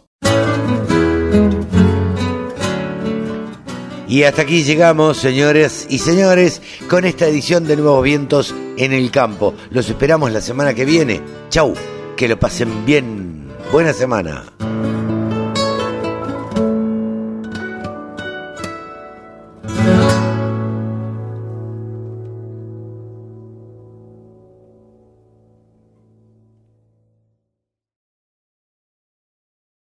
Y 4.09 4.23
hasta 4.23 4.43
aquí 4.43 4.63
llegamos, 4.65 5.19
señores 5.19 5.87
y 5.91 5.99
señores, 5.99 6.63
con 6.89 7.05
esta 7.05 7.27
edición 7.27 7.67
de 7.67 7.77
Nuevos 7.77 8.03
Vientos 8.03 8.55
en 8.79 8.95
el 8.95 9.11
Campo. 9.11 9.55
Los 9.71 9.91
esperamos 9.91 10.33
la 10.33 10.41
semana 10.41 10.73
que 10.73 10.87
viene. 10.87 11.21
Chau, 11.51 11.75
que 12.17 12.27
lo 12.27 12.39
pasen 12.39 12.87
bien. 12.87 13.49
Buena 13.71 13.93
semana. 13.93 14.45